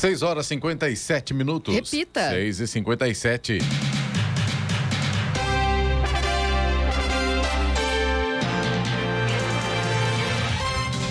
6 0.00 0.22
horas 0.22 0.46
e 0.46 0.48
57 0.48 1.34
minutos. 1.34 1.74
Repita. 1.74 2.30
6 2.30 2.60
e 2.60 2.66
57. 2.66 3.58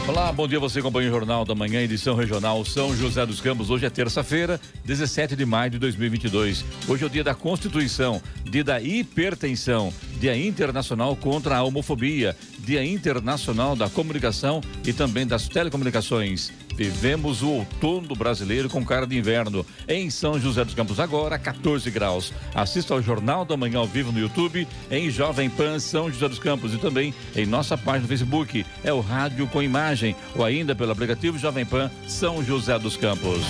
Olá, 0.08 0.32
bom 0.32 0.48
dia. 0.48 0.60
Você 0.60 0.80
acompanha 0.80 1.08
o 1.08 1.12
Jornal 1.12 1.46
da 1.46 1.54
Manhã, 1.54 1.84
edição 1.84 2.16
regional 2.16 2.66
São 2.66 2.96
José 2.96 3.24
dos 3.28 3.40
Campos. 3.40 3.70
Hoje 3.70 3.86
é 3.86 3.92
terça-feira, 3.92 4.60
17 4.84 5.36
de 5.36 5.46
maio 5.46 5.70
de 5.70 5.78
2022. 5.78 6.66
Hoje 6.88 7.04
é 7.04 7.06
o 7.06 7.10
dia 7.12 7.24
da 7.24 7.36
Constituição, 7.36 8.20
dia 8.44 8.64
da 8.64 8.82
hipertensão, 8.82 9.94
dia 10.20 10.36
internacional 10.36 11.16
contra 11.16 11.58
a 11.58 11.64
homofobia, 11.64 12.36
dia 12.58 12.84
internacional 12.84 13.76
da 13.76 13.88
comunicação 13.88 14.62
e 14.84 14.92
também 14.92 15.28
das 15.28 15.48
telecomunicações. 15.48 16.52
Vivemos 16.80 17.42
o 17.42 17.50
outono 17.50 18.16
brasileiro 18.16 18.70
com 18.70 18.86
cara 18.86 19.06
de 19.06 19.18
inverno. 19.18 19.66
Em 19.86 20.10
São 20.10 20.40
José 20.40 20.64
dos 20.64 20.74
Campos, 20.74 20.98
agora 20.98 21.38
14 21.38 21.92
graus. 21.92 22.32
Assista 22.56 22.94
ao 22.94 23.02
Jornal 23.02 23.44
da 23.44 23.58
Manhã 23.58 23.80
ao 23.80 23.86
vivo 23.86 24.14
no 24.14 24.20
YouTube, 24.20 24.66
em 24.90 25.10
Jovem 25.10 25.50
Pan 25.50 25.78
São 25.78 26.10
José 26.10 26.30
dos 26.30 26.40
Campos 26.40 26.74
e 26.74 26.78
também 26.78 27.14
em 27.36 27.46
nossa 27.46 27.78
página 27.78 28.04
no 28.04 28.08
Facebook. 28.08 28.66
É 28.82 28.94
o 28.94 29.02
Rádio 29.02 29.46
com 29.48 29.62
Imagem 29.62 30.16
ou 30.34 30.46
ainda 30.46 30.74
pelo 30.74 30.94
aplicativo 30.94 31.38
Jovem 31.38 31.66
Pan 31.66 31.92
São 32.08 32.42
José 32.42 32.80
dos 32.80 32.96
Campos. 32.96 33.42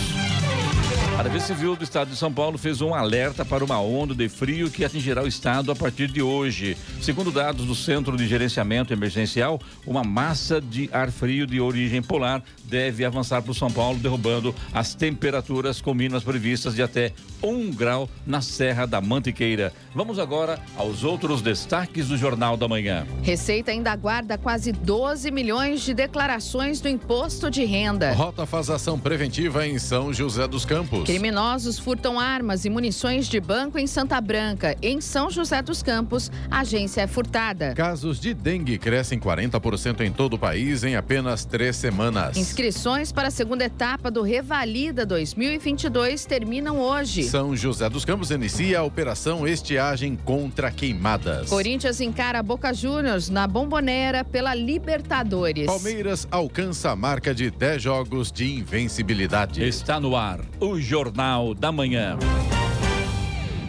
A 1.19 1.21
Defesa 1.21 1.47
Civil 1.47 1.75
do 1.75 1.83
Estado 1.83 2.11
de 2.11 2.15
São 2.15 2.31
Paulo 2.31 2.57
fez 2.57 2.79
um 2.79 2.95
alerta 2.95 3.43
para 3.43 3.61
uma 3.61 3.77
onda 3.77 4.15
de 4.15 4.29
frio 4.29 4.71
que 4.71 4.85
atingirá 4.85 5.21
o 5.21 5.27
estado 5.27 5.69
a 5.69 5.75
partir 5.75 6.07
de 6.07 6.21
hoje. 6.21 6.77
Segundo 7.01 7.29
dados 7.29 7.65
do 7.65 7.75
Centro 7.75 8.15
de 8.15 8.25
Gerenciamento 8.25 8.93
Emergencial, 8.93 9.59
uma 9.85 10.01
massa 10.01 10.61
de 10.61 10.89
ar 10.93 11.11
frio 11.11 11.45
de 11.45 11.59
origem 11.59 12.01
polar 12.01 12.41
deve 12.63 13.03
avançar 13.03 13.41
para 13.41 13.51
o 13.51 13.53
São 13.53 13.69
Paulo, 13.69 13.99
derrubando 13.99 14.55
as 14.73 14.95
temperaturas 14.95 15.81
com 15.81 15.93
mínimas 15.93 16.23
previstas 16.23 16.73
de 16.73 16.81
até 16.81 17.11
um 17.43 17.69
grau 17.69 18.09
na 18.25 18.39
Serra 18.39 18.85
da 18.85 19.01
Mantiqueira. 19.01 19.73
Vamos 19.93 20.19
agora 20.19 20.57
aos 20.77 21.03
outros 21.03 21.41
destaques 21.41 22.07
do 22.07 22.17
Jornal 22.17 22.55
da 22.55 22.67
Manhã. 22.67 23.05
Receita 23.23 23.71
ainda 23.71 23.91
aguarda 23.91 24.37
quase 24.37 24.71
12 24.71 25.31
milhões 25.31 25.81
de 25.81 25.93
declarações 25.93 26.79
do 26.79 26.87
imposto 26.87 27.51
de 27.51 27.65
renda. 27.65 28.13
Rota 28.13 28.45
faz 28.45 28.69
ação 28.69 28.97
preventiva 28.97 29.67
em 29.67 29.77
São 29.79 30.13
José 30.13 30.47
dos 30.47 30.63
Campos. 30.63 31.08
Criminosos 31.09 31.79
furtam 31.79 32.19
armas 32.19 32.65
e 32.65 32.69
munições 32.69 33.27
de 33.27 33.39
banco 33.39 33.79
em 33.79 33.87
Santa 33.87 34.21
Branca. 34.21 34.77
Em 34.79 35.01
São 35.01 35.27
José 35.27 35.59
dos 35.59 35.81
Campos, 35.81 36.31
a 36.51 36.59
agência 36.59 37.01
é 37.01 37.07
furtada. 37.07 37.73
Casos 37.73 38.19
de 38.19 38.31
dengue 38.31 38.77
crescem 38.77 39.17
40% 39.19 40.01
em 40.01 40.11
todo 40.11 40.35
o 40.35 40.37
país 40.37 40.83
em 40.83 40.95
apenas 40.95 41.43
três 41.45 41.77
semanas. 41.77 42.37
Inscrições 42.37 43.11
para 43.11 43.29
a 43.29 43.31
segunda 43.31 43.65
etapa 43.65 44.11
do 44.11 44.21
Revalida 44.21 45.03
2022 45.03 46.25
terminam 46.25 46.79
hoje. 46.79 47.23
São 47.23 47.55
José 47.55 47.89
dos 47.89 48.05
Campos 48.05 48.29
inicia 48.29 48.77
a 48.77 48.83
operação 48.83 49.47
Estiagem 49.47 50.15
contra 50.15 50.69
Queimadas. 50.69 51.49
Corinthians 51.49 51.99
encara 52.01 52.43
Boca 52.43 52.71
Juniors 52.71 53.29
na 53.29 53.47
Bombonera 53.47 54.23
pela 54.23 54.53
Libertadores. 54.53 55.65
Palmeiras 55.65 56.27
alcança 56.29 56.91
a 56.91 56.95
marca 56.95 57.33
de 57.33 57.49
10 57.49 57.81
jogos 57.81 58.31
de 58.31 58.53
invencibilidade. 58.53 59.67
Está 59.67 59.99
no 59.99 60.15
ar 60.15 60.39
o 60.59 60.79
Jornal 60.89 61.53
da 61.53 61.71
Manhã. 61.71 62.17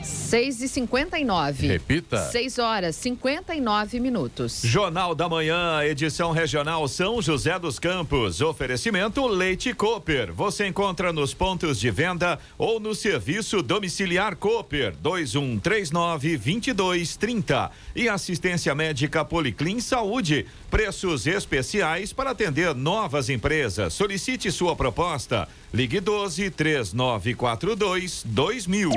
6 0.03 0.63
e 0.63 0.69
59 0.69 1.67
Repita. 1.67 2.31
6 2.31 2.59
horas 2.59 2.97
59 2.97 4.01
minutos. 4.01 4.63
Jornal 4.65 5.15
da 5.15 5.29
Manhã, 5.29 5.83
edição 5.83 6.31
regional 6.31 6.89
São 6.89 7.21
José 7.21 7.59
dos 7.59 7.79
Campos. 7.79 8.41
Oferecimento 8.41 9.27
Leite 9.27 9.75
Cooper. 9.75 10.33
Você 10.33 10.67
encontra 10.67 11.13
nos 11.13 11.35
pontos 11.35 11.79
de 11.79 11.91
venda 11.91 12.39
ou 12.57 12.81
no 12.81 12.95
serviço 12.95 13.61
domiciliar 13.61 14.35
Cooper 14.37 14.95
2139 15.03 16.39
2230. 16.39 17.71
E 17.95 18.09
assistência 18.09 18.75
médica 18.75 19.27
Policlin 19.27 19.81
Saúde. 19.81 20.47
Preços 20.71 21.27
especiais 21.27 22.15
para 22.15 22.31
atender 22.31 22.75
novas 22.75 23.29
empresas. 23.29 23.93
Solicite 23.93 24.51
sua 24.51 24.75
proposta. 24.75 25.47
Ligue 25.73 26.01
12 26.01 26.51
3942 26.51 28.25
2000. 28.27 28.91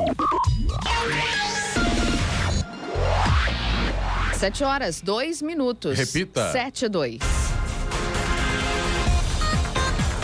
7 4.34 4.64
horas, 4.64 5.00
2 5.00 5.42
minutos. 5.44 5.98
Repita. 5.98 6.52
7 6.52 6.86
e 6.86 6.90
2. 6.90 7.20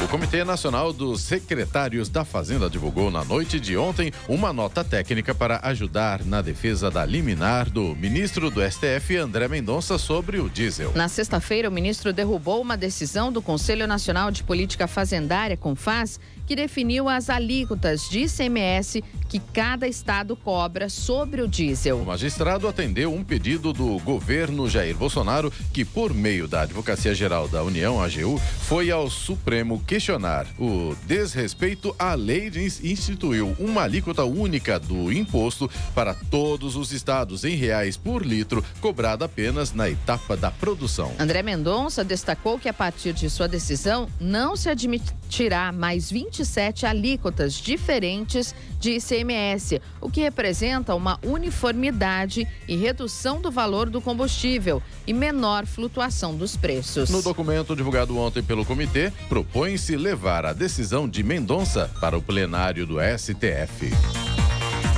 O 0.03 0.07
Comitê 0.07 0.43
Nacional 0.43 0.91
dos 0.91 1.21
Secretários 1.21 2.09
da 2.09 2.25
Fazenda 2.25 2.67
divulgou 2.67 3.11
na 3.11 3.23
noite 3.23 3.59
de 3.59 3.77
ontem 3.77 4.11
uma 4.27 4.51
nota 4.51 4.83
técnica 4.83 5.35
para 5.35 5.59
ajudar 5.63 6.25
na 6.25 6.41
defesa 6.41 6.89
da 6.89 7.05
liminar 7.05 7.69
do 7.69 7.95
ministro 7.95 8.49
do 8.49 8.59
STF, 8.59 9.17
André 9.17 9.47
Mendonça, 9.47 9.99
sobre 9.99 10.39
o 10.39 10.49
diesel. 10.49 10.93
Na 10.95 11.07
sexta-feira, 11.07 11.69
o 11.69 11.71
ministro 11.71 12.11
derrubou 12.11 12.59
uma 12.59 12.75
decisão 12.75 13.31
do 13.31 13.41
Conselho 13.41 13.85
Nacional 13.85 14.31
de 14.31 14.41
Política 14.41 14.87
Fazendária, 14.87 15.55
CONFAS, 15.55 16.19
que 16.49 16.55
definiu 16.55 17.07
as 17.07 17.29
alíquotas 17.29 18.09
de 18.09 18.21
ICMS 18.21 19.03
que 19.29 19.37
cada 19.37 19.87
estado 19.87 20.35
cobra 20.35 20.89
sobre 20.89 21.43
o 21.43 21.47
diesel. 21.47 21.99
O 21.99 22.05
magistrado 22.05 22.67
atendeu 22.67 23.13
um 23.13 23.23
pedido 23.23 23.71
do 23.71 23.99
governo 23.99 24.67
Jair 24.67 24.97
Bolsonaro, 24.97 25.53
que, 25.71 25.85
por 25.85 26.11
meio 26.11 26.47
da 26.47 26.61
Advocacia 26.61 27.13
Geral 27.13 27.47
da 27.47 27.63
União, 27.63 28.01
AGU, 28.01 28.39
foi 28.61 28.89
ao 28.89 29.07
Supremo 29.11 29.83
questionar 29.85 30.47
o 30.57 30.95
desrespeito 31.05 31.95
à 31.99 32.15
lei 32.15 32.49
e 32.81 32.91
instituiu 32.91 33.55
uma 33.59 33.83
alíquota 33.83 34.23
única 34.23 34.79
do 34.79 35.13
imposto 35.13 35.69
para 35.93 36.15
todos 36.15 36.75
os 36.75 36.91
estados 36.91 37.43
em 37.43 37.55
reais 37.55 37.95
por 37.95 38.25
litro, 38.25 38.65
cobrada 38.81 39.25
apenas 39.25 39.71
na 39.71 39.87
etapa 39.87 40.35
da 40.35 40.49
produção. 40.49 41.11
André 41.19 41.43
Mendonça 41.43 42.03
destacou 42.03 42.57
que, 42.57 42.67
a 42.67 42.73
partir 42.73 43.13
de 43.13 43.29
sua 43.29 43.47
decisão, 43.47 44.07
não 44.19 44.55
se 44.55 44.67
admitirá 44.69 45.71
mais 45.71 46.09
27 46.39 46.85
alíquotas 46.85 47.53
diferentes 47.53 48.55
de 48.79 48.91
ICMS, 48.91 49.81
o 49.99 50.09
que 50.09 50.21
representa 50.21 50.95
uma 50.95 51.19
uniformidade 51.23 52.47
e 52.67 52.77
redução 52.77 53.41
do 53.41 53.51
valor 53.51 53.89
do 53.89 54.01
combustível 54.01 54.81
e 55.05 55.13
menor 55.13 55.65
flutuação 55.65 56.35
dos 56.35 56.55
preços. 56.55 57.09
No 57.09 57.21
documento 57.21 57.75
divulgado 57.75 58.17
ontem 58.17 58.41
pelo 58.41 58.65
comitê, 58.65 59.11
propõe-se 59.27 59.97
levar 59.97 60.45
a 60.45 60.53
decisão 60.53 61.09
de 61.09 61.23
Mendonça 61.23 61.91
para 61.99 62.17
o 62.17 62.21
plenário 62.21 62.85
do 62.85 62.95
STF. 62.99 64.38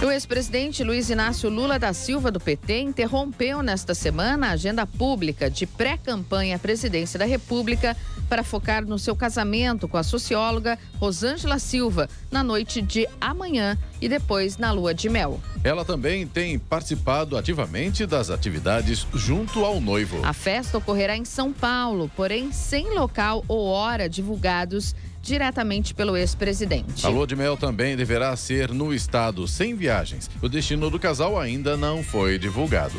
O 0.04 0.10
ex-presidente 0.10 0.84
Luiz 0.84 1.12
Inácio 1.12 1.48
Lula 1.48 1.78
da 1.78 1.94
Silva, 1.94 2.32
do 2.32 2.40
PT, 2.40 2.80
interrompeu 2.80 3.62
nesta 3.62 3.94
semana 3.94 4.48
a 4.48 4.52
agenda 4.54 4.84
pública 4.88 5.48
de 5.48 5.68
pré-campanha 5.68 6.56
à 6.56 6.60
presidência 6.60 7.20
da 7.20 7.26
República 7.26 7.96
para 8.28 8.44
focar 8.44 8.84
no 8.84 8.98
seu 8.98 9.16
casamento 9.16 9.88
com 9.88 9.98
a 9.98 10.04
socióloga 10.04 10.80
Rosângela 10.98 11.60
Silva 11.60 12.10
na 12.32 12.44
noite 12.44 12.82
de 12.82 13.08
amanhã 13.20 13.78
e 14.02 14.10
depois 14.10 14.58
na 14.58 14.72
lua 14.72 14.92
de 14.92 15.08
mel. 15.08 15.40
Ela 15.64 15.86
também 15.86 16.26
tem 16.26 16.58
participado 16.58 17.38
ativamente 17.38 18.08
das 18.08 18.32
atividades 18.32 19.06
junto 19.14 19.64
ao 19.64 19.80
noivo. 19.80 20.26
A 20.26 20.34
festa 20.34 20.80
ocorrerá 20.80 21.16
em 21.16 21.26
São 21.26 21.54
Paulo, 21.54 22.10
porém 22.16 22.52
sem 22.52 22.96
local 22.96 23.46
ou 23.48 23.68
hora 23.68 24.10
divulgados 24.10 24.96
diretamente 25.22 25.94
pelo 25.94 26.18
ex-presidente. 26.18 27.06
A 27.06 27.10
lua 27.10 27.28
de 27.28 27.36
mel 27.36 27.56
também 27.56 27.96
deverá 27.96 28.36
ser 28.36 28.72
no 28.72 28.94
estado 28.94 29.48
sem 29.48 29.76
viagens. 29.76 30.30
O 30.42 30.50
destino 30.50 30.90
do 30.90 31.00
casal 31.00 31.40
ainda 31.40 31.78
não 31.78 32.04
foi 32.04 32.40
divulgado. 32.40 32.96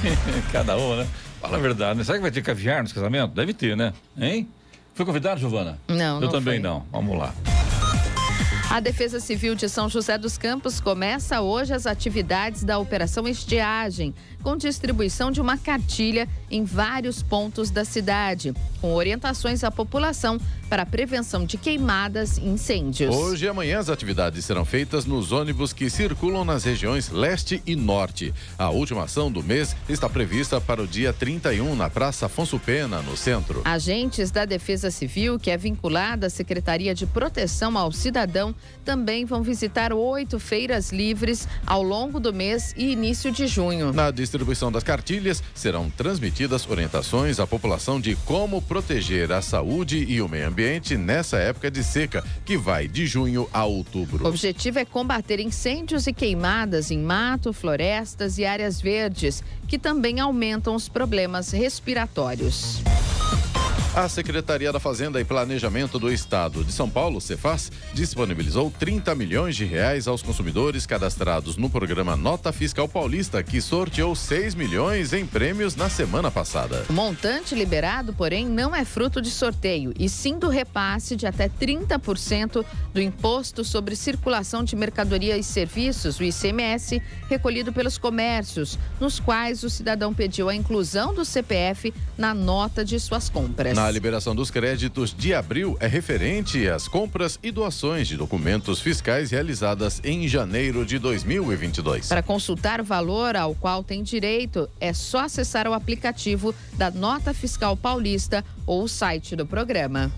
Cada 0.52 0.76
um, 0.76 0.96
né? 0.96 1.06
Fala 1.40 1.56
a 1.56 1.60
verdade, 1.60 1.98
né? 1.98 2.04
Será 2.04 2.18
que 2.18 2.22
vai 2.22 2.30
ter 2.30 2.42
caviar 2.42 2.82
nos 2.82 2.92
casamentos? 2.92 3.34
Deve 3.34 3.52
ter, 3.52 3.76
né? 3.76 3.92
Hein? 4.16 4.48
Foi 4.94 5.04
convidado, 5.06 5.40
Giovana? 5.40 5.78
Não, 5.88 6.20
não 6.20 6.28
Eu 6.28 6.28
também 6.28 6.54
foi. 6.54 6.62
não. 6.62 6.84
Vamos 6.92 7.18
lá. 7.18 7.34
A 8.70 8.80
Defesa 8.80 9.20
Civil 9.20 9.54
de 9.54 9.68
São 9.68 9.86
José 9.86 10.16
dos 10.16 10.38
Campos 10.38 10.80
começa 10.80 11.42
hoje 11.42 11.74
as 11.74 11.86
atividades 11.86 12.64
da 12.64 12.78
Operação 12.78 13.28
Estiagem, 13.28 14.14
com 14.42 14.56
distribuição 14.56 15.30
de 15.30 15.40
uma 15.40 15.56
cartilha 15.56 16.28
em 16.50 16.64
vários 16.64 17.22
pontos 17.22 17.70
da 17.70 17.84
cidade, 17.84 18.52
com 18.80 18.92
orientações 18.94 19.64
à 19.64 19.70
população 19.70 20.38
para 20.68 20.84
a 20.84 20.86
prevenção 20.86 21.44
de 21.44 21.58
queimadas 21.58 22.38
e 22.38 22.46
incêndios. 22.46 23.14
Hoje 23.14 23.44
e 23.44 23.48
amanhã 23.48 23.78
as 23.78 23.90
atividades 23.90 24.42
serão 24.42 24.64
feitas 24.64 25.04
nos 25.04 25.30
ônibus 25.30 25.70
que 25.72 25.90
circulam 25.90 26.46
nas 26.46 26.64
regiões 26.64 27.10
leste 27.10 27.62
e 27.66 27.76
norte. 27.76 28.32
A 28.58 28.70
última 28.70 29.04
ação 29.04 29.30
do 29.30 29.42
mês 29.42 29.76
está 29.86 30.08
prevista 30.08 30.60
para 30.62 30.82
o 30.82 30.86
dia 30.86 31.12
31 31.12 31.76
na 31.76 31.90
Praça 31.90 32.24
Afonso 32.24 32.58
Pena, 32.58 33.02
no 33.02 33.18
centro. 33.18 33.60
Agentes 33.66 34.30
da 34.30 34.46
Defesa 34.46 34.90
Civil, 34.90 35.38
que 35.38 35.50
é 35.50 35.58
vinculada 35.58 36.28
à 36.28 36.30
Secretaria 36.30 36.94
de 36.94 37.04
Proteção 37.04 37.76
ao 37.76 37.92
Cidadão, 37.92 38.54
também 38.82 39.26
vão 39.26 39.42
visitar 39.42 39.92
oito 39.92 40.40
feiras 40.40 40.90
livres 40.90 41.46
ao 41.66 41.82
longo 41.82 42.18
do 42.18 42.32
mês 42.32 42.72
e 42.78 42.92
início 42.92 43.30
de 43.30 43.46
junho. 43.46 43.92
Na 43.92 44.10
distribuição 44.32 44.72
das 44.72 44.82
cartilhas, 44.82 45.42
serão 45.54 45.90
transmitidas 45.90 46.66
orientações 46.68 47.38
à 47.38 47.46
população 47.46 48.00
de 48.00 48.16
como 48.24 48.62
proteger 48.62 49.30
a 49.30 49.42
saúde 49.42 50.04
e 50.08 50.22
o 50.22 50.28
meio 50.28 50.48
ambiente 50.48 50.96
nessa 50.96 51.36
época 51.36 51.70
de 51.70 51.84
seca, 51.84 52.24
que 52.44 52.56
vai 52.56 52.88
de 52.88 53.06
junho 53.06 53.48
a 53.52 53.66
outubro. 53.66 54.24
O 54.24 54.28
objetivo 54.28 54.78
é 54.78 54.84
combater 54.84 55.38
incêndios 55.38 56.06
e 56.06 56.12
queimadas 56.12 56.90
em 56.90 56.98
mato, 56.98 57.52
florestas 57.52 58.38
e 58.38 58.44
áreas 58.44 58.80
verdes, 58.80 59.44
que 59.68 59.78
também 59.78 60.18
aumentam 60.18 60.74
os 60.74 60.88
problemas 60.88 61.50
respiratórios. 61.50 62.82
A 63.94 64.08
Secretaria 64.08 64.72
da 64.72 64.80
Fazenda 64.80 65.20
e 65.20 65.24
Planejamento 65.24 65.98
do 65.98 66.10
Estado 66.10 66.64
de 66.64 66.72
São 66.72 66.88
Paulo, 66.88 67.20
Cefaz, 67.20 67.70
disponibilizou 67.92 68.72
30 68.78 69.14
milhões 69.14 69.54
de 69.54 69.66
reais 69.66 70.08
aos 70.08 70.22
consumidores 70.22 70.86
cadastrados 70.86 71.58
no 71.58 71.68
programa 71.68 72.16
Nota 72.16 72.50
Fiscal 72.54 72.88
Paulista, 72.88 73.42
que 73.42 73.60
sorteou 73.60 74.16
6 74.16 74.54
milhões 74.54 75.12
em 75.12 75.26
prêmios 75.26 75.76
na 75.76 75.90
semana 75.90 76.30
passada. 76.30 76.86
O 76.88 76.92
montante 76.94 77.54
liberado, 77.54 78.14
porém, 78.14 78.46
não 78.46 78.74
é 78.74 78.82
fruto 78.82 79.20
de 79.20 79.30
sorteio, 79.30 79.92
e 79.98 80.08
sim 80.08 80.38
do 80.38 80.48
repasse 80.48 81.14
de 81.14 81.26
até 81.26 81.50
30% 81.50 82.64
do 82.94 83.00
Imposto 83.00 83.62
sobre 83.62 83.94
Circulação 83.94 84.64
de 84.64 84.74
Mercadoria 84.74 85.36
e 85.36 85.42
Serviços, 85.42 86.18
o 86.18 86.24
ICMS, 86.24 87.02
recolhido 87.28 87.74
pelos 87.74 87.98
comércios, 87.98 88.78
nos 88.98 89.20
quais 89.20 89.62
o 89.62 89.68
cidadão 89.68 90.14
pediu 90.14 90.48
a 90.48 90.54
inclusão 90.54 91.12
do 91.12 91.26
CPF 91.26 91.92
na 92.16 92.32
nota 92.32 92.82
de 92.82 92.98
suas 92.98 93.28
compras. 93.28 93.81
Na 93.81 93.81
liberação 93.90 94.34
dos 94.34 94.50
créditos 94.50 95.14
de 95.14 95.34
abril 95.34 95.76
é 95.80 95.86
referente 95.86 96.68
às 96.68 96.86
compras 96.88 97.38
e 97.42 97.50
doações 97.50 98.06
de 98.08 98.16
documentos 98.16 98.80
fiscais 98.80 99.30
realizadas 99.30 100.00
em 100.04 100.26
janeiro 100.28 100.84
de 100.84 100.98
2022. 100.98 102.08
Para 102.08 102.22
consultar 102.22 102.80
o 102.80 102.84
valor 102.84 103.36
ao 103.36 103.54
qual 103.54 103.82
tem 103.82 104.02
direito, 104.02 104.68
é 104.80 104.92
só 104.92 105.20
acessar 105.20 105.66
o 105.66 105.72
aplicativo 105.72 106.54
da 106.74 106.90
Nota 106.90 107.32
Fiscal 107.32 107.76
Paulista 107.76 108.44
ou 108.66 108.84
o 108.84 108.88
site 108.88 109.34
do 109.34 109.46
programa. 109.46 110.12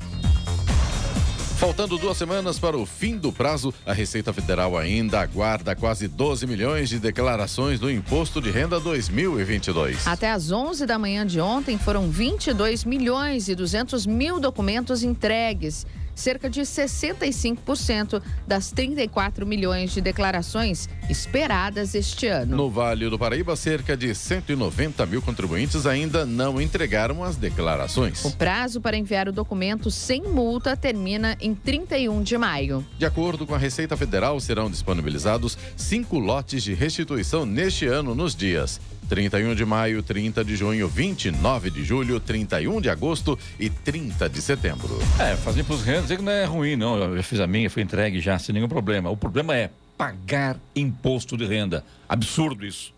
Faltando 1.65 1.97
duas 1.97 2.19
semanas 2.19 2.59
para 2.59 2.77
o 2.77 2.85
fim 2.85 3.17
do 3.17 3.33
prazo, 3.33 3.73
a 3.87 3.95
Receita 3.95 4.35
Federal 4.35 4.77
ainda 4.77 5.19
aguarda 5.19 5.75
quase 5.75 6.07
12 6.07 6.47
milhões 6.47 6.91
de 6.91 6.99
declarações 6.99 7.81
do 7.81 7.91
Imposto 7.91 8.39
de 8.39 8.51
Renda 8.51 8.79
2022. 8.79 10.07
Até 10.07 10.31
às 10.31 10.53
11 10.53 10.85
da 10.85 10.99
manhã 10.99 11.27
de 11.27 11.41
ontem 11.41 11.79
foram 11.79 12.11
22 12.11 12.85
milhões 12.85 13.49
e 13.49 13.55
200 13.55 14.05
mil 14.05 14.39
documentos 14.39 15.03
entregues 15.03 15.87
cerca 16.15 16.49
de 16.49 16.61
65% 16.61 18.23
das 18.47 18.71
34 18.71 19.47
milhões 19.47 19.93
de 19.93 20.01
declarações 20.01 20.89
esperadas 21.09 21.95
este 21.95 22.27
ano. 22.27 22.57
No 22.57 22.71
Vale 22.71 23.09
do 23.09 23.19
Paraíba, 23.19 23.57
cerca 23.57 23.97
de 23.97 24.15
190 24.15 25.05
mil 25.07 25.23
contribuintes 25.23 25.87
ainda 25.87 26.25
não 26.25 26.61
entregaram 26.61 27.23
as 27.23 27.37
declarações. 27.37 28.25
O 28.25 28.31
prazo 28.33 28.81
para 28.81 28.97
enviar 28.97 29.29
o 29.29 29.33
documento 29.33 29.91
sem 29.91 30.23
multa 30.23 30.77
termina 30.77 31.37
em 31.41 31.55
31 31.55 32.23
de 32.23 32.39
maio. 32.39 32.85
De 32.99 33.07
acordo 33.07 33.47
com 33.47 33.55
a 33.55 33.59
Receita 33.59 33.97
Federal, 33.97 34.39
serão 34.41 34.71
disponibilizados 34.71 35.57
cinco 35.77 36.19
lotes 36.19 36.63
de 36.63 36.75
restituição 36.75 37.45
neste 37.45 37.87
ano 37.87 38.15
nos 38.15 38.35
dias 38.35 38.81
31 39.05 39.55
de 39.55 39.65
maio, 39.65 40.03
30 40.03 40.45
de 40.45 40.57
junho, 40.57 40.89
29 40.89 41.71
de 41.71 41.85
julho, 41.85 42.19
31 42.19 42.81
de 42.81 42.91
agosto 42.91 43.39
e 43.59 43.71
30 43.71 44.29
de 44.29 44.41
setembro. 44.43 44.99
É, 45.19 45.37
fazer 45.37 45.65
renda 45.85 46.03
dizer 46.03 46.17
que 46.17 46.23
não 46.23 46.33
é 46.33 46.45
ruim, 46.45 46.77
não. 46.77 46.97
Eu 46.97 47.17
já 47.17 47.23
fiz 47.23 47.41
a 47.41 47.47
minha, 47.47 47.71
foi 47.71 47.83
entregue 47.83 48.21
já 48.21 48.39
sem 48.39 48.53
nenhum 48.53 48.69
problema. 48.69 49.11
O 49.11 49.17
problema 49.17 49.55
é 49.55 49.71
pagar 49.97 50.57
imposto 50.75 51.37
de 51.37 51.47
renda. 51.47 51.85
Absurdo 52.09 52.67
isso. 52.67 52.93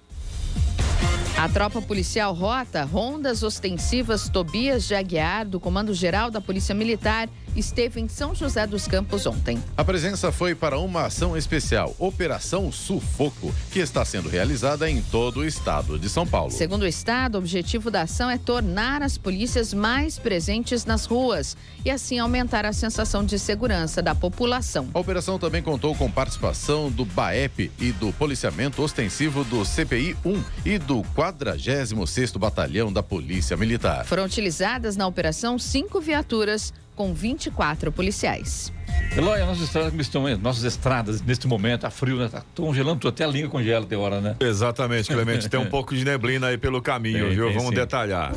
A 1.36 1.48
tropa 1.50 1.82
policial 1.82 2.32
Rota, 2.32 2.82
rondas 2.84 3.42
ostensivas 3.42 4.26
Tobias 4.26 4.88
de 4.88 4.94
Aguiar, 4.94 5.44
do 5.46 5.60
Comando 5.60 5.92
Geral 5.92 6.30
da 6.30 6.40
Polícia 6.40 6.74
Militar, 6.74 7.28
esteve 7.56 8.00
em 8.00 8.08
São 8.08 8.34
José 8.34 8.66
dos 8.66 8.86
Campos 8.86 9.26
ontem. 9.26 9.62
A 9.76 9.84
presença 9.84 10.30
foi 10.30 10.54
para 10.54 10.78
uma 10.78 11.06
ação 11.06 11.36
especial, 11.36 11.94
Operação 11.98 12.70
Sufoco, 12.70 13.54
que 13.70 13.78
está 13.78 14.04
sendo 14.04 14.28
realizada 14.28 14.88
em 14.88 15.02
todo 15.02 15.40
o 15.40 15.44
estado 15.44 15.98
de 15.98 16.08
São 16.08 16.26
Paulo. 16.26 16.50
Segundo 16.50 16.82
o 16.82 16.86
estado, 16.86 17.36
o 17.36 17.38
objetivo 17.38 17.90
da 17.90 18.02
ação 18.02 18.30
é 18.30 18.38
tornar 18.38 19.02
as 19.02 19.18
polícias 19.18 19.72
mais 19.72 20.18
presentes 20.18 20.84
nas 20.84 21.04
ruas 21.04 21.56
e 21.84 21.90
assim 21.90 22.18
aumentar 22.18 22.64
a 22.64 22.72
sensação 22.72 23.24
de 23.24 23.38
segurança 23.38 24.02
da 24.02 24.14
população. 24.14 24.88
A 24.92 24.98
operação 24.98 25.38
também 25.38 25.62
contou 25.62 25.94
com 25.94 26.10
participação 26.10 26.90
do 26.90 27.04
BAEP 27.04 27.70
e 27.78 27.92
do 27.92 28.12
policiamento 28.12 28.82
ostensivo 28.82 29.44
do 29.44 29.64
CPI 29.64 30.16
1 30.24 30.44
e 30.64 30.78
do 30.78 31.02
46º 31.16 32.38
Batalhão 32.38 32.92
da 32.92 33.02
Polícia 33.02 33.56
Militar. 33.56 34.04
Foram 34.04 34.24
utilizadas 34.24 34.96
na 34.96 35.06
operação 35.06 35.58
cinco 35.58 36.00
viaturas, 36.00 36.72
com 36.96 37.14
24 37.14 37.92
policiais. 37.92 38.72
Eloy, 39.16 39.38
nossas 39.40 39.64
estradas 39.64 39.90
como 39.90 40.00
estão, 40.02 40.38
nossas 40.38 40.64
estradas 40.64 41.22
neste 41.22 41.46
momento, 41.46 41.82
tá 41.82 41.90
frio, 41.90 42.16
né? 42.16 42.28
Tá 42.28 42.42
congelando, 42.56 43.06
até 43.06 43.24
a 43.24 43.28
língua 43.28 43.50
congela 43.50 43.86
tem 43.86 43.96
hora, 43.96 44.20
né? 44.20 44.36
Exatamente, 44.40 45.12
Clemente. 45.12 45.48
tem 45.48 45.60
um 45.60 45.68
pouco 45.70 45.94
de 45.94 46.04
neblina 46.04 46.48
aí 46.48 46.58
pelo 46.58 46.82
caminho, 46.82 47.26
tem, 47.26 47.34
viu? 47.34 47.46
Tem, 47.46 47.54
Vamos 47.54 47.70
sim. 47.70 47.76
detalhar. 47.76 48.32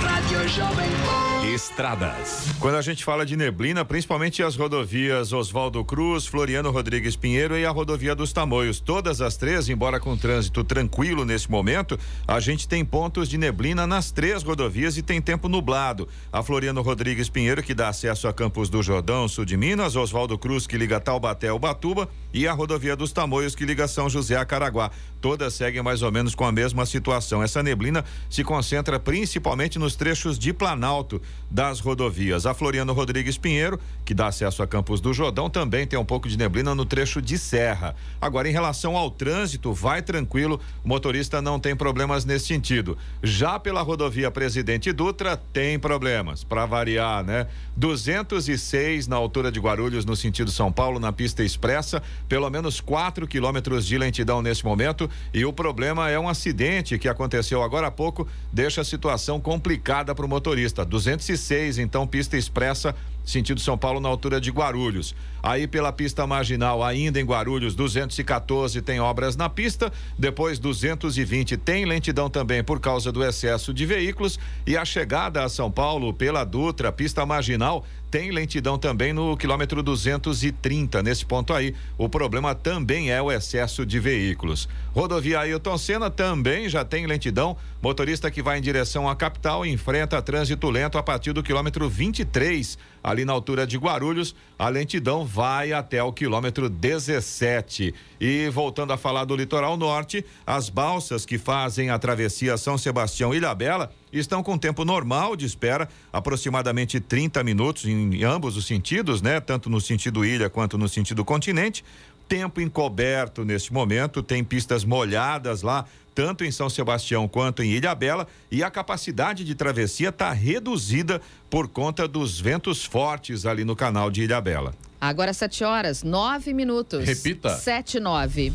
Rádio 0.00 0.48
Jovem 0.48 1.33
Estradas. 1.52 2.46
Quando 2.58 2.76
a 2.76 2.80
gente 2.80 3.04
fala 3.04 3.26
de 3.26 3.36
neblina, 3.36 3.84
principalmente 3.84 4.42
as 4.42 4.56
rodovias 4.56 5.30
Oswaldo 5.30 5.84
Cruz, 5.84 6.26
Floriano 6.26 6.70
Rodrigues 6.70 7.16
Pinheiro 7.16 7.58
e 7.58 7.66
a 7.66 7.70
rodovia 7.70 8.14
dos 8.14 8.32
Tamoios. 8.32 8.80
Todas 8.80 9.20
as 9.20 9.36
três, 9.36 9.68
embora 9.68 10.00
com 10.00 10.16
trânsito 10.16 10.64
tranquilo 10.64 11.24
nesse 11.24 11.50
momento, 11.50 11.98
a 12.26 12.40
gente 12.40 12.66
tem 12.66 12.82
pontos 12.82 13.28
de 13.28 13.36
neblina 13.36 13.86
nas 13.86 14.10
três 14.10 14.42
rodovias 14.42 14.96
e 14.96 15.02
tem 15.02 15.20
tempo 15.20 15.48
nublado. 15.48 16.08
A 16.32 16.42
Floriano 16.42 16.80
Rodrigues 16.80 17.28
Pinheiro, 17.28 17.62
que 17.62 17.74
dá 17.74 17.88
acesso 17.88 18.26
a 18.26 18.32
Campos 18.32 18.70
do 18.70 18.82
Jordão, 18.82 19.28
sul 19.28 19.44
de 19.44 19.56
Minas, 19.56 19.96
Oswaldo 19.96 20.38
Cruz, 20.38 20.66
que 20.66 20.78
liga 20.78 20.98
Taubaté 20.98 21.48
ao 21.48 21.58
Batuba, 21.58 22.08
e 22.32 22.48
a 22.48 22.52
rodovia 22.52 22.96
dos 22.96 23.12
Tamoios, 23.12 23.54
que 23.54 23.66
liga 23.66 23.86
São 23.86 24.08
José 24.08 24.36
a 24.36 24.44
Caraguá. 24.46 24.90
Todas 25.24 25.54
seguem 25.54 25.82
mais 25.82 26.02
ou 26.02 26.12
menos 26.12 26.34
com 26.34 26.44
a 26.44 26.52
mesma 26.52 26.84
situação. 26.84 27.42
Essa 27.42 27.62
neblina 27.62 28.04
se 28.28 28.44
concentra 28.44 29.00
principalmente 29.00 29.78
nos 29.78 29.96
trechos 29.96 30.38
de 30.38 30.52
Planalto 30.52 31.18
das 31.50 31.80
rodovias. 31.80 32.44
A 32.44 32.52
Floriano 32.52 32.92
Rodrigues 32.92 33.38
Pinheiro, 33.38 33.80
que 34.04 34.12
dá 34.12 34.26
acesso 34.26 34.62
a 34.62 34.66
Campos 34.66 35.00
do 35.00 35.14
Jordão, 35.14 35.48
também 35.48 35.86
tem 35.86 35.98
um 35.98 36.04
pouco 36.04 36.28
de 36.28 36.36
neblina 36.36 36.74
no 36.74 36.84
trecho 36.84 37.22
de 37.22 37.38
Serra. 37.38 37.96
Agora, 38.20 38.50
em 38.50 38.52
relação 38.52 38.98
ao 38.98 39.10
trânsito, 39.10 39.72
vai 39.72 40.02
tranquilo, 40.02 40.60
o 40.84 40.88
motorista 40.88 41.40
não 41.40 41.58
tem 41.58 41.74
problemas 41.74 42.26
nesse 42.26 42.48
sentido. 42.48 42.98
Já 43.22 43.58
pela 43.58 43.80
rodovia 43.80 44.30
Presidente 44.30 44.92
Dutra, 44.92 45.38
tem 45.38 45.78
problemas, 45.78 46.44
para 46.44 46.66
variar, 46.66 47.24
né? 47.24 47.46
206 47.78 49.06
na 49.06 49.16
altura 49.16 49.50
de 49.50 49.58
Guarulhos, 49.58 50.04
no 50.04 50.14
sentido 50.14 50.50
São 50.50 50.70
Paulo, 50.70 51.00
na 51.00 51.14
pista 51.14 51.42
expressa, 51.42 52.02
pelo 52.28 52.50
menos 52.50 52.78
4 52.78 53.26
quilômetros 53.26 53.86
de 53.86 53.96
lentidão 53.96 54.42
nesse 54.42 54.62
momento. 54.62 55.08
E 55.32 55.44
o 55.44 55.52
problema 55.52 56.10
é 56.10 56.18
um 56.18 56.28
acidente 56.28 56.98
que 56.98 57.08
aconteceu 57.08 57.62
agora 57.62 57.88
há 57.88 57.90
pouco, 57.90 58.26
deixa 58.52 58.80
a 58.80 58.84
situação 58.84 59.40
complicada 59.40 60.14
para 60.14 60.24
o 60.24 60.28
motorista. 60.28 60.84
206, 60.84 61.78
então, 61.78 62.06
pista 62.06 62.36
expressa 62.36 62.94
sentido 63.24 63.60
São 63.60 63.76
Paulo 63.76 64.00
na 64.00 64.08
altura 64.08 64.40
de 64.40 64.50
Guarulhos. 64.50 65.14
Aí 65.42 65.66
pela 65.66 65.92
pista 65.92 66.26
marginal, 66.26 66.82
ainda 66.82 67.20
em 67.20 67.24
Guarulhos, 67.24 67.74
214 67.74 68.80
tem 68.82 69.00
obras 69.00 69.36
na 69.36 69.48
pista, 69.48 69.92
depois 70.18 70.58
220 70.58 71.56
tem 71.56 71.84
lentidão 71.84 72.28
também 72.28 72.62
por 72.62 72.80
causa 72.80 73.10
do 73.10 73.24
excesso 73.24 73.72
de 73.72 73.86
veículos 73.86 74.38
e 74.66 74.76
a 74.76 74.84
chegada 74.84 75.42
a 75.42 75.48
São 75.48 75.70
Paulo 75.70 76.12
pela 76.12 76.44
Dutra, 76.44 76.92
pista 76.92 77.24
marginal, 77.24 77.84
tem 78.14 78.30
lentidão 78.30 78.78
também 78.78 79.12
no 79.12 79.36
quilômetro 79.36 79.82
230. 79.82 81.02
Nesse 81.02 81.26
ponto 81.26 81.52
aí, 81.52 81.74
o 81.98 82.08
problema 82.08 82.54
também 82.54 83.10
é 83.10 83.20
o 83.20 83.32
excesso 83.32 83.84
de 83.84 83.98
veículos. 83.98 84.68
Rodovia 84.92 85.40
Ailton 85.40 85.76
Senna 85.76 86.08
também 86.08 86.68
já 86.68 86.84
tem 86.84 87.08
lentidão. 87.08 87.56
Motorista 87.84 88.30
que 88.30 88.42
vai 88.42 88.56
em 88.56 88.62
direção 88.62 89.06
à 89.06 89.14
capital 89.14 89.66
enfrenta 89.66 90.22
trânsito 90.22 90.70
lento 90.70 90.96
a 90.96 91.02
partir 91.02 91.34
do 91.34 91.42
quilômetro 91.42 91.86
23, 91.86 92.78
ali 93.02 93.26
na 93.26 93.34
altura 93.34 93.66
de 93.66 93.76
Guarulhos. 93.76 94.34
A 94.58 94.70
lentidão 94.70 95.22
vai 95.26 95.70
até 95.70 96.02
o 96.02 96.10
quilômetro 96.10 96.70
17. 96.70 97.94
E 98.18 98.48
voltando 98.48 98.94
a 98.94 98.96
falar 98.96 99.26
do 99.26 99.36
litoral 99.36 99.76
norte, 99.76 100.24
as 100.46 100.70
balsas 100.70 101.26
que 101.26 101.36
fazem 101.36 101.90
a 101.90 101.98
travessia 101.98 102.56
São 102.56 102.78
Sebastião 102.78 103.34
Ilha 103.34 103.54
Bela 103.54 103.92
estão 104.10 104.42
com 104.42 104.56
tempo 104.56 104.82
normal 104.82 105.36
de 105.36 105.44
espera, 105.44 105.86
aproximadamente 106.10 107.00
30 107.00 107.44
minutos 107.44 107.84
em 107.84 108.24
ambos 108.24 108.56
os 108.56 108.66
sentidos, 108.66 109.20
né? 109.20 109.40
Tanto 109.40 109.68
no 109.68 109.80
sentido 109.80 110.24
ilha 110.24 110.48
quanto 110.48 110.78
no 110.78 110.88
sentido 110.88 111.22
continente. 111.22 111.84
Tempo 112.28 112.60
encoberto 112.60 113.44
neste 113.44 113.72
momento, 113.72 114.22
tem 114.22 114.42
pistas 114.42 114.84
molhadas 114.84 115.62
lá, 115.62 115.84
tanto 116.14 116.44
em 116.44 116.50
São 116.50 116.70
Sebastião 116.70 117.26
quanto 117.26 117.62
em 117.62 117.70
Ilhabela, 117.70 118.26
e 118.50 118.62
a 118.62 118.70
capacidade 118.70 119.44
de 119.44 119.54
travessia 119.54 120.10
está 120.10 120.32
reduzida 120.32 121.20
por 121.50 121.68
conta 121.68 122.06
dos 122.06 122.40
ventos 122.40 122.84
fortes 122.84 123.46
ali 123.46 123.64
no 123.64 123.74
canal 123.74 124.10
de 124.10 124.22
Ilhabela. 124.22 124.74
Agora 125.00 125.32
7 125.32 125.64
horas, 125.64 126.02
9 126.02 126.54
minutos. 126.54 127.04
Repita. 127.04 127.50
7 127.56 128.00
9. 128.00 128.52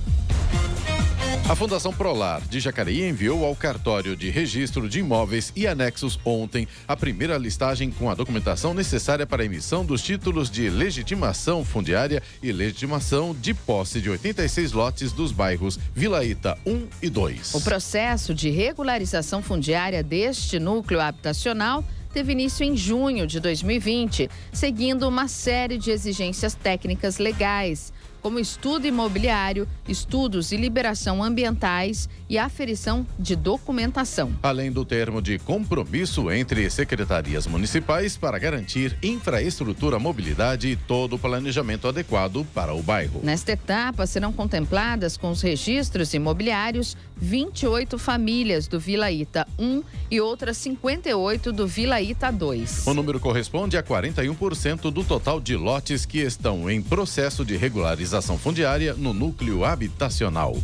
A 1.47 1.55
Fundação 1.55 1.91
Prolar 1.91 2.41
de 2.47 2.59
Jacareí 2.59 3.07
enviou 3.07 3.43
ao 3.43 3.55
cartório 3.55 4.15
de 4.15 4.29
registro 4.29 4.87
de 4.87 4.99
imóveis 4.99 5.51
e 5.55 5.65
anexos 5.65 6.19
ontem 6.23 6.67
a 6.87 6.95
primeira 6.95 7.37
listagem 7.37 7.89
com 7.89 8.09
a 8.09 8.13
documentação 8.13 8.73
necessária 8.73 9.25
para 9.25 9.41
a 9.41 9.45
emissão 9.45 9.83
dos 9.83 10.01
títulos 10.03 10.49
de 10.49 10.69
legitimação 10.69 11.65
fundiária 11.65 12.21
e 12.43 12.51
legitimação 12.51 13.35
de 13.35 13.53
posse 13.53 13.99
de 13.99 14.09
86 14.09 14.73
lotes 14.73 15.11
dos 15.11 15.31
bairros 15.31 15.79
Vila 15.95 16.23
Ita 16.23 16.57
1 16.65 16.87
e 17.01 17.09
2. 17.09 17.55
O 17.55 17.61
processo 17.61 18.33
de 18.33 18.49
regularização 18.49 19.41
fundiária 19.41 20.03
deste 20.03 20.59
núcleo 20.59 21.01
habitacional 21.01 21.83
teve 22.13 22.31
início 22.31 22.63
em 22.63 22.75
junho 22.75 23.25
de 23.25 23.39
2020, 23.39 24.29
seguindo 24.51 25.07
uma 25.07 25.27
série 25.27 25.77
de 25.77 25.91
exigências 25.91 26.53
técnicas 26.55 27.17
legais 27.17 27.93
como 28.21 28.39
estudo 28.39 28.85
imobiliário, 28.85 29.67
estudos 29.87 30.51
e 30.51 30.57
liberação 30.57 31.23
ambientais 31.23 32.09
e 32.29 32.37
aferição 32.37 33.05
de 33.17 33.35
documentação. 33.35 34.33
Além 34.43 34.71
do 34.71 34.83
termo 34.83 35.21
de 35.21 35.39
compromisso 35.39 36.31
entre 36.31 36.69
secretarias 36.69 37.47
municipais 37.47 38.17
para 38.17 38.37
garantir 38.37 38.97
infraestrutura, 39.01 39.99
mobilidade 39.99 40.67
e 40.67 40.75
todo 40.75 41.15
o 41.15 41.19
planejamento 41.19 41.87
adequado 41.87 42.45
para 42.53 42.73
o 42.73 42.81
bairro. 42.81 43.21
Nesta 43.23 43.53
etapa 43.53 44.05
serão 44.05 44.33
contempladas 44.33 45.15
com 45.15 45.29
os 45.29 45.41
registros 45.41 46.13
imobiliários 46.13 46.97
28 47.17 47.97
famílias 47.97 48.67
do 48.67 48.79
Vila 48.79 49.11
Ita 49.11 49.47
1 49.57 49.83
e 50.11 50.21
outras 50.21 50.57
58 50.57 51.51
do 51.51 51.67
Vila 51.67 52.01
Ita 52.01 52.31
2. 52.31 52.87
O 52.87 52.93
número 52.93 53.19
corresponde 53.19 53.77
a 53.77 53.83
41% 53.83 54.91
do 54.91 55.03
total 55.03 55.39
de 55.39 55.55
lotes 55.55 56.05
que 56.05 56.19
estão 56.19 56.69
em 56.69 56.81
processo 56.81 57.45
de 57.45 57.55
regularização 57.57 58.08
fundiária 58.37 58.93
no 58.93 59.13
núcleo 59.13 59.63
habitacional. 59.63 60.57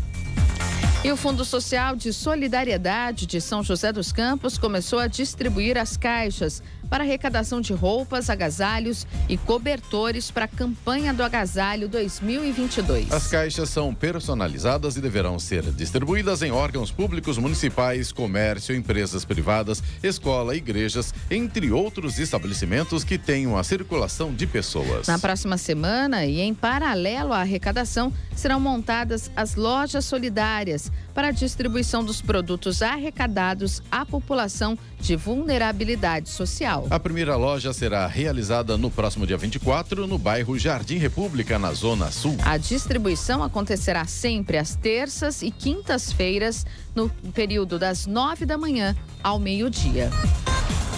E 1.04 1.12
o 1.12 1.16
Fundo 1.16 1.46
Social 1.46 1.96
de 1.96 2.12
Solidariedade 2.12 3.28
de 3.28 3.40
São 3.40 3.62
José 3.62 3.94
dos 3.94 4.12
Campos 4.12 4.58
começou 4.58 4.98
a 4.98 5.06
distribuir 5.06 5.78
as 5.78 5.96
caixas 5.96 6.64
para 6.90 7.04
arrecadação 7.04 7.62
de 7.62 7.74
roupas, 7.74 8.30
agasalhos 8.30 9.06
e 9.28 9.38
cobertores 9.38 10.32
para 10.32 10.46
a 10.46 10.48
campanha 10.48 11.14
do 11.14 11.24
agasalho 11.24 11.88
2022. 11.88 13.12
As 13.12 13.28
caixas 13.28 13.70
são 13.70 13.94
personalizadas 13.94 14.96
e 14.96 15.02
deverão 15.02 15.40
ser 15.40 15.64
distribuídas 15.72 16.42
em 16.42 16.52
órgãos 16.52 16.92
públicos 16.92 17.38
municipais, 17.38 18.12
comércio, 18.12 18.76
empresas 18.76 19.26
privadas, 19.26 19.84
escola, 20.02 20.56
igrejas, 20.56 21.14
entre 21.30 21.72
outros 21.72 22.20
estabelecimentos 22.20 23.04
que 23.04 23.18
tenham 23.18 23.58
a 23.58 23.64
circulação 23.64 24.34
de 24.34 24.48
pessoas. 24.48 25.08
Na 25.08 25.20
próxima 25.20 25.58
semana 25.58 26.26
e 26.26 26.42
em 26.42 26.54
paralelo 26.54 27.34
à 27.34 27.42
arrecadação, 27.42 28.14
serão 28.36 28.60
montadas 28.60 29.32
as 29.36 29.56
lojas 29.56 30.06
solidárias 30.06 30.92
para 31.14 31.30
a 31.30 31.32
distribuição 31.32 32.04
dos 32.04 32.22
produtos 32.22 32.82
arrecadados 32.82 33.82
à 33.92 34.06
população 34.06 34.78
de 35.06 35.16
vulnerabilidade 35.16 36.30
social. 36.30 36.88
A 36.90 37.00
primeira 37.00 37.36
loja 37.36 37.72
será 37.72 38.08
realizada 38.08 38.76
no 38.76 38.90
próximo 38.90 39.28
dia 39.28 39.38
24, 39.38 40.08
no 40.08 40.18
bairro 40.18 40.58
Jardim 40.58 40.98
República, 40.98 41.60
na 41.60 41.72
Zona 41.74 42.10
Sul. 42.10 42.36
A 42.44 42.58
distribuição 42.58 43.44
acontecerá 43.44 44.06
sempre 44.06 44.58
às 44.58 44.76
terças 44.76 45.44
e 45.44 45.52
quintas-feiras, 45.52 46.66
no 46.96 47.08
período 47.34 47.78
das 47.78 48.08
nove 48.08 48.46
da 48.46 48.58
manhã 48.58 48.96
ao 49.22 49.38
meio-dia. 49.38 50.10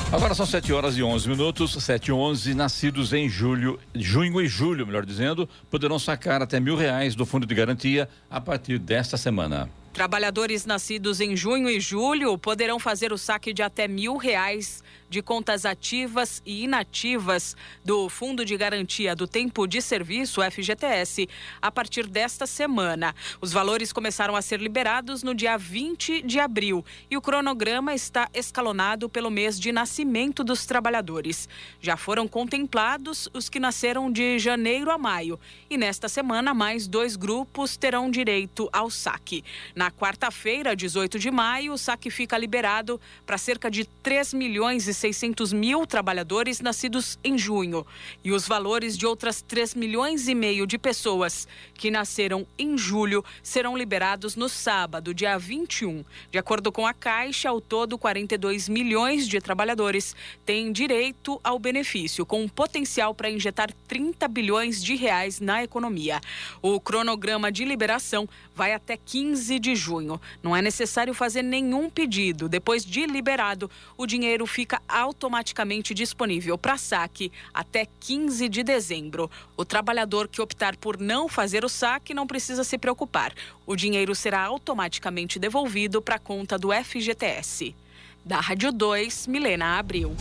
Agora 0.09 0.33
são 0.33 0.45
7 0.45 0.71
horas 0.71 0.97
e 0.97 1.03
11 1.03 1.27
minutos, 1.27 1.73
7 1.83 2.07
e 2.07 2.11
11, 2.13 2.53
nascidos 2.53 3.11
em 3.11 3.27
julho, 3.27 3.77
junho 3.93 4.39
e 4.39 4.47
julho, 4.47 4.87
melhor 4.87 5.05
dizendo, 5.05 5.49
poderão 5.69 5.99
sacar 5.99 6.41
até 6.41 6.61
mil 6.61 6.77
reais 6.77 7.13
do 7.13 7.25
fundo 7.25 7.45
de 7.45 7.53
garantia 7.53 8.07
a 8.31 8.39
partir 8.39 8.79
desta 8.79 9.17
semana. 9.17 9.69
Trabalhadores 9.97 10.63
nascidos 10.63 11.19
em 11.19 11.35
junho 11.35 11.67
e 11.67 11.79
julho 11.79 12.37
poderão 12.37 12.77
fazer 12.77 13.11
o 13.11 13.17
saque 13.17 13.51
de 13.51 13.63
até 13.63 13.87
mil 13.87 14.15
reais 14.15 14.83
de 15.09 15.21
contas 15.21 15.65
ativas 15.65 16.41
e 16.45 16.63
inativas 16.63 17.55
do 17.83 18.09
Fundo 18.09 18.43
de 18.43 18.57
Garantia 18.57 19.15
do 19.15 19.27
Tempo 19.27 19.65
de 19.67 19.81
Serviço, 19.81 20.41
FGTS, 20.41 21.27
a 21.61 21.71
partir 21.71 22.07
desta 22.07 22.45
semana. 22.45 23.15
Os 23.39 23.51
valores 23.51 23.93
começaram 23.93 24.35
a 24.35 24.41
ser 24.41 24.59
liberados 24.59 25.23
no 25.23 25.33
dia 25.33 25.57
20 25.57 26.21
de 26.21 26.39
abril 26.39 26.83
e 27.09 27.15
o 27.15 27.21
cronograma 27.21 27.93
está 27.93 28.29
escalonado 28.33 29.07
pelo 29.07 29.31
mês 29.31 29.59
de 29.59 29.71
nascimento 29.71 30.43
dos 30.43 30.65
trabalhadores. 30.65 31.47
Já 31.79 31.95
foram 31.95 32.27
contemplados 32.27 33.29
os 33.33 33.49
que 33.49 33.59
nasceram 33.59 34.11
de 34.11 34.37
janeiro 34.39 34.91
a 34.91 34.97
maio 34.97 35.39
e 35.69 35.77
nesta 35.77 36.09
semana 36.09 36.53
mais 36.53 36.87
dois 36.87 37.15
grupos 37.15 37.77
terão 37.77 38.11
direito 38.11 38.69
ao 38.73 38.89
saque. 38.89 39.43
Na 39.75 39.89
quarta-feira, 39.91 40.75
18 40.75 41.17
de 41.19 41.31
maio, 41.31 41.73
o 41.73 41.77
saque 41.77 42.09
fica 42.09 42.37
liberado 42.37 42.99
para 43.25 43.37
cerca 43.37 43.71
de 43.71 43.85
3 43.85 44.33
milhões 44.33 44.87
e 44.87 44.93
600 44.97 45.53
mil 45.53 45.85
trabalhadores 45.85 46.59
nascidos 46.59 47.17
em 47.23 47.37
junho 47.37 47.85
e 48.23 48.31
os 48.31 48.47
valores 48.47 48.97
de 48.97 49.05
outras 49.05 49.41
3 49.41 49.75
milhões 49.75 50.27
e 50.27 50.35
meio 50.35 50.65
de 50.67 50.77
pessoas 50.77 51.47
que 51.73 51.91
nasceram 51.91 52.45
em 52.57 52.77
julho 52.77 53.23
serão 53.41 53.77
liberados 53.77 54.35
no 54.35 54.49
sábado, 54.49 55.13
dia 55.13 55.37
21. 55.37 56.03
De 56.31 56.37
acordo 56.37 56.71
com 56.71 56.85
a 56.85 56.93
Caixa, 56.93 57.49
ao 57.49 57.61
todo 57.61 57.97
42 57.97 58.67
milhões 58.67 59.27
de 59.27 59.39
trabalhadores 59.39 60.15
têm 60.45 60.71
direito 60.71 61.39
ao 61.43 61.59
benefício, 61.59 62.25
com 62.25 62.41
um 62.41 62.49
potencial 62.49 63.13
para 63.13 63.29
injetar 63.29 63.71
30 63.87 64.27
bilhões 64.27 64.83
de 64.83 64.95
reais 64.95 65.39
na 65.39 65.63
economia. 65.63 66.19
O 66.61 66.79
cronograma 66.79 67.51
de 67.51 67.63
liberação 67.63 68.27
vai 68.55 68.73
até 68.73 68.97
15 68.97 69.59
de 69.59 69.75
junho. 69.75 70.19
Não 70.41 70.55
é 70.55 70.61
necessário 70.61 71.13
fazer 71.13 71.43
nenhum 71.43 71.89
pedido. 71.89 72.49
Depois 72.49 72.83
de 72.83 73.05
liberado, 73.05 73.69
o 73.95 74.05
dinheiro 74.05 74.45
fica 74.45 74.81
automaticamente 74.87 75.93
disponível 75.93 76.57
para 76.57 76.77
saque 76.77 77.31
até 77.53 77.87
15 77.99 78.47
de 78.49 78.63
dezembro. 78.63 79.29
O 79.55 79.65
trabalhador 79.65 80.27
que 80.27 80.41
optar 80.41 80.75
por 80.77 80.97
não 80.97 81.27
fazer 81.27 81.65
o 81.65 81.69
saque 81.69 82.13
não 82.13 82.27
precisa 82.27 82.63
se 82.63 82.77
preocupar. 82.77 83.33
O 83.65 83.75
dinheiro 83.75 84.15
será 84.15 84.41
automaticamente 84.43 85.39
devolvido 85.39 86.01
para 86.01 86.15
a 86.15 86.19
conta 86.19 86.57
do 86.57 86.69
FGTS. 86.71 87.75
Da 88.23 88.39
Rádio 88.39 88.71
2, 88.71 89.27
Milena 89.27 89.79
Abril. 89.79 90.15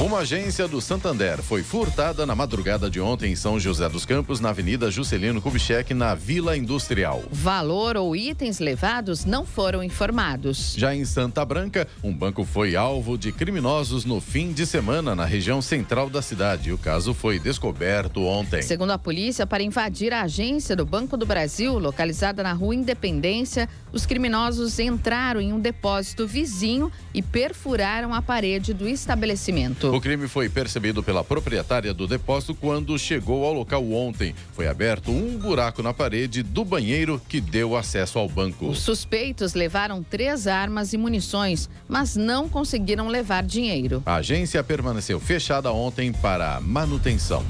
Uma 0.00 0.20
agência 0.20 0.66
do 0.66 0.80
Santander 0.80 1.42
foi 1.42 1.62
furtada 1.62 2.24
na 2.24 2.34
madrugada 2.34 2.88
de 2.88 2.98
ontem 2.98 3.32
em 3.32 3.36
São 3.36 3.60
José 3.60 3.86
dos 3.86 4.06
Campos, 4.06 4.40
na 4.40 4.48
Avenida 4.48 4.90
Juscelino 4.90 5.42
Kubitschek, 5.42 5.92
na 5.92 6.14
Vila 6.14 6.56
Industrial. 6.56 7.22
Valor 7.30 7.98
ou 7.98 8.16
itens 8.16 8.60
levados 8.60 9.26
não 9.26 9.44
foram 9.44 9.84
informados. 9.84 10.74
Já 10.74 10.94
em 10.94 11.04
Santa 11.04 11.44
Branca, 11.44 11.86
um 12.02 12.14
banco 12.14 12.46
foi 12.46 12.76
alvo 12.76 13.18
de 13.18 13.30
criminosos 13.30 14.06
no 14.06 14.22
fim 14.22 14.54
de 14.54 14.64
semana 14.64 15.14
na 15.14 15.26
região 15.26 15.60
central 15.60 16.08
da 16.08 16.22
cidade. 16.22 16.72
O 16.72 16.78
caso 16.78 17.12
foi 17.12 17.38
descoberto 17.38 18.24
ontem. 18.24 18.62
Segundo 18.62 18.92
a 18.92 18.98
polícia, 18.98 19.46
para 19.46 19.62
invadir 19.62 20.14
a 20.14 20.22
agência 20.22 20.74
do 20.74 20.86
Banco 20.86 21.14
do 21.14 21.26
Brasil, 21.26 21.78
localizada 21.78 22.42
na 22.42 22.54
Rua 22.54 22.74
Independência, 22.74 23.68
os 23.92 24.06
criminosos 24.06 24.78
entraram 24.78 25.40
em 25.40 25.52
um 25.52 25.60
depósito 25.60 26.26
vizinho 26.26 26.90
e 27.12 27.22
perfuraram 27.22 28.14
a 28.14 28.22
parede 28.22 28.72
do 28.72 28.88
estabelecimento. 28.88 29.94
O 29.94 30.00
crime 30.00 30.28
foi 30.28 30.48
percebido 30.48 31.02
pela 31.02 31.24
proprietária 31.24 31.92
do 31.92 32.06
depósito 32.06 32.54
quando 32.54 32.98
chegou 32.98 33.44
ao 33.44 33.52
local 33.52 33.90
ontem. 33.92 34.34
Foi 34.52 34.66
aberto 34.66 35.10
um 35.10 35.36
buraco 35.36 35.82
na 35.82 35.92
parede 35.92 36.42
do 36.42 36.64
banheiro 36.64 37.20
que 37.28 37.40
deu 37.40 37.76
acesso 37.76 38.18
ao 38.18 38.28
banco. 38.28 38.66
Os 38.66 38.80
suspeitos 38.80 39.54
levaram 39.54 40.02
três 40.02 40.46
armas 40.46 40.92
e 40.92 40.98
munições, 40.98 41.68
mas 41.88 42.16
não 42.16 42.48
conseguiram 42.48 43.08
levar 43.08 43.42
dinheiro. 43.42 44.02
A 44.06 44.16
agência 44.16 44.62
permaneceu 44.62 45.18
fechada 45.18 45.72
ontem 45.72 46.12
para 46.12 46.60
manutenção. 46.60 47.44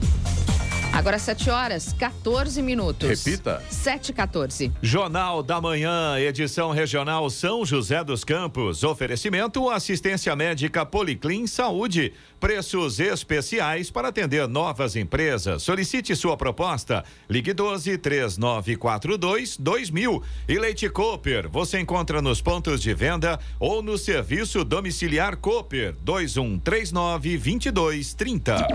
Agora 1.01 1.19
7 1.19 1.49
horas, 1.49 1.95
14 1.95 2.61
minutos. 2.61 3.09
Repita. 3.09 3.63
7 3.71 4.11
e 4.11 4.13
14. 4.13 4.71
Jornal 4.83 5.43
da 5.43 5.59
Manhã, 5.59 6.19
edição 6.19 6.73
regional 6.73 7.31
São 7.31 7.65
José 7.65 8.05
dos 8.05 8.23
Campos. 8.23 8.85
Oferecimento 8.85 9.71
assistência 9.71 10.37
médica 10.37 10.85
Policlin 10.85 11.47
Saúde. 11.47 12.13
Preços 12.39 13.01
especiais 13.01 13.91
para 13.91 14.09
atender 14.09 14.47
novas 14.47 14.95
empresas. 14.95 15.63
Solicite 15.63 16.15
sua 16.15 16.37
proposta. 16.37 17.03
Ligue 17.31 17.55
12 17.55 17.97
3942 17.97 19.57
2000. 19.57 20.23
E 20.47 20.59
Leite 20.59 20.91
Cooper, 20.91 21.49
você 21.49 21.81
encontra 21.81 22.21
nos 22.21 22.43
pontos 22.43 22.83
de 22.83 22.93
venda 22.93 23.41
ou 23.59 23.83
no 23.83 23.97
serviço 23.97 24.63
domiciliar 24.67 25.39
Cooper 25.39 25.97
2139 26.03 27.39
2230. 27.39 28.69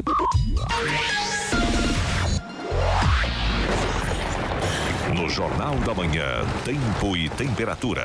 No 5.26 5.32
Jornal 5.32 5.76
da 5.78 5.92
Manhã, 5.92 6.46
tempo 6.64 7.18
e 7.18 7.28
temperatura. 7.30 8.04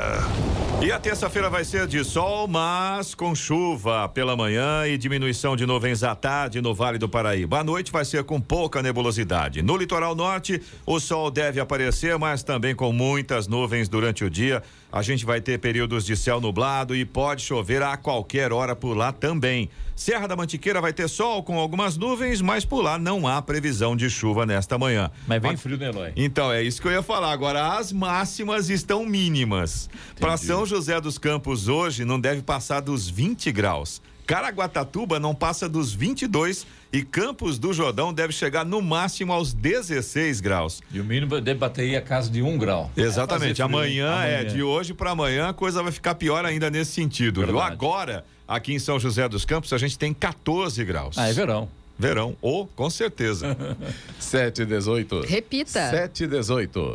E 0.81 0.91
a 0.91 0.99
terça-feira 0.99 1.50
vai 1.50 1.67
ser 1.67 1.87
de 1.87 2.03
sol, 2.03 2.49
mas 2.49 3.15
com 3.15 3.35
chuva 3.35 4.09
pela 4.09 4.35
manhã 4.35 4.87
e 4.87 4.97
diminuição 4.97 5.55
de 5.55 5.67
nuvens 5.67 6.03
à 6.03 6.15
tarde 6.15 6.62
no 6.62 6.75
Vale 6.75 6.97
do 6.97 7.11
Paraíba. 7.11 7.59
À 7.59 7.65
noite 7.65 7.93
vai 7.93 8.07
ser 8.07 8.25
com 8.25 8.41
pouca 8.41 8.81
nebulosidade. 8.81 9.61
No 9.61 9.77
litoral 9.77 10.15
norte, 10.15 10.62
o 10.87 10.99
sol 10.99 11.31
deve 11.31 11.61
aparecer, 11.61 12.17
mas 12.17 12.43
também 12.43 12.75
com 12.75 12.91
muitas 12.91 13.47
nuvens 13.47 13.87
durante 13.87 14.25
o 14.25 14.31
dia. 14.31 14.62
A 14.93 15.03
gente 15.03 15.25
vai 15.25 15.41
ter 15.41 15.59
períodos 15.59 16.05
de 16.05 16.17
céu 16.17 16.41
nublado 16.41 16.97
e 16.97 17.05
pode 17.05 17.43
chover 17.43 17.81
a 17.81 17.97
qualquer 17.97 18.53
hora 18.53 18.75
por 18.75 18.97
lá 18.97 19.13
também. 19.13 19.71
Serra 19.95 20.27
da 20.27 20.35
Mantiqueira 20.35 20.81
vai 20.81 20.93
ter 20.93 21.09
sol 21.09 21.43
com 21.45 21.59
algumas 21.59 21.97
nuvens, 21.97 22.41
mas 22.41 22.65
por 22.65 22.83
lá 22.83 22.99
não 22.99 23.29
há 23.29 23.41
previsão 23.41 23.95
de 23.95 24.11
chuva 24.11 24.45
nesta 24.45 24.77
manhã. 24.77 25.11
Mas 25.29 25.41
bem 25.41 25.57
frio, 25.57 25.77
né, 25.77 25.91
Eloy? 25.91 26.13
Então, 26.17 26.51
é 26.51 26.63
isso 26.63 26.83
que 26.83 26.89
eu 26.89 26.93
ia 26.93 27.03
falar. 27.03 27.31
Agora, 27.31 27.77
as 27.77 27.93
máximas 27.93 28.69
estão 28.69 29.05
mínimas. 29.07 29.89
Para 30.19 30.37
São 30.37 30.67
José 30.67 31.01
dos 31.01 31.19
Campos 31.19 31.69
hoje 31.69 32.05
não 32.05 32.19
deve 32.19 32.43
passar 32.43 32.81
dos 32.81 33.09
20 33.09 33.53
graus. 33.53 34.03
Caraguatatuba 34.31 35.19
não 35.19 35.35
passa 35.35 35.69
dos 35.69 35.93
22 35.93 36.65
e 36.93 37.03
Campos 37.03 37.59
do 37.59 37.73
Jordão 37.73 38.15
deve 38.15 38.33
chegar 38.33 38.65
no 38.65 38.81
máximo 38.81 39.33
aos 39.33 39.53
16 39.53 40.41
graus. 40.41 40.81
E 40.93 41.01
o 41.01 41.05
mínimo 41.05 41.41
deve 41.41 41.59
bater 41.59 41.83
aí 41.83 41.97
a 41.97 42.01
casa 42.01 42.31
de 42.31 42.41
um 42.41 42.57
grau. 42.57 42.93
Exatamente. 42.97 43.61
É 43.61 43.65
amanhã, 43.65 44.13
amanhã, 44.13 44.25
é, 44.25 44.45
de 44.45 44.63
hoje 44.63 44.95
para 44.95 45.11
amanhã 45.11 45.49
a 45.49 45.53
coisa 45.53 45.83
vai 45.83 45.91
ficar 45.91 46.15
pior 46.15 46.45
ainda 46.45 46.71
nesse 46.71 46.93
sentido. 46.93 47.45
Viu? 47.45 47.59
Agora, 47.59 48.25
aqui 48.47 48.73
em 48.73 48.79
São 48.79 49.01
José 49.01 49.29
dos 49.29 49.45
Campos, 49.45 49.73
a 49.73 49.79
gente 49.79 49.99
tem 49.99 50.15
14 50.15 50.85
graus. 50.85 51.19
Ah, 51.19 51.29
é 51.29 51.33
verão. 51.33 51.69
Verão, 51.99 52.37
ou 52.41 52.63
oh, 52.63 52.67
com 52.69 52.89
certeza. 52.89 53.57
7 54.21 54.63
e 54.63 54.65
18. 54.65 55.23
Repita. 55.23 55.91
7 55.91 56.23
e 56.23 56.27
18. 56.29 56.93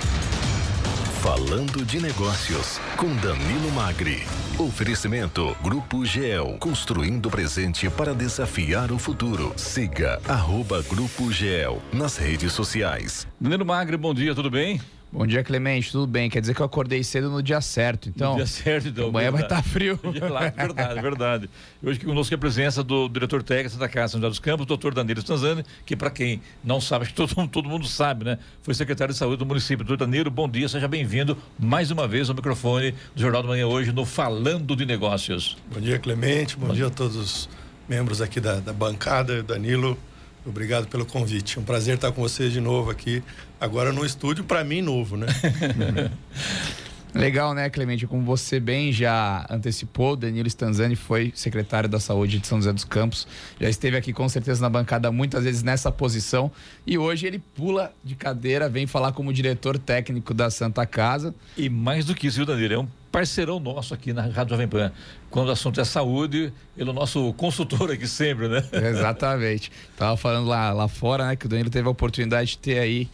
Falando 1.26 1.84
de 1.84 2.00
Negócios, 2.00 2.80
com 2.98 3.08
Danilo 3.16 3.72
Magri. 3.72 4.22
Oferecimento 4.60 5.58
Grupo 5.60 6.06
GEL, 6.06 6.58
construindo 6.60 7.26
o 7.26 7.32
presente 7.32 7.90
para 7.90 8.14
desafiar 8.14 8.92
o 8.92 9.00
futuro. 9.00 9.52
Siga 9.58 10.22
arroba 10.28 10.84
Grupo 10.84 11.32
GEL 11.32 11.82
nas 11.92 12.16
redes 12.16 12.54
sociais. 12.54 13.28
Danilo 13.42 13.66
Magri, 13.66 13.98
bom 13.98 14.14
dia, 14.14 14.36
tudo 14.36 14.52
bem? 14.52 14.80
Bom 15.16 15.26
dia, 15.26 15.42
Clemente. 15.46 15.94
Tudo 15.94 16.06
bem? 16.06 16.30
Quer 16.30 16.42
dizer 16.42 16.54
que 16.54 16.60
eu 16.60 16.66
acordei 16.66 17.02
cedo 17.02 17.30
no 17.30 17.42
dia 17.42 17.62
certo, 17.62 18.10
então. 18.10 18.32
No 18.32 18.36
dia 18.36 18.46
certo, 18.46 18.90
então. 18.90 19.08
Amanhã 19.08 19.32
vai 19.32 19.44
estar 19.44 19.56
tá 19.56 19.64
frio. 19.64 19.98
Lá, 20.30 20.50
verdade, 20.50 21.02
verdade. 21.02 21.50
Hoje 21.82 21.98
aqui 21.98 22.06
conosco 22.06 22.34
é 22.34 22.36
a 22.36 22.38
presença 22.38 22.84
do 22.84 23.08
diretor 23.08 23.42
técnico 23.42 23.78
da 23.78 23.88
Casa 23.88 24.12
São 24.12 24.20
José 24.20 24.30
dos 24.30 24.40
Campos, 24.40 24.66
doutor 24.66 24.94
Danilo 24.94 25.22
Stanzani, 25.22 25.64
que 25.86 25.96
para 25.96 26.10
quem 26.10 26.42
não 26.62 26.82
sabe, 26.82 27.04
acho 27.04 27.14
que 27.14 27.16
todo, 27.16 27.48
todo 27.48 27.70
mundo 27.70 27.88
sabe, 27.88 28.26
né? 28.26 28.38
Foi 28.62 28.74
secretário 28.74 29.14
de 29.14 29.18
saúde 29.18 29.38
do 29.38 29.46
município. 29.46 29.86
Doutor 29.86 30.06
Danilo, 30.06 30.30
bom 30.30 30.50
dia, 30.50 30.68
seja 30.68 30.88
bem-vindo 30.88 31.38
mais 31.58 31.92
uma 31.92 32.10
vez 32.10 32.30
ao 32.30 32.36
microfone 32.36 32.94
do 33.16 33.22
Jornal 33.22 33.42
da 33.42 33.48
Manhã 33.48 33.68
hoje 33.68 33.94
no 33.94 34.06
Falando 34.06 34.76
de 34.76 34.86
Negócios. 34.86 35.58
Bom 35.74 35.80
dia, 35.80 35.98
Clemente. 35.98 36.58
Bom, 36.58 36.68
bom 36.68 36.74
dia 36.74 36.88
a 36.88 36.90
todos 36.90 37.16
os 37.16 37.50
membros 37.88 38.20
aqui 38.22 38.42
da, 38.42 38.56
da 38.60 38.74
bancada. 38.74 39.42
Danilo, 39.42 39.98
Obrigado 40.46 40.88
pelo 40.88 41.06
convite. 41.06 41.58
É 41.58 41.62
um 41.62 41.64
prazer 41.64 41.96
estar 41.96 42.12
com 42.12 42.22
vocês 42.22 42.54
de 42.54 42.62
novo 42.62 42.92
aqui, 42.92 43.24
agora 43.60 43.92
no 43.92 44.06
estúdio, 44.06 44.44
para 44.44 44.64
mim 44.64 44.82
novo, 44.82 45.18
né? 45.18 45.28
Legal, 47.16 47.54
né, 47.54 47.70
Clemente? 47.70 48.06
Como 48.06 48.24
você 48.24 48.60
bem 48.60 48.92
já 48.92 49.46
antecipou, 49.50 50.18
Danilo 50.18 50.50
Stanzani 50.50 50.98
foi 50.98 51.32
secretário 51.34 51.88
da 51.88 51.98
Saúde 51.98 52.40
de 52.40 52.46
São 52.46 52.58
José 52.58 52.74
dos 52.74 52.84
Campos. 52.84 53.26
Já 53.58 53.70
esteve 53.70 53.96
aqui 53.96 54.12
com 54.12 54.28
certeza 54.28 54.62
na 54.62 54.70
bancada 54.70 55.10
muitas 55.14 55.46
vezes 55.46 55.64
nessa 55.64 55.90
posição. 55.90 56.52
E 56.86 56.98
hoje 56.98 57.26
ele 57.26 57.40
pula 57.40 57.94
de 58.04 58.16
cadeira, 58.16 58.68
vem 58.68 58.86
falar 58.86 59.14
como 59.14 59.32
diretor 59.32 59.78
técnico 59.78 60.34
da 60.34 60.50
Santa 60.50 60.86
Casa. 60.86 61.34
E 61.56 61.70
mais 61.70 62.04
do 62.04 62.14
que 62.14 62.28
isso, 62.28 62.36
viu, 62.36 62.46
Danilo? 62.46 62.74
É 62.74 62.80
um 62.80 62.88
parceirão 63.16 63.62
nosso 63.62 63.94
aqui 63.94 64.12
na 64.12 64.24
Rádio 64.24 64.50
Jovem 64.50 64.68
Pan. 64.68 64.92
Quando 65.30 65.48
o 65.48 65.52
assunto 65.52 65.80
é 65.80 65.86
saúde, 65.86 66.52
ele 66.78 66.90
é 66.90 66.92
o 66.92 66.94
nosso 66.94 67.32
consultor 67.36 67.90
aqui 67.90 68.06
sempre, 68.06 68.50
né? 68.50 68.62
Exatamente. 68.74 69.72
Tava 69.96 70.18
falando 70.18 70.48
lá, 70.50 70.74
lá 70.74 70.90
fora, 70.90 71.28
né, 71.28 71.36
que 71.38 71.46
o 71.46 71.50
Danilo 71.50 71.70
teve 71.70 71.88
a 71.88 71.92
oportunidade 71.92 72.52
de 72.52 72.58
ter 72.58 72.78
aí 72.78 73.10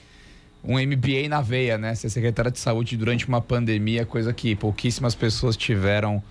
um 0.63 0.79
MBA 0.79 1.29
na 1.29 1.39
veia, 1.39 1.77
né? 1.77 1.93
Ser 1.93 2.09
secretário 2.09 2.49
de 2.49 2.57
saúde 2.57 2.97
durante 2.97 3.27
uma 3.27 3.39
pandemia, 3.41 4.03
coisa 4.03 4.33
que 4.33 4.55
pouquíssimas 4.55 5.13
pessoas 5.13 5.55
tiveram 5.55 6.23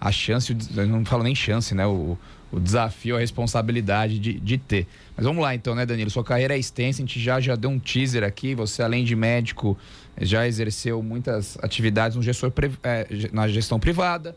a 0.00 0.10
chance, 0.10 0.56
não 0.88 1.04
falo 1.04 1.22
nem 1.22 1.34
chance, 1.34 1.74
né? 1.74 1.86
O, 1.86 2.16
o 2.52 2.58
desafio, 2.58 3.16
a 3.16 3.20
responsabilidade 3.20 4.18
de, 4.18 4.40
de 4.40 4.58
ter. 4.58 4.86
Mas 5.16 5.24
vamos 5.24 5.42
lá 5.42 5.54
então, 5.54 5.74
né, 5.74 5.86
Danilo? 5.86 6.10
Sua 6.10 6.24
carreira 6.24 6.54
é 6.54 6.58
extensa, 6.58 7.02
a 7.02 7.06
gente 7.06 7.20
já, 7.20 7.40
já 7.40 7.54
deu 7.56 7.70
um 7.70 7.78
teaser 7.78 8.24
aqui. 8.24 8.54
Você, 8.54 8.82
além 8.82 9.04
de 9.04 9.14
médico, 9.14 9.76
já 10.20 10.46
exerceu 10.46 11.02
muitas 11.02 11.58
atividades 11.62 12.16
no 12.16 12.22
gestor, 12.22 12.52
é, 12.82 13.06
na 13.32 13.46
gestão 13.48 13.78
privada, 13.78 14.36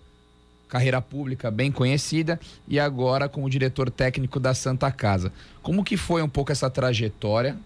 carreira 0.68 1.02
pública 1.02 1.50
bem 1.50 1.72
conhecida 1.72 2.40
e 2.68 2.80
agora 2.80 3.30
como 3.30 3.50
diretor 3.50 3.90
técnico 3.90 4.40
da 4.40 4.54
Santa 4.54 4.92
Casa. 4.92 5.32
Como 5.62 5.84
que 5.84 5.98
foi 5.98 6.22
um 6.22 6.30
pouco 6.30 6.52
essa 6.52 6.70
trajetória 6.70 7.58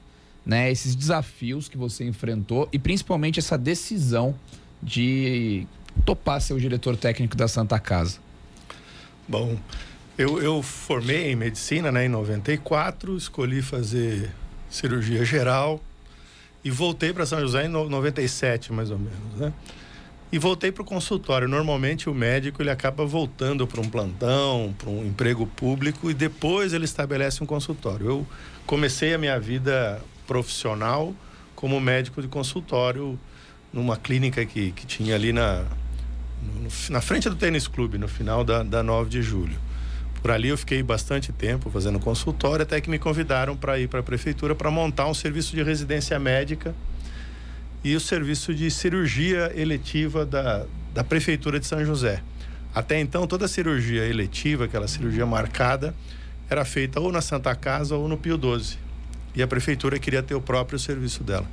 né, 0.47 0.71
esses 0.71 0.95
desafios 0.95 1.67
que 1.67 1.77
você 1.77 2.05
enfrentou 2.05 2.69
e 2.71 2.79
principalmente 2.79 3.37
essa 3.37 3.57
decisão 3.57 4.33
de 4.81 5.67
topar 6.05 6.39
ser 6.39 6.53
o 6.53 6.59
diretor 6.59 6.95
técnico 6.95 7.35
da 7.35 7.49
Santa 7.49 7.77
Casa? 7.77 8.19
Bom, 9.27 9.57
eu, 10.17 10.41
eu 10.41 10.63
formei 10.63 11.31
em 11.31 11.35
medicina 11.35 11.91
né, 11.91 12.05
em 12.05 12.09
94, 12.09 13.15
escolhi 13.15 13.61
fazer 13.61 14.31
cirurgia 14.69 15.23
geral 15.23 15.79
e 16.63 16.71
voltei 16.71 17.13
para 17.13 17.25
São 17.25 17.39
José 17.39 17.65
em 17.65 17.69
97, 17.69 18.73
mais 18.73 18.89
ou 18.89 18.97
menos, 18.97 19.35
né? 19.37 19.53
E 20.29 20.37
voltei 20.37 20.73
para 20.73 20.81
o 20.81 20.85
consultório. 20.85 21.47
Normalmente 21.47 22.09
o 22.09 22.13
médico 22.13 22.61
ele 22.61 22.69
acaba 22.69 23.05
voltando 23.05 23.65
para 23.65 23.79
um 23.79 23.87
plantão, 23.87 24.75
para 24.77 24.89
um 24.89 25.05
emprego 25.05 25.47
público 25.47 26.11
e 26.11 26.13
depois 26.13 26.73
ele 26.73 26.83
estabelece 26.83 27.41
um 27.41 27.45
consultório. 27.45 28.07
Eu 28.07 28.27
comecei 28.65 29.13
a 29.13 29.17
minha 29.17 29.39
vida 29.39 30.01
profissional 30.25 31.15
como 31.55 31.79
médico 31.79 32.21
de 32.21 32.27
consultório 32.27 33.17
numa 33.71 33.95
clínica 33.95 34.45
que, 34.45 34.71
que 34.73 34.85
tinha 34.85 35.15
ali 35.15 35.31
na, 35.31 35.63
na 36.89 36.99
frente 36.99 37.29
do 37.29 37.35
tênis 37.35 37.67
clube, 37.67 37.97
no 37.97 38.09
final 38.09 38.43
da, 38.43 38.63
da 38.63 38.83
9 38.83 39.09
de 39.09 39.21
julho. 39.21 39.66
Por 40.21 40.31
ali 40.31 40.49
eu 40.49 40.57
fiquei 40.57 40.81
bastante 40.83 41.31
tempo 41.31 41.69
fazendo 41.69 41.99
consultório, 41.99 42.63
até 42.63 42.81
que 42.81 42.89
me 42.89 42.99
convidaram 42.99 43.55
para 43.55 43.79
ir 43.79 43.87
para 43.87 43.99
a 43.99 44.03
prefeitura 44.03 44.55
para 44.55 44.69
montar 44.69 45.07
um 45.07 45.13
serviço 45.13 45.55
de 45.55 45.63
residência 45.63 46.19
médica 46.19 46.75
e 47.83 47.95
o 47.95 47.99
serviço 47.99 48.53
de 48.53 48.69
cirurgia 48.69 49.51
eletiva 49.55 50.25
da, 50.25 50.65
da 50.93 51.03
prefeitura 51.03 51.59
de 51.59 51.65
São 51.65 51.83
José. 51.85 52.21
Até 52.73 52.99
então, 52.99 53.25
toda 53.25 53.47
cirurgia 53.47 54.05
eletiva, 54.05 54.65
aquela 54.65 54.87
cirurgia 54.87 55.25
marcada, 55.25 55.95
era 56.49 56.63
feita 56.65 56.99
ou 56.99 57.11
na 57.11 57.21
Santa 57.21 57.55
Casa 57.55 57.95
ou 57.95 58.07
no 58.07 58.17
Pio 58.17 58.37
12 58.37 58.77
e 59.37 59.43
a 59.43 59.47
prefeitura 59.47 59.99
queria 59.99 60.23
ter 60.23 60.33
o 60.33 60.41
próprio 60.41 60.79
serviço 60.79 61.23
dela. 61.23 61.45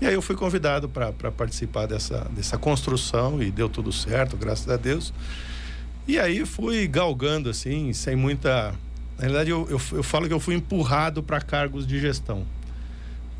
E 0.00 0.06
aí 0.06 0.14
eu 0.14 0.22
fui 0.22 0.34
convidado 0.34 0.88
para 0.88 1.12
participar 1.30 1.86
dessa, 1.86 2.26
dessa 2.30 2.56
construção 2.56 3.42
e 3.42 3.50
deu 3.50 3.68
tudo 3.68 3.92
certo, 3.92 4.36
graças 4.36 4.68
a 4.68 4.76
Deus. 4.76 5.12
E 6.06 6.18
aí 6.18 6.46
fui 6.46 6.86
galgando 6.86 7.50
assim, 7.50 7.92
sem 7.92 8.14
muita. 8.14 8.74
Na 9.16 9.22
realidade, 9.22 9.50
eu, 9.50 9.66
eu, 9.68 9.80
eu 9.92 10.02
falo 10.02 10.28
que 10.28 10.32
eu 10.32 10.40
fui 10.40 10.54
empurrado 10.54 11.22
para 11.22 11.40
cargos 11.40 11.86
de 11.86 11.98
gestão. 11.98 12.46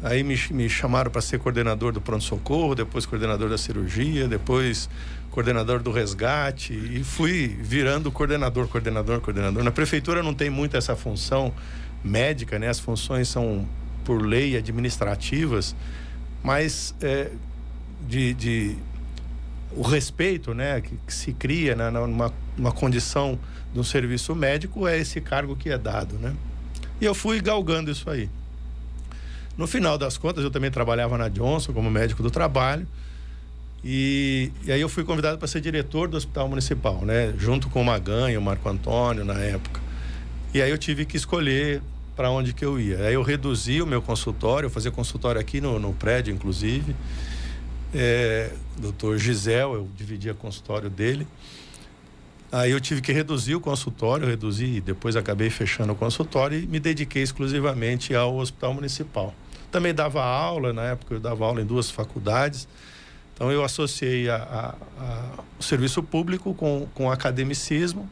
Aí 0.03 0.23
me, 0.23 0.39
me 0.51 0.69
chamaram 0.69 1.11
para 1.11 1.21
ser 1.21 1.39
coordenador 1.39 1.93
do 1.93 2.01
pronto-socorro, 2.01 2.75
depois 2.75 3.07
coordenador 3.07 3.49
da 3.49 3.57
cirurgia, 3.57 4.29
depois 4.29 4.89
coordenador 5.31 5.81
do 5.83 5.91
resgate 5.91 6.73
e 6.73 7.05
fui 7.05 7.47
virando 7.47 8.11
coordenador, 8.11 8.69
coordenador, 8.69 9.21
coordenador. 9.21 9.63
Na 9.63 9.71
prefeitura 9.71 10.23
não 10.23 10.33
tem 10.33 10.49
muito 10.49 10.77
essa 10.77 10.97
função 10.97 11.53
médica, 12.03 12.59
né? 12.59 12.69
As 12.69 12.81
funções 12.81 13.29
são 13.29 13.69
por 14.03 14.23
lei 14.23 14.57
administrativas, 14.57 15.77
mas 16.43 16.95
é, 17.03 17.31
de, 18.09 18.33
de, 18.35 18.77
o 19.73 19.83
respeito 19.83 20.55
né, 20.55 20.81
que, 20.81 20.97
que 21.07 21.13
se 21.13 21.33
cria 21.33 21.75
né, 21.75 21.91
numa, 21.91 22.33
numa 22.57 22.73
condição 22.73 23.39
de 23.73 23.81
um 23.81 23.85
serviço 23.85 24.35
médico 24.35 24.87
é 24.87 24.99
esse 24.99 25.21
cargo 25.21 25.57
que 25.57 25.71
é 25.71 25.79
dado. 25.79 26.17
Né? 26.17 26.35
E 27.01 27.05
eu 27.05 27.15
fui 27.15 27.41
galgando 27.41 27.91
isso 27.91 28.09
aí. 28.09 28.29
No 29.57 29.67
final 29.67 29.97
das 29.97 30.19
contas, 30.19 30.45
eu 30.45 30.51
também 30.51 30.71
trabalhava 30.71 31.17
na 31.17 31.29
Johnson 31.29 31.73
como 31.73 31.91
médico 31.91 32.23
do 32.23 32.31
trabalho. 32.31 32.87
E, 33.83 34.51
e 34.65 34.73
aí 34.73 34.81
eu 34.81 34.89
fui 34.89 35.05
convidado 35.05 35.39
para 35.39 35.47
ser 35.47 35.61
diretor 35.61 36.09
do 36.09 36.17
Hospital 36.17 36.49
Municipal, 36.49 37.05
né? 37.05 37.33
Junto 37.39 37.69
com 37.69 37.81
o 37.81 37.85
Maganha, 37.85 38.39
o 38.39 38.43
Marco 38.43 38.69
Antônio, 38.69 39.25
na 39.25 39.39
época. 39.39 39.81
E 40.53 40.61
aí 40.61 40.71
eu 40.71 40.79
tive 40.79 41.05
que 41.05 41.17
escolher 41.17 41.83
para 42.17 42.31
onde 42.31 42.53
que 42.53 42.65
eu 42.65 42.81
ia. 42.81 42.99
Aí 43.01 43.15
eu 43.15 43.23
reduzi 43.23 43.81
o 43.81 43.87
meu 43.87 44.03
consultório, 44.03 44.67
eu 44.67 44.71
fazia 44.71 44.91
consultório 44.91 45.41
aqui 45.41 45.61
no, 45.61 45.79
no 45.79 45.93
prédio, 45.93 46.35
inclusive. 46.35 46.97
É, 47.95 48.51
doutor 48.79 49.19
Gisel, 49.19 49.75
eu 49.75 49.89
dividia 49.97 50.35
consultório 50.35 50.91
dele. 50.91 51.27
Aí 52.57 52.71
eu 52.71 52.81
tive 52.81 53.03
que 53.03 53.13
reduzir 53.13 53.55
o 53.55 53.61
consultório, 53.61 54.27
reduzi, 54.27 54.81
depois 54.81 55.15
acabei 55.15 55.51
fechando 55.51 55.93
o 55.93 55.95
consultório 55.95 56.59
e 56.59 56.67
me 56.67 56.81
dediquei 56.81 57.23
exclusivamente 57.23 58.15
ao 58.15 58.39
hospital 58.39 58.73
municipal. 58.73 59.35
Também 59.71 59.93
dava 59.93 60.25
aula, 60.25 60.73
na 60.73 60.85
época 60.85 61.17
eu 61.17 61.21
dava 61.21 61.45
aula 61.45 61.61
em 61.61 61.67
duas 61.67 61.91
faculdades. 61.91 62.67
Então 63.35 63.53
eu 63.53 63.63
associei 63.63 64.31
a, 64.31 64.37
a, 64.37 64.75
a, 64.99 65.45
o 65.59 65.63
serviço 65.63 66.03
público 66.03 66.55
com, 66.55 66.89
com 66.95 67.09
o 67.09 67.11
academicismo. 67.11 68.09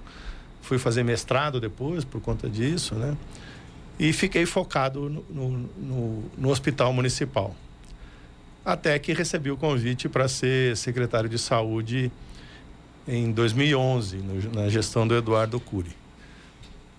Fui 0.61 0.77
fazer 0.77 1.03
mestrado 1.05 1.59
depois 1.59 2.05
por 2.05 2.21
conta 2.21 2.47
disso, 2.47 2.95
né? 2.97 3.17
E 3.99 4.13
fiquei 4.13 4.45
focado 4.45 5.09
no, 5.09 5.25
no, 5.31 5.51
no, 5.79 6.25
no 6.37 6.51
hospital 6.51 6.93
municipal. 6.93 7.57
Até 8.63 8.99
que 8.99 9.15
recebi 9.15 9.51
o 9.51 9.57
convite 9.57 10.07
para 10.07 10.29
ser 10.29 10.77
secretário 10.77 11.31
de 11.31 11.39
saúde 11.39 12.13
em 13.07 13.31
2011, 13.33 14.17
no, 14.17 14.53
na 14.53 14.69
gestão 14.69 15.07
do 15.07 15.15
Eduardo 15.15 15.61
Cury. 15.61 15.91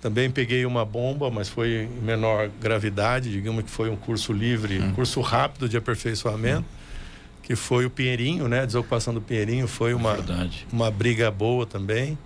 Também 0.02 0.30
peguei 0.30 0.66
uma 0.66 0.86
bomba, 0.86 1.32
mas 1.32 1.50
foi 1.50 1.84
em 1.84 2.06
menor 2.06 2.50
gravidade, 2.62 3.32
digamos 3.32 3.64
que 3.64 3.72
foi 3.72 3.90
um 3.90 3.96
curso 3.96 4.32
livre, 4.32 4.80
um 4.80 4.90
hum. 4.90 4.94
curso 4.94 5.20
rápido 5.20 5.68
de 5.68 5.78
aperfeiçoamento, 5.78 6.62
hum. 6.62 7.40
que 7.42 7.56
foi 7.56 7.86
o 7.86 7.90
Pinheirinho, 7.90 8.48
né? 8.48 8.62
A 8.62 8.66
desocupação 8.66 9.14
do 9.14 9.22
Pinheirinho 9.22 9.68
foi 9.68 9.94
uma, 9.94 10.18
uma 10.72 10.92
briga 10.92 11.32
boa 11.32 11.66
também, 11.66 12.18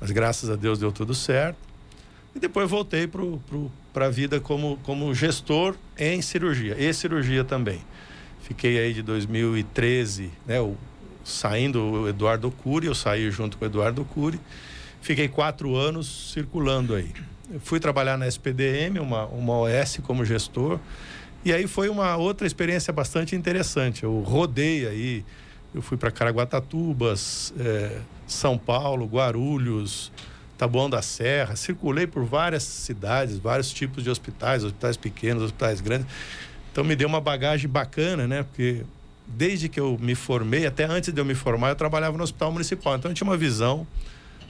mas 0.00 0.10
graças 0.10 0.50
a 0.50 0.56
Deus 0.56 0.78
deu 0.78 0.92
tudo 0.92 1.14
certo. 1.14 1.56
E 2.34 2.38
depois 2.38 2.68
voltei 2.68 3.08
para 3.92 4.06
a 4.06 4.10
vida 4.10 4.40
como, 4.40 4.78
como 4.82 5.14
gestor 5.14 5.76
em 5.96 6.20
cirurgia, 6.20 6.76
e 6.78 6.92
cirurgia 6.92 7.44
também. 7.44 7.80
Fiquei 8.42 8.78
aí 8.78 8.92
de 8.92 9.00
2013, 9.00 10.30
né? 10.46 10.60
O, 10.60 10.76
saindo 11.24 11.80
o 11.82 12.08
Eduardo 12.08 12.50
Cury, 12.50 12.86
eu 12.86 12.94
saí 12.94 13.30
junto 13.30 13.56
com 13.56 13.64
o 13.64 13.68
Eduardo 13.68 14.04
Cury. 14.04 14.38
Fiquei 15.00 15.28
quatro 15.28 15.74
anos 15.74 16.32
circulando 16.32 16.94
aí. 16.94 17.10
Eu 17.52 17.60
fui 17.60 17.80
trabalhar 17.80 18.16
na 18.16 18.26
SPDM, 18.26 18.98
uma, 19.00 19.26
uma 19.26 19.54
OS 19.58 19.98
como 20.02 20.24
gestor. 20.24 20.78
E 21.44 21.52
aí 21.52 21.66
foi 21.66 21.88
uma 21.88 22.16
outra 22.16 22.46
experiência 22.46 22.92
bastante 22.92 23.36
interessante. 23.36 24.04
Eu 24.04 24.20
rodei 24.20 24.86
aí, 24.86 25.24
eu 25.74 25.82
fui 25.82 25.96
para 25.96 26.10
Caraguatatuba, 26.10 27.14
é, 27.58 27.98
São 28.26 28.56
Paulo, 28.56 29.04
Guarulhos, 29.06 30.10
Taboão 30.56 30.88
da 30.88 31.02
Serra, 31.02 31.56
circulei 31.56 32.06
por 32.06 32.24
várias 32.24 32.62
cidades, 32.62 33.38
vários 33.38 33.70
tipos 33.72 34.04
de 34.04 34.08
hospitais, 34.08 34.64
hospitais 34.64 34.96
pequenos, 34.96 35.42
hospitais 35.42 35.80
grandes. 35.80 36.06
Então 36.72 36.82
me 36.82 36.96
deu 36.96 37.08
uma 37.08 37.20
bagagem 37.20 37.68
bacana, 37.68 38.26
né? 38.26 38.42
Porque 38.42 38.82
desde 39.26 39.68
que 39.68 39.80
eu 39.80 39.98
me 40.00 40.14
formei, 40.14 40.66
até 40.66 40.84
antes 40.84 41.12
de 41.12 41.20
eu 41.20 41.24
me 41.24 41.34
formar, 41.34 41.70
eu 41.70 41.76
trabalhava 41.76 42.16
no 42.16 42.24
hospital 42.24 42.52
municipal. 42.52 42.96
Então 42.96 43.10
eu 43.10 43.14
tinha 43.14 43.26
uma 43.26 43.36
visão 43.36 43.86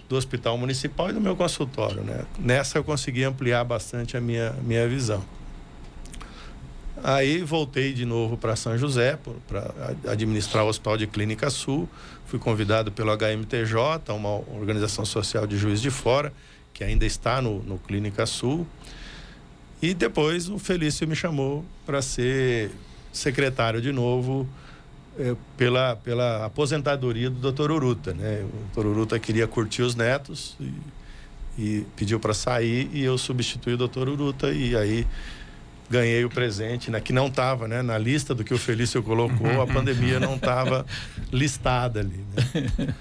do 0.08 0.16
hospital 0.16 0.58
municipal 0.58 1.10
e 1.10 1.12
do 1.12 1.20
meu 1.20 1.34
consultório, 1.36 2.02
né? 2.02 2.24
Nessa 2.38 2.78
eu 2.78 2.84
consegui 2.84 3.24
ampliar 3.24 3.64
bastante 3.64 4.16
a 4.16 4.20
minha, 4.20 4.52
minha 4.62 4.86
visão. 4.86 5.24
Aí 7.02 7.42
voltei 7.42 7.92
de 7.92 8.04
novo 8.04 8.36
para 8.36 8.56
São 8.56 8.78
José 8.78 9.18
para 9.46 9.94
administrar 10.08 10.64
o 10.64 10.68
Hospital 10.68 10.96
de 10.96 11.06
Clínica 11.06 11.50
Sul. 11.50 11.88
Fui 12.26 12.38
convidado 12.38 12.90
pelo 12.90 13.10
HMTJ, 13.14 14.10
uma 14.10 14.36
organização 14.56 15.04
social 15.04 15.46
de 15.46 15.58
Juiz 15.58 15.82
de 15.82 15.90
Fora, 15.90 16.32
que 16.72 16.82
ainda 16.82 17.04
está 17.04 17.42
no, 17.42 17.62
no 17.62 17.78
Clínica 17.78 18.24
Sul. 18.24 18.66
E 19.82 19.92
depois 19.92 20.48
o 20.48 20.58
Felício 20.58 21.06
me 21.06 21.14
chamou 21.14 21.62
para 21.84 22.00
ser 22.00 22.70
secretário 23.12 23.82
de 23.82 23.92
novo 23.92 24.48
pela, 25.56 25.96
pela 25.96 26.46
aposentadoria 26.46 27.30
do 27.30 27.52
Dr. 27.52 27.70
Uruta. 27.70 28.12
Né? 28.12 28.44
O 28.44 28.80
Dr. 28.80 28.86
Uruta 28.86 29.18
queria 29.18 29.46
curtir 29.46 29.82
os 29.82 29.94
netos 29.94 30.56
e, 30.60 30.72
e 31.58 31.86
pediu 31.96 32.18
para 32.18 32.34
sair 32.34 32.90
e 32.92 33.02
eu 33.02 33.16
substituí 33.16 33.74
o 33.74 33.88
Dr. 33.88 34.08
Uruta 34.08 34.50
e 34.50 34.76
aí 34.76 35.06
ganhei 35.88 36.24
o 36.24 36.30
presente, 36.30 36.90
né? 36.90 37.00
que 37.00 37.12
não 37.12 37.26
estava 37.26 37.68
né? 37.68 37.82
na 37.82 37.98
lista 37.98 38.34
do 38.34 38.42
que 38.42 38.52
o 38.52 38.58
Felício 38.58 39.02
colocou, 39.02 39.62
a 39.62 39.66
pandemia 39.66 40.18
não 40.18 40.36
estava 40.36 40.84
listada 41.30 42.00
ali. 42.00 42.24
Né? 42.34 42.94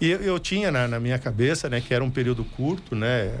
E 0.00 0.10
eu, 0.10 0.20
eu 0.20 0.38
tinha 0.38 0.70
na, 0.70 0.86
na, 0.86 1.00
minha 1.00 1.18
cabeça, 1.18 1.70
né, 1.70 1.80
que 1.80 1.94
era 1.94 2.04
um 2.04 2.10
período 2.10 2.44
curto, 2.44 2.94
né, 2.94 3.32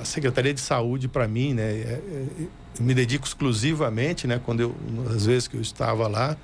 a 0.00 0.04
Secretaria 0.04 0.52
de 0.52 0.60
Saúde 0.60 1.08
para 1.08 1.26
mim, 1.26 1.54
né, 1.54 1.62
é, 1.62 2.00
é, 2.02 2.82
me 2.82 2.92
dedico 2.92 3.26
exclusivamente, 3.26 4.26
né, 4.26 4.38
quando 4.44 4.60
eu, 4.60 4.76
às 5.14 5.24
vezes 5.24 5.48
que 5.48 5.56
eu 5.56 5.62
estava 5.62 6.06
lá, 6.08 6.36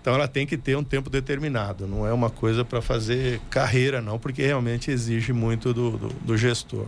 então 0.00 0.14
ela 0.14 0.28
tem 0.28 0.46
que 0.46 0.56
ter 0.56 0.76
um 0.76 0.84
tempo 0.84 1.10
determinado, 1.10 1.86
não 1.86 2.06
é 2.06 2.12
uma 2.12 2.30
coisa 2.30 2.64
para 2.64 2.80
fazer 2.80 3.40
carreira 3.50 4.00
não, 4.00 4.18
porque 4.18 4.42
realmente 4.42 4.90
exige 4.90 5.32
muito 5.32 5.74
do, 5.74 5.98
do, 5.98 6.08
do, 6.08 6.36
gestor. 6.36 6.86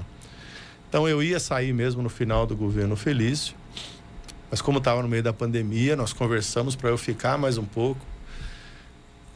Então 0.89 1.09
eu 1.09 1.23
ia 1.23 1.39
sair 1.39 1.73
mesmo 1.73 2.03
no 2.03 2.09
final 2.09 2.47
do 2.47 2.57
governo 2.57 2.97
Felício, 2.97 3.55
mas 4.51 4.61
como 4.61 4.79
estava 4.79 5.03
no 5.03 5.09
meio 5.09 5.23
da 5.23 5.33
pandemia, 5.33 5.97
nós 5.97 6.13
conversamos 6.13 6.75
para 6.75 6.91
eu 6.91 6.99
ficar 6.99 7.37
mais 7.37 7.59
um 7.59 7.65
pouco, 7.65 8.01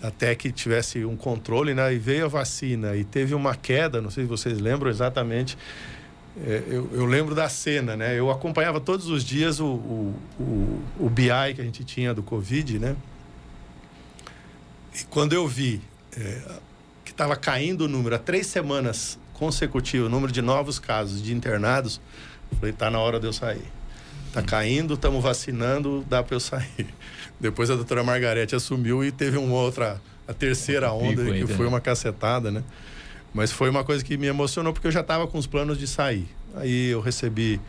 até 0.02 0.34
que 0.34 0.52
tivesse 0.52 1.04
um 1.04 1.16
controle, 1.16 1.72
né? 1.74 1.94
E 1.94 1.98
veio 1.98 2.26
a 2.26 2.28
vacina 2.28 2.94
e 2.96 3.04
teve 3.04 3.34
uma 3.34 3.54
queda, 3.54 4.00
não 4.00 4.10
sei 4.10 4.24
se 4.24 4.28
vocês 4.28 4.58
lembram 4.60 4.90
exatamente, 4.90 5.56
é, 6.44 6.62
eu, 6.66 6.90
eu, 6.92 7.06
lembro 7.06 7.34
da 7.34 7.48
cena, 7.48 7.96
né? 7.96 8.18
Eu 8.18 8.30
acompanhava 8.30 8.80
todos 8.80 9.08
os 9.08 9.24
dias 9.24 9.60
o, 9.60 9.66
o, 9.66 10.14
o, 10.38 10.82
o 11.00 11.08
BI 11.08 11.54
que 11.54 11.60
a 11.60 11.64
gente 11.64 11.84
tinha 11.84 12.12
do 12.12 12.22
Covid, 12.22 12.78
né? 12.78 12.96
E 14.94 15.04
quando 15.04 15.32
eu 15.32 15.46
vi 15.46 15.80
é, 16.16 16.40
que 17.04 17.10
estava 17.10 17.36
caindo 17.36 17.82
o 17.82 17.88
número, 17.88 18.14
há 18.14 18.18
três 18.18 18.46
semanas 18.46 19.18
consecutivas, 19.32 20.06
o 20.06 20.10
número 20.10 20.32
de 20.32 20.40
novos 20.40 20.78
casos 20.78 21.22
de 21.22 21.34
internados, 21.34 22.00
falei, 22.58 22.72
tá 22.72 22.90
na 22.90 22.98
hora 22.98 23.18
de 23.18 23.26
eu 23.26 23.32
sair. 23.32 23.64
Tá 24.32 24.42
caindo, 24.42 24.94
estamos 24.94 25.22
vacinando, 25.22 26.04
dá 26.08 26.22
para 26.22 26.34
eu 26.34 26.40
sair. 26.40 26.86
Depois 27.38 27.70
a 27.70 27.76
doutora 27.76 28.02
Margarete 28.02 28.54
assumiu 28.54 29.04
e 29.04 29.12
teve 29.12 29.36
uma 29.36 29.54
outra, 29.54 30.00
a 30.26 30.32
terceira 30.32 30.92
onda, 30.92 31.24
que 31.24 31.46
foi 31.46 31.66
uma 31.66 31.80
cacetada, 31.80 32.50
né? 32.50 32.62
Mas 33.32 33.50
foi 33.50 33.68
uma 33.68 33.82
coisa 33.82 34.04
que 34.04 34.16
me 34.16 34.26
emocionou 34.26 34.72
porque 34.72 34.86
eu 34.86 34.92
já 34.92 35.00
estava 35.00 35.26
com 35.26 35.38
os 35.38 35.46
planos 35.46 35.78
de 35.78 35.86
sair. 35.86 36.28
Aí 36.56 36.90
eu 36.90 37.00
recebi 37.00 37.60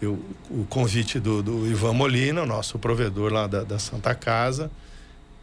eu, 0.00 0.18
o 0.50 0.64
convite 0.64 1.20
do, 1.20 1.42
do, 1.42 1.66
Ivan 1.66 1.92
Molina, 1.92 2.42
o 2.42 2.46
nosso 2.46 2.78
provedor 2.78 3.32
lá 3.32 3.46
da, 3.46 3.64
da 3.64 3.78
Santa 3.78 4.14
Casa. 4.14 4.70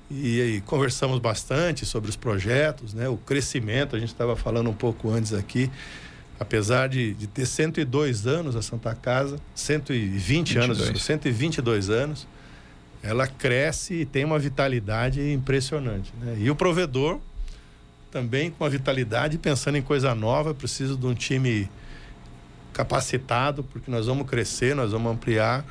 E 0.09 0.41
aí 0.41 0.61
conversamos 0.61 1.19
bastante 1.19 1.85
sobre 1.85 2.09
os 2.09 2.15
projetos, 2.15 2.93
né? 2.93 3.09
O 3.09 3.17
crescimento, 3.17 3.95
a 3.95 3.99
gente 3.99 4.09
estava 4.09 4.35
falando 4.35 4.69
um 4.69 4.73
pouco 4.73 5.09
antes 5.09 5.33
aqui. 5.33 5.71
Apesar 6.39 6.89
de, 6.89 7.13
de 7.13 7.27
ter 7.27 7.45
102 7.45 8.27
anos 8.27 8.55
a 8.55 8.61
Santa 8.61 8.93
Casa, 8.93 9.39
120 9.55 10.53
22. 10.53 10.81
anos, 10.81 11.03
122 11.03 11.89
anos, 11.89 12.27
ela 13.01 13.25
cresce 13.25 13.93
e 13.93 14.05
tem 14.05 14.25
uma 14.25 14.37
vitalidade 14.37 15.31
impressionante. 15.31 16.13
Né? 16.19 16.37
E 16.39 16.51
o 16.51 16.55
provedor 16.55 17.19
também 18.11 18.49
com 18.49 18.63
uma 18.63 18.69
vitalidade, 18.69 19.37
pensando 19.37 19.77
em 19.77 19.81
coisa 19.81 20.15
nova, 20.15 20.53
preciso 20.53 20.95
de 20.95 21.05
um 21.05 21.13
time 21.13 21.69
capacitado, 22.71 23.63
porque 23.63 23.91
nós 23.91 24.05
vamos 24.05 24.25
crescer, 24.25 24.75
nós 24.75 24.91
vamos 24.91 25.11
ampliar. 25.11 25.65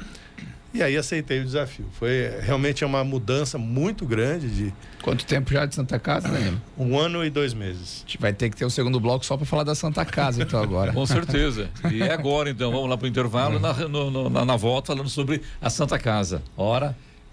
E 0.75 0.83
aí 0.83 0.97
aceitei 0.97 1.41
o 1.41 1.45
desafio. 1.45 1.87
Foi 1.93 2.33
realmente 2.41 2.85
uma 2.85 3.05
mudança 3.05 3.57
muito 3.57 4.05
grande 4.05 4.51
de. 4.51 4.75
Quanto 5.03 5.25
tempo 5.25 5.53
já 5.53 5.65
de 5.67 5.75
Santa 5.75 6.01
Casa, 6.01 6.27
né? 6.27 6.53
Um 6.77 6.99
ano 6.99 7.25
e 7.25 7.31
dois 7.31 7.55
meses. 7.55 8.03
A 8.05 8.11
gente 8.11 8.19
vai 8.21 8.33
ter 8.33 8.51
que 8.51 8.57
ter 8.57 8.65
o 8.65 8.67
um 8.67 8.71
segundo 8.71 8.99
bloco 8.99 9.25
só 9.25 9.37
para 9.37 9.47
falar 9.47 9.63
da 9.63 9.77
Santa 9.77 10.05
Casa, 10.05 10.43
então, 10.43 10.61
agora. 10.61 10.93
Com 10.93 11.07
certeza. 11.07 11.71
E 11.93 12.03
é 12.03 12.13
agora, 12.13 12.51
então, 12.51 12.73
vamos 12.73 12.91
lá 12.91 12.97
para 12.97 13.05
o 13.05 13.09
intervalo, 13.09 13.61
na, 13.61 13.73
no, 13.89 14.29
na, 14.29 14.45
na 14.45 14.57
volta, 14.57 14.89
falando 14.89 15.09
sobre 15.09 15.43
a 15.63 15.71
Santa 15.71 15.97
Casa. 15.97 16.43
Hora. 16.57 16.97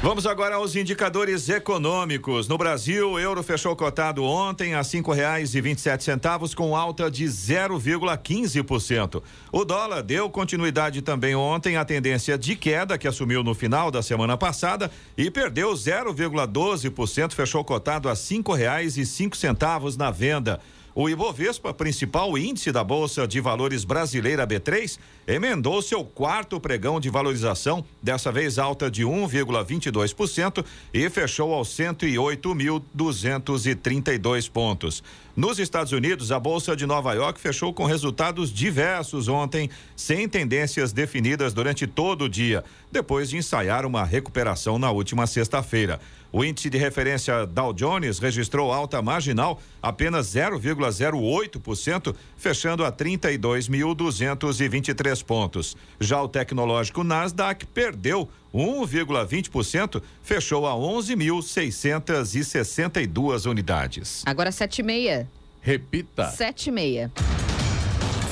Vamos 0.00 0.26
agora 0.26 0.54
aos 0.54 0.76
indicadores 0.76 1.48
econômicos. 1.48 2.46
No 2.46 2.56
Brasil, 2.56 3.10
o 3.10 3.18
euro 3.18 3.42
fechou 3.42 3.74
cotado 3.74 4.22
ontem 4.22 4.72
a 4.74 4.84
cinco 4.84 5.12
reais 5.12 5.56
e 5.56 5.60
vinte 5.60 5.78
e 5.78 5.80
sete 5.80 6.04
centavos 6.04 6.54
com 6.54 6.76
alta 6.76 7.10
de 7.10 7.24
0,15%. 7.24 9.20
O 9.50 9.64
dólar 9.64 10.02
deu 10.02 10.30
continuidade 10.30 11.02
também 11.02 11.34
ontem 11.34 11.76
à 11.76 11.84
tendência 11.84 12.38
de 12.38 12.54
queda 12.54 12.96
que 12.96 13.08
assumiu 13.08 13.42
no 13.42 13.56
final 13.56 13.90
da 13.90 14.00
semana 14.00 14.36
passada 14.36 14.88
e 15.16 15.32
perdeu 15.32 15.72
0,12%, 15.72 17.32
fechou 17.32 17.64
cotado 17.64 18.08
a 18.08 18.14
cinco 18.14 18.52
reais 18.52 18.96
e 18.96 19.04
cinco 19.04 19.36
centavos 19.36 19.96
na 19.96 20.12
venda. 20.12 20.60
O 21.00 21.08
Ibovespa, 21.08 21.72
principal 21.72 22.36
índice 22.36 22.72
da 22.72 22.82
Bolsa 22.82 23.24
de 23.24 23.40
Valores 23.40 23.84
brasileira 23.84 24.44
B3, 24.44 24.98
emendou 25.28 25.80
seu 25.80 26.04
quarto 26.04 26.58
pregão 26.58 26.98
de 26.98 27.08
valorização, 27.08 27.84
dessa 28.02 28.32
vez 28.32 28.58
alta 28.58 28.90
de 28.90 29.04
1,22% 29.04 30.64
e 30.92 31.08
fechou 31.08 31.54
aos 31.54 31.68
108.232 31.68 34.50
pontos. 34.50 35.04
Nos 35.36 35.60
Estados 35.60 35.92
Unidos, 35.92 36.32
a 36.32 36.40
Bolsa 36.40 36.74
de 36.74 36.84
Nova 36.84 37.14
York 37.14 37.40
fechou 37.40 37.72
com 37.72 37.84
resultados 37.84 38.52
diversos 38.52 39.28
ontem, 39.28 39.70
sem 39.94 40.28
tendências 40.28 40.92
definidas 40.92 41.54
durante 41.54 41.86
todo 41.86 42.24
o 42.24 42.28
dia, 42.28 42.64
depois 42.90 43.30
de 43.30 43.36
ensaiar 43.36 43.86
uma 43.86 44.02
recuperação 44.02 44.80
na 44.80 44.90
última 44.90 45.28
sexta-feira. 45.28 46.00
O 46.30 46.44
índice 46.44 46.68
de 46.68 46.76
referência 46.76 47.46
Dow 47.46 47.72
Jones 47.72 48.18
registrou 48.18 48.70
alta 48.72 49.00
marginal 49.00 49.58
apenas 49.82 50.26
0,08%, 50.34 52.14
fechando 52.36 52.84
a 52.84 52.92
32.223 52.92 55.24
pontos. 55.24 55.74
Já 55.98 56.22
o 56.22 56.28
tecnológico 56.28 57.02
Nasdaq 57.02 57.64
perdeu 57.66 58.28
1,20%, 58.54 60.02
fechou 60.22 60.66
a 60.66 60.72
11.662 60.72 63.50
unidades. 63.50 64.22
Agora 64.26 64.52
sete 64.52 64.80
e 64.80 64.82
meia. 64.82 65.26
Repita. 65.60 66.30
Sete 66.30 66.68
e 66.68 66.72
meia. 66.72 67.12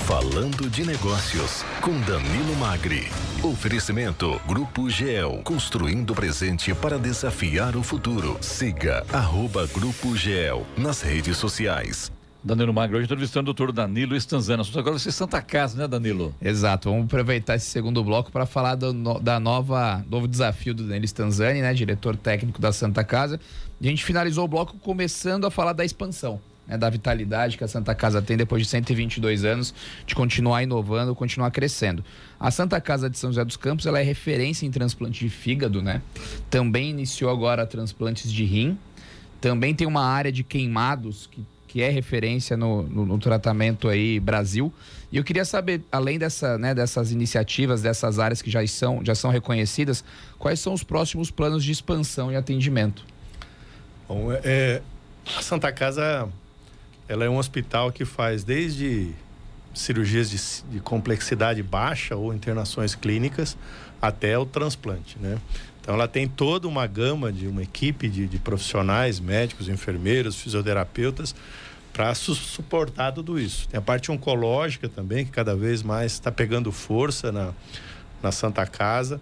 Falando 0.07 0.71
de 0.71 0.87
Negócios, 0.87 1.65
com 1.81 1.91
Danilo 2.03 2.55
Magri. 2.61 3.09
Oferecimento 3.43 4.41
Grupo 4.47 4.89
GEL, 4.89 5.41
construindo 5.43 6.13
o 6.13 6.15
presente 6.15 6.73
para 6.73 6.97
desafiar 6.97 7.75
o 7.75 7.83
futuro. 7.83 8.39
Siga 8.41 9.05
arroba 9.13 9.67
Grupo 9.67 10.15
GEL 10.17 10.65
nas 10.79 11.03
redes 11.03 11.37
sociais. 11.37 12.13
Danilo 12.45 12.73
Magro, 12.73 12.99
hoje 12.99 13.07
entrevistando 13.07 13.51
o 13.51 13.53
doutor 13.53 13.73
Danilo 13.73 14.15
Estanzana. 14.15 14.63
Agora 14.63 14.93
vai 14.93 15.01
ser 15.01 15.11
Santa 15.11 15.43
Casa, 15.43 15.77
né, 15.77 15.89
Danilo? 15.89 16.33
Exato. 16.41 16.89
Vamos 16.89 17.07
aproveitar 17.07 17.57
esse 17.57 17.67
segundo 17.67 18.05
bloco 18.05 18.31
para 18.31 18.47
falar 18.47 18.77
do, 18.77 18.93
no, 18.93 19.19
da 19.19 19.41
nova 19.41 20.05
novo 20.09 20.29
desafio 20.29 20.73
do 20.73 20.85
Danilo 20.85 21.05
Stanzani, 21.05 21.63
né, 21.63 21.75
diretor 21.75 22.17
técnico 22.17 22.61
da 22.61 22.71
Santa 22.71 23.03
Casa. 23.03 23.41
E 23.81 23.89
a 23.89 23.91
gente 23.91 24.05
finalizou 24.05 24.45
o 24.45 24.49
bloco 24.49 24.79
começando 24.79 25.49
a 25.49 25.51
falar 25.51 25.73
da 25.73 25.85
expansão 25.85 26.41
né, 26.67 26.77
da 26.77 26.91
vitalidade 26.91 27.57
que 27.57 27.65
a 27.65 27.69
Santa 27.69 27.95
Casa 27.95 28.21
tem 28.21 28.37
depois 28.37 28.63
de 28.63 28.69
122 28.69 29.45
anos, 29.45 29.75
de 30.07 30.15
continuar 30.15 30.63
inovando, 30.63 31.15
continuar 31.15 31.51
crescendo. 31.51 32.05
A 32.39 32.51
Santa 32.51 32.81
Casa 32.81 33.09
de 33.09 33.19
São 33.19 33.31
José 33.31 33.45
dos 33.45 33.57
Campos 33.57 33.87
ela 33.87 34.01
é 34.01 34.03
referência 34.03 34.67
em 34.67 34.71
transplante 34.71 35.21
de 35.21 35.31
fígado, 35.31 35.81
né? 35.81 36.03
Também 36.51 36.91
iniciou 36.91 37.31
agora 37.31 37.67
transplantes 37.67 38.33
de 38.33 38.45
rim. 38.45 38.79
Também 39.41 39.75
tem 39.75 39.87
uma 39.87 40.05
área 40.05 40.33
de 40.33 40.43
queimados 40.43 41.29
que, 41.31 41.45
que 41.69 41.83
é 41.83 41.91
referência 41.91 42.57
no, 42.57 42.83
no, 42.83 43.07
no 43.07 43.19
tratamento 43.19 43.89
aí 43.89 44.19
Brasil. 44.19 44.73
E 45.13 45.17
eu 45.17 45.25
queria 45.25 45.45
saber, 45.45 45.83
além 45.93 46.19
dessa, 46.19 46.59
né, 46.59 46.75
dessas 46.75 47.13
iniciativas, 47.13 47.81
dessas 47.81 48.19
áreas 48.19 48.43
que 48.43 48.51
já 48.51 48.67
são, 48.67 49.05
já 49.05 49.15
são 49.15 49.31
reconhecidas, 49.31 50.05
quais 50.39 50.59
são 50.59 50.73
os 50.73 50.83
próximos 50.83 51.31
planos 51.31 51.63
de 51.63 51.71
expansão 51.71 52.33
e 52.33 52.37
atendimento? 52.37 53.05
Bom, 54.09 54.29
é, 54.33 54.83
a 55.37 55.43
Santa 55.43 55.73
Casa 55.73 56.29
ela 57.09 57.25
é 57.25 57.31
um 57.31 57.39
hospital 57.39 57.93
que 57.93 58.05
faz 58.05 58.43
desde 58.43 59.13
cirurgias 59.73 60.31
de, 60.31 60.73
de, 60.73 60.81
complexidade 60.81 61.63
baixa 61.63 62.17
ou 62.17 62.33
internações 62.33 62.95
clínicas 62.95 63.57
até 64.01 64.37
o 64.39 64.47
transplante, 64.47 65.19
né? 65.19 65.39
Então 65.81 65.95
ela 65.95 66.09
tem 66.09 66.27
toda 66.27 66.67
uma 66.67 66.87
gama 66.87 67.33
de 67.33 67.47
uma 67.47 67.63
equipe 67.63 68.09
de, 68.09 68.27
de 68.27 68.39
profissionais, 68.39 69.21
médicos, 69.21 69.69
enfermeiros, 69.69 70.35
fisioterapeutas 70.35 71.35
para 71.93 72.13
su 72.15 72.35
suportar 72.35 73.13
tudo 73.13 73.39
isso. 73.39 73.69
Tem 73.69 73.79
a 73.79 73.83
parte 73.83 74.11
oncológica 74.11 74.89
também 74.89 75.25
que 75.25 75.31
cada 75.31 75.55
vez 75.55 75.83
mais 75.83 76.13
está 76.13 76.33
pegando 76.33 76.73
força 76.73 77.31
na, 77.31 77.53
na 78.23 78.33
Santa 78.33 78.67
Casa. 78.67 79.21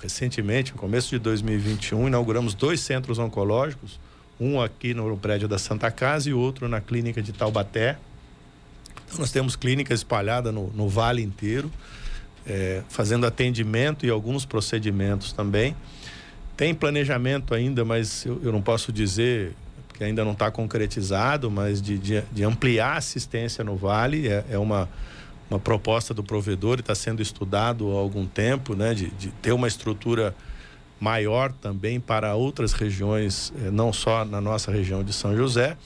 Recentemente, 0.00 0.72
no 0.72 0.78
começo 0.78 1.10
de 1.10 1.18
2021, 1.18 2.06
inauguramos 2.06 2.54
dois 2.54 2.80
centros 2.80 3.18
oncológicos 3.18 4.00
um 4.40 4.60
aqui 4.60 4.94
no 4.94 5.16
prédio 5.16 5.48
da 5.48 5.58
Santa 5.58 5.90
Casa 5.90 6.30
e 6.30 6.32
outro 6.32 6.68
na 6.68 6.80
clínica 6.80 7.20
de 7.20 7.32
Taubaté. 7.32 7.98
Então, 9.06 9.18
nós 9.20 9.30
temos 9.30 9.56
clínicas 9.56 10.00
espalhadas 10.00 10.52
no, 10.52 10.68
no 10.68 10.88
vale 10.88 11.22
inteiro, 11.22 11.70
é, 12.46 12.82
fazendo 12.88 13.26
atendimento 13.26 14.06
e 14.06 14.10
alguns 14.10 14.44
procedimentos 14.44 15.32
também. 15.32 15.74
Tem 16.56 16.74
planejamento 16.74 17.54
ainda, 17.54 17.84
mas 17.84 18.24
eu, 18.24 18.40
eu 18.42 18.52
não 18.52 18.60
posso 18.60 18.92
dizer, 18.92 19.54
que 19.98 20.04
ainda 20.04 20.24
não 20.24 20.32
está 20.32 20.50
concretizado, 20.50 21.50
mas 21.50 21.82
de, 21.82 21.98
de, 21.98 22.22
de, 22.30 22.44
ampliar 22.44 22.94
a 22.94 22.96
assistência 22.98 23.64
no 23.64 23.76
vale. 23.76 24.28
É, 24.28 24.44
é 24.50 24.58
uma, 24.58 24.88
uma 25.50 25.58
proposta 25.58 26.14
do 26.14 26.22
provedor 26.22 26.78
e 26.78 26.80
está 26.80 26.94
sendo 26.94 27.20
estudado 27.20 27.90
há 27.90 27.98
algum 27.98 28.24
tempo, 28.24 28.76
né, 28.76 28.94
de, 28.94 29.10
de 29.10 29.28
ter 29.42 29.52
uma 29.52 29.66
estrutura 29.66 30.34
maior 31.00 31.52
também 31.52 32.00
para 32.00 32.34
outras 32.34 32.72
regiões, 32.72 33.52
eh, 33.56 33.70
não 33.70 33.92
só 33.92 34.24
na 34.24 34.40
nossa 34.40 34.70
região 34.72 35.04
de 35.04 35.12
São 35.12 35.36
José, 35.36 35.76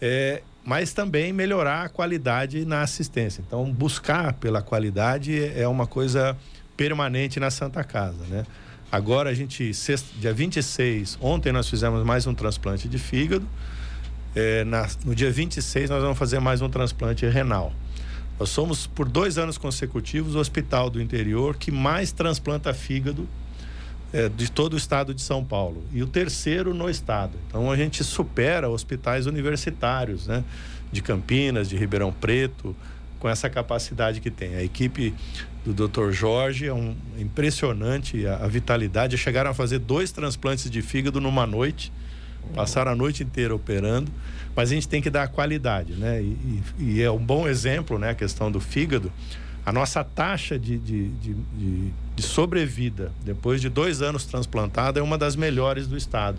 é, 0.00 0.42
mas 0.64 0.92
também 0.92 1.32
melhorar 1.32 1.84
a 1.84 1.88
qualidade 1.88 2.64
na 2.64 2.82
assistência. 2.82 3.42
Então, 3.46 3.70
buscar 3.72 4.34
pela 4.34 4.60
qualidade 4.60 5.52
é 5.54 5.66
uma 5.66 5.86
coisa 5.86 6.36
permanente 6.76 7.40
na 7.40 7.50
Santa 7.50 7.82
Casa, 7.82 8.24
né? 8.28 8.44
Agora 8.90 9.30
a 9.30 9.34
gente, 9.34 9.74
sexta, 9.74 10.08
dia 10.18 10.32
26, 10.32 11.18
ontem 11.20 11.50
nós 11.50 11.68
fizemos 11.68 12.04
mais 12.04 12.26
um 12.26 12.34
transplante 12.34 12.88
de 12.88 12.98
fígado. 12.98 13.46
É, 14.34 14.64
na, 14.64 14.86
no 15.04 15.14
dia 15.14 15.30
26 15.30 15.90
nós 15.90 16.02
vamos 16.02 16.18
fazer 16.18 16.38
mais 16.40 16.60
um 16.60 16.68
transplante 16.68 17.26
renal. 17.26 17.72
Nós 18.38 18.50
somos, 18.50 18.86
por 18.86 19.08
dois 19.08 19.38
anos 19.38 19.56
consecutivos, 19.56 20.34
o 20.34 20.38
hospital 20.38 20.90
do 20.90 21.00
interior 21.00 21.56
que 21.56 21.70
mais 21.70 22.12
transplanta 22.12 22.72
fígado 22.74 23.26
é, 24.16 24.30
de 24.30 24.50
todo 24.50 24.72
o 24.72 24.76
estado 24.78 25.12
de 25.12 25.20
São 25.20 25.44
Paulo 25.44 25.84
e 25.92 26.02
o 26.02 26.06
terceiro 26.06 26.72
no 26.72 26.88
estado. 26.88 27.36
Então 27.46 27.70
a 27.70 27.76
gente 27.76 28.02
supera 28.02 28.66
hospitais 28.66 29.26
universitários, 29.26 30.26
né? 30.26 30.42
De 30.90 31.02
Campinas, 31.02 31.68
de 31.68 31.76
Ribeirão 31.76 32.10
Preto, 32.10 32.74
com 33.18 33.28
essa 33.28 33.50
capacidade 33.50 34.22
que 34.22 34.30
tem. 34.30 34.54
A 34.54 34.62
equipe 34.62 35.14
do 35.66 35.74
Dr. 35.86 36.12
Jorge 36.12 36.66
é 36.66 36.72
um 36.72 36.96
impressionante 37.18 38.26
a, 38.26 38.36
a 38.36 38.48
vitalidade. 38.48 39.18
Chegaram 39.18 39.50
a 39.50 39.54
fazer 39.54 39.80
dois 39.80 40.12
transplantes 40.12 40.70
de 40.70 40.80
fígado 40.80 41.20
numa 41.20 41.46
noite, 41.46 41.92
passaram 42.54 42.92
a 42.92 42.96
noite 42.96 43.22
inteira 43.22 43.54
operando, 43.54 44.10
mas 44.54 44.70
a 44.70 44.74
gente 44.74 44.88
tem 44.88 45.02
que 45.02 45.10
dar 45.10 45.28
qualidade, 45.28 45.92
né? 45.92 46.22
E, 46.22 46.62
e, 46.78 46.84
e 46.94 47.02
é 47.02 47.10
um 47.10 47.18
bom 47.18 47.46
exemplo, 47.46 47.98
né? 47.98 48.10
A 48.10 48.14
questão 48.14 48.50
do 48.50 48.60
fígado 48.60 49.12
a 49.66 49.72
nossa 49.72 50.04
taxa 50.04 50.56
de, 50.56 50.78
de, 50.78 51.08
de, 51.08 51.34
de, 52.14 52.22
sobrevida 52.22 53.10
depois 53.24 53.60
de 53.60 53.68
dois 53.68 54.00
anos 54.00 54.24
transplantado 54.24 55.00
é 55.00 55.02
uma 55.02 55.18
das 55.18 55.34
melhores 55.34 55.88
do 55.88 55.96
estado. 55.96 56.38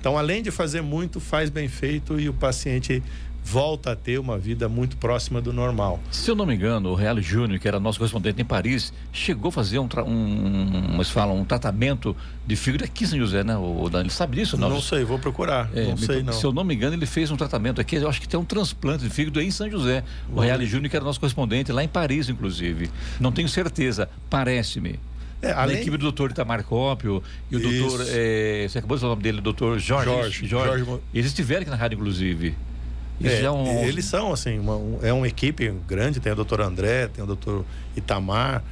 Então, 0.00 0.18
além 0.18 0.42
de 0.42 0.50
fazer 0.50 0.82
muito, 0.82 1.20
faz 1.20 1.48
bem 1.48 1.68
feito 1.68 2.18
e 2.18 2.28
o 2.28 2.34
paciente 2.34 3.00
volta 3.46 3.92
a 3.92 3.96
ter 3.96 4.18
uma 4.18 4.36
vida 4.36 4.68
muito 4.68 4.96
próxima 4.96 5.40
do 5.40 5.52
normal. 5.52 6.00
Se 6.10 6.28
eu 6.28 6.34
não 6.34 6.44
me 6.44 6.56
engano, 6.56 6.90
o 6.90 6.94
Real 6.96 7.20
Júnior, 7.20 7.60
que 7.60 7.68
era 7.68 7.78
nosso 7.78 7.96
correspondente 7.96 8.42
em 8.42 8.44
Paris, 8.44 8.92
chegou 9.12 9.50
a 9.50 9.52
fazer 9.52 9.78
um, 9.78 9.86
um, 10.04 11.04
falam, 11.04 11.36
um 11.36 11.44
tratamento 11.44 12.16
de 12.44 12.56
fígado 12.56 12.84
aqui 12.84 13.04
em 13.04 13.06
São 13.06 13.18
José, 13.18 13.44
né? 13.44 13.56
O 13.56 13.88
Daniel 13.88 14.10
sabe 14.10 14.36
disso? 14.36 14.56
Não, 14.56 14.68
não 14.68 14.80
sei, 14.80 15.04
vou 15.04 15.16
procurar. 15.16 15.70
É, 15.72 15.86
não 15.86 15.96
sei, 15.96 16.24
não. 16.24 16.32
Se 16.32 16.44
eu 16.44 16.52
não 16.52 16.64
me 16.64 16.74
engano, 16.74 16.96
ele 16.96 17.06
fez 17.06 17.30
um 17.30 17.36
tratamento 17.36 17.80
aqui, 17.80 17.94
eu 17.94 18.08
acho 18.08 18.20
que 18.20 18.28
tem 18.28 18.38
um 18.38 18.44
transplante 18.44 19.04
de 19.04 19.10
fígado 19.10 19.40
em 19.40 19.50
São 19.52 19.70
José. 19.70 20.02
O 20.32 20.40
Real 20.40 20.60
Júnior, 20.62 20.90
que 20.90 20.96
era 20.96 21.04
nosso 21.04 21.20
correspondente 21.20 21.70
lá 21.70 21.84
em 21.84 21.88
Paris, 21.88 22.28
inclusive. 22.28 22.90
Não 23.20 23.30
tenho 23.30 23.48
certeza, 23.48 24.08
parece-me. 24.28 24.98
É, 25.40 25.52
além... 25.52 25.76
equipe 25.76 25.96
do 25.96 26.02
doutor 26.02 26.32
Itamar 26.32 26.64
Cópio 26.64 27.22
e 27.48 27.56
o 27.56 27.60
doutor, 27.60 28.04
é, 28.08 28.66
você 28.68 28.78
acabou 28.78 28.96
de 28.96 29.02
falar 29.02 29.12
o 29.12 29.14
nome 29.14 29.22
dele, 29.22 29.38
o 29.38 29.42
doutor 29.42 29.78
Jorge. 29.78 30.10
Jorge, 30.10 30.46
Jorge. 30.48 30.84
Jorge. 30.84 31.02
Eles 31.14 31.26
estiveram 31.26 31.62
aqui 31.62 31.70
na 31.70 31.76
rádio, 31.76 31.96
inclusive. 31.96 32.56
É, 33.22 33.42
é 33.42 33.50
um... 33.50 33.84
Eles 33.84 34.04
são, 34.04 34.32
assim, 34.32 34.58
uma, 34.58 34.76
um, 34.76 34.98
é 35.02 35.12
uma 35.12 35.26
equipe 35.26 35.70
grande, 35.86 36.20
tem 36.20 36.32
o 36.32 36.36
doutor 36.36 36.60
André, 36.60 37.08
tem 37.08 37.24
o 37.24 37.26
doutor 37.26 37.64
Itamar, 37.96 38.62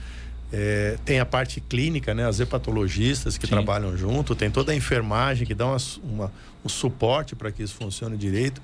é, 0.53 0.99
tem 1.05 1.19
a 1.19 1.27
parte 1.27 1.61
clínica, 1.61 2.15
né, 2.15 2.27
as 2.27 2.41
hepatologistas 2.41 3.39
que 3.39 3.47
Sim. 3.47 3.53
trabalham 3.53 3.97
junto, 3.97 4.35
tem 4.35 4.51
toda 4.51 4.73
a 4.73 4.75
enfermagem 4.75 5.47
que 5.47 5.55
dá 5.55 5.67
uma, 5.67 5.79
uma 6.03 6.33
um 6.65 6.69
suporte 6.69 7.37
para 7.37 7.53
que 7.53 7.63
isso 7.63 7.75
funcione 7.75 8.17
direito. 8.17 8.63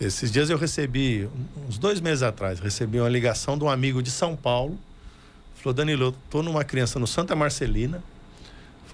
Esses 0.00 0.30
dias 0.30 0.50
eu 0.50 0.58
recebi, 0.58 1.28
uns 1.68 1.78
dois 1.78 2.00
meses 2.00 2.22
atrás, 2.22 2.58
recebi 2.58 2.98
uma 2.98 3.08
ligação 3.08 3.56
de 3.56 3.64
um 3.64 3.70
amigo 3.70 4.02
de 4.02 4.10
São 4.10 4.36
Paulo. 4.36 4.78
Falou, 5.54 5.72
Danilo, 5.72 6.04
eu 6.04 6.08
estou 6.10 6.42
numa 6.42 6.64
criança 6.64 6.98
no 6.98 7.06
Santa 7.06 7.34
Marcelina, 7.34 8.02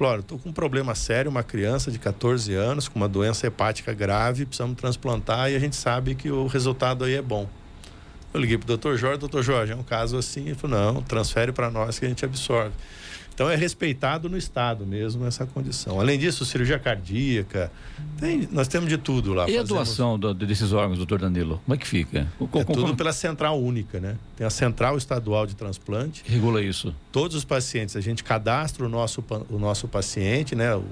Falou, 0.03 0.19
estou 0.19 0.37
com 0.37 0.49
um 0.49 0.53
problema 0.53 0.97
sério, 0.97 1.31
uma 1.31 1.45
criança 1.45 1.89
de 1.89 1.97
14 1.97 2.53
anos 2.55 2.89
com 2.89 2.99
uma 2.99 3.09
doença 3.09 3.47
hepática 3.47 3.95
grave, 3.95 4.45
precisamos 4.45 4.77
transplantar 4.77 5.49
e 5.49 5.55
a 5.55 5.61
gente 5.61 5.77
sabe 5.77 6.17
que 6.17 6.29
o 6.29 6.49
resultado 6.49 7.05
aí 7.05 7.15
é 7.15 7.23
bom. 7.23 7.49
Eu 8.35 8.41
liguei 8.41 8.59
para 8.59 8.65
o 8.65 8.67
doutor 8.67 8.97
Jorge, 8.97 9.21
doutor 9.21 9.45
Jorge, 9.45 9.73
é 9.73 9.77
um 9.77 9.85
caso 9.85 10.17
assim, 10.17 10.47
ele 10.47 10.57
falou, 10.57 10.77
não, 10.95 11.03
transfere 11.03 11.53
para 11.53 11.71
nós 11.71 12.01
que 12.01 12.05
a 12.05 12.09
gente 12.09 12.25
absorve. 12.25 12.73
Então 13.35 13.51
é 13.51 13.57
respeitado 13.57 14.29
no 14.29 14.37
Estado 14.37 14.87
mesmo 14.87 15.27
essa 15.27 15.47
condição. 15.47 15.99
Além 15.99 16.19
disso, 16.19 16.45
cirurgia 16.45 16.79
cardíaca, 16.79 17.73
tem, 18.19 18.49
nós 18.53 18.69
temos 18.69 18.89
de 18.89 18.99
tudo 18.99 19.33
lá. 19.33 19.45
E 19.45 19.53
Fazemos, 19.53 19.71
a 19.71 19.75
doação 19.75 20.19
do, 20.19 20.35
desses 20.35 20.73
órgãos, 20.73 20.99
doutor 20.99 21.19
Danilo? 21.19 21.61
Como 21.65 21.75
é 21.75 21.79
que 21.79 21.87
fica? 21.87 22.29
É 22.55 22.65
tudo 22.65 22.95
pela 22.95 23.13
central 23.13 23.61
única, 23.61 23.99
né? 23.99 24.17
Tem 24.37 24.47
a 24.47 24.51
central 24.51 24.99
estadual 24.99 25.47
de 25.47 25.57
transplante. 25.57 26.23
Regula 26.27 26.63
isso. 26.63 26.95
Todos 27.11 27.37
os 27.37 27.45
pacientes, 27.45 27.97
a 27.97 28.01
gente 28.01 28.23
cadastra 28.23 28.85
o 28.85 28.89
nosso, 28.89 29.25
o 29.49 29.59
nosso 29.59 29.89
paciente, 29.89 30.55
né? 30.55 30.75
O, 30.75 30.85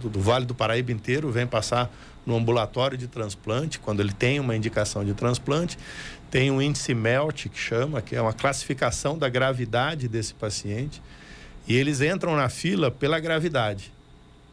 do, 0.00 0.08
do 0.08 0.20
Vale 0.20 0.44
do 0.44 0.54
Paraíba 0.54 0.92
inteiro 0.92 1.30
vem 1.30 1.46
passar 1.46 1.90
no 2.26 2.36
ambulatório 2.36 2.96
de 2.96 3.06
transplante, 3.06 3.78
quando 3.78 4.00
ele 4.00 4.12
tem 4.12 4.40
uma 4.40 4.56
indicação 4.56 5.04
de 5.04 5.12
transplante. 5.14 5.78
Tem 6.30 6.50
um 6.50 6.60
índice 6.60 6.94
MELT, 6.94 7.48
que 7.48 7.58
chama, 7.58 8.00
que 8.02 8.16
é 8.16 8.20
uma 8.20 8.32
classificação 8.32 9.16
da 9.16 9.28
gravidade 9.28 10.08
desse 10.08 10.34
paciente. 10.34 11.02
E 11.66 11.76
eles 11.76 12.00
entram 12.00 12.36
na 12.36 12.48
fila 12.48 12.90
pela 12.90 13.18
gravidade. 13.18 13.92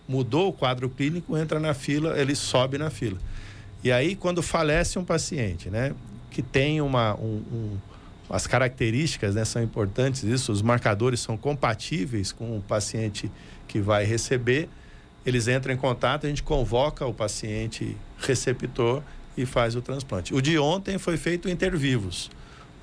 Mudou 0.07 0.49
o 0.49 0.53
quadro 0.53 0.89
clínico, 0.89 1.37
entra 1.37 1.59
na 1.59 1.73
fila, 1.73 2.19
ele 2.19 2.35
sobe 2.35 2.77
na 2.77 2.89
fila. 2.89 3.17
E 3.83 3.91
aí, 3.91 4.15
quando 4.15 4.41
falece 4.41 4.99
um 4.99 5.03
paciente, 5.03 5.69
né, 5.69 5.93
que 6.29 6.41
tem 6.41 6.81
uma, 6.81 7.15
um, 7.15 7.43
um, 7.51 7.77
as 8.29 8.47
características 8.47 9.35
né, 9.35 9.43
são 9.43 9.61
importantes, 9.61 10.23
isso, 10.23 10.51
os 10.51 10.61
marcadores 10.61 11.19
são 11.19 11.35
compatíveis 11.35 12.31
com 12.31 12.57
o 12.57 12.61
paciente 12.61 13.31
que 13.67 13.79
vai 13.79 14.05
receber, 14.05 14.69
eles 15.25 15.47
entram 15.47 15.73
em 15.73 15.77
contato, 15.77 16.25
a 16.25 16.29
gente 16.29 16.43
convoca 16.43 17.05
o 17.05 17.13
paciente 17.13 17.95
receptor 18.19 19.03
e 19.37 19.45
faz 19.45 19.75
o 19.75 19.81
transplante. 19.81 20.33
O 20.33 20.41
de 20.41 20.57
ontem 20.57 20.97
foi 20.97 21.17
feito 21.17 21.49
inter 21.49 21.77
vivos. 21.77 22.29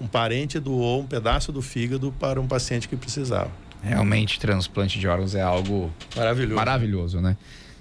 Um 0.00 0.06
parente 0.06 0.60
doou 0.60 1.00
um 1.00 1.06
pedaço 1.06 1.50
do 1.50 1.60
fígado 1.60 2.12
para 2.18 2.40
um 2.40 2.46
paciente 2.46 2.88
que 2.88 2.96
precisava. 2.96 3.50
Realmente, 3.82 4.40
transplante 4.40 4.98
de 4.98 5.06
órgãos 5.06 5.34
é 5.34 5.40
algo 5.40 5.90
maravilhoso, 6.16 6.54
maravilhoso 6.54 7.20
né? 7.20 7.36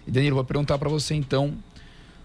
E 0.05 0.11
Danilo, 0.11 0.35
vou 0.35 0.45
perguntar 0.45 0.77
para 0.77 0.89
você 0.89 1.15
então 1.15 1.53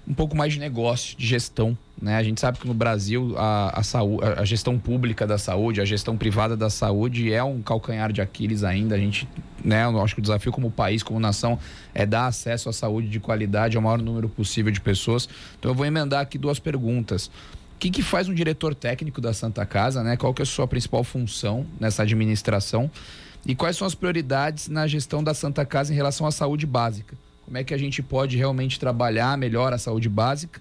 um 0.07 0.15
pouco 0.15 0.37
mais 0.37 0.53
de 0.53 0.59
negócio, 0.59 1.17
de 1.17 1.27
gestão. 1.27 1.77
Né? 2.01 2.17
A 2.17 2.23
gente 2.23 2.41
sabe 2.41 2.59
que 2.59 2.67
no 2.67 2.75
Brasil 2.75 3.35
a, 3.39 3.81
a, 3.81 3.83
saúde, 3.83 4.25
a 4.37 4.45
gestão 4.45 4.79
pública 4.79 5.27
da 5.27 5.39
saúde, 5.39 5.81
a 5.81 5.85
gestão 5.85 6.17
privada 6.17 6.57
da 6.57 6.69
saúde 6.69 7.33
é 7.33 7.43
um 7.43 7.63
calcanhar 7.63 8.13
de 8.13 8.21
Aquiles 8.21 8.65
ainda. 8.65 8.97
A 8.97 8.99
gente, 8.99 9.29
né, 9.65 9.85
eu 9.85 10.01
acho 10.03 10.15
que 10.15 10.21
o 10.21 10.23
desafio 10.23 10.51
como 10.51 10.71
país, 10.71 11.03
como 11.03 11.21
nação, 11.21 11.59
é 11.95 12.05
dar 12.05 12.27
acesso 12.27 12.69
à 12.69 12.73
saúde 12.73 13.09
de 13.09 13.21
qualidade 13.21 13.77
ao 13.77 13.83
maior 13.83 13.99
número 13.99 14.29
possível 14.29 14.73
de 14.73 14.81
pessoas. 14.81 15.29
Então 15.59 15.71
eu 15.71 15.75
vou 15.75 15.87
emendar 15.87 16.21
aqui 16.21 16.37
duas 16.37 16.59
perguntas. 16.59 17.27
O 17.27 17.79
que, 17.79 17.91
que 17.91 18.03
faz 18.03 18.29
um 18.29 18.35
diretor 18.35 18.75
técnico 18.75 19.21
da 19.21 19.33
Santa 19.33 19.65
Casa, 19.67 20.03
né? 20.03 20.17
Qual 20.17 20.33
que 20.33 20.43
é 20.43 20.45
a 20.45 20.47
sua 20.47 20.69
principal 20.69 21.03
função 21.03 21.67
nessa 21.81 22.03
administração? 22.03 22.91
E 23.45 23.55
quais 23.55 23.77
são 23.77 23.87
as 23.87 23.95
prioridades 23.95 24.69
na 24.69 24.87
gestão 24.87 25.23
da 25.23 25.35
Santa 25.35 25.65
Casa 25.65 25.93
em 25.93 25.97
relação 25.97 26.27
à 26.27 26.31
saúde 26.31 26.67
básica? 26.67 27.17
Como 27.45 27.59
é 27.59 27.65
que 27.65 27.75
a 27.75 27.79
gente 27.79 28.03
pode 28.03 28.37
realmente 28.37 28.79
trabalhar 28.79 29.37
melhor 29.37 29.73
a 29.73 29.79
saúde 29.79 30.09
básica? 30.09 30.61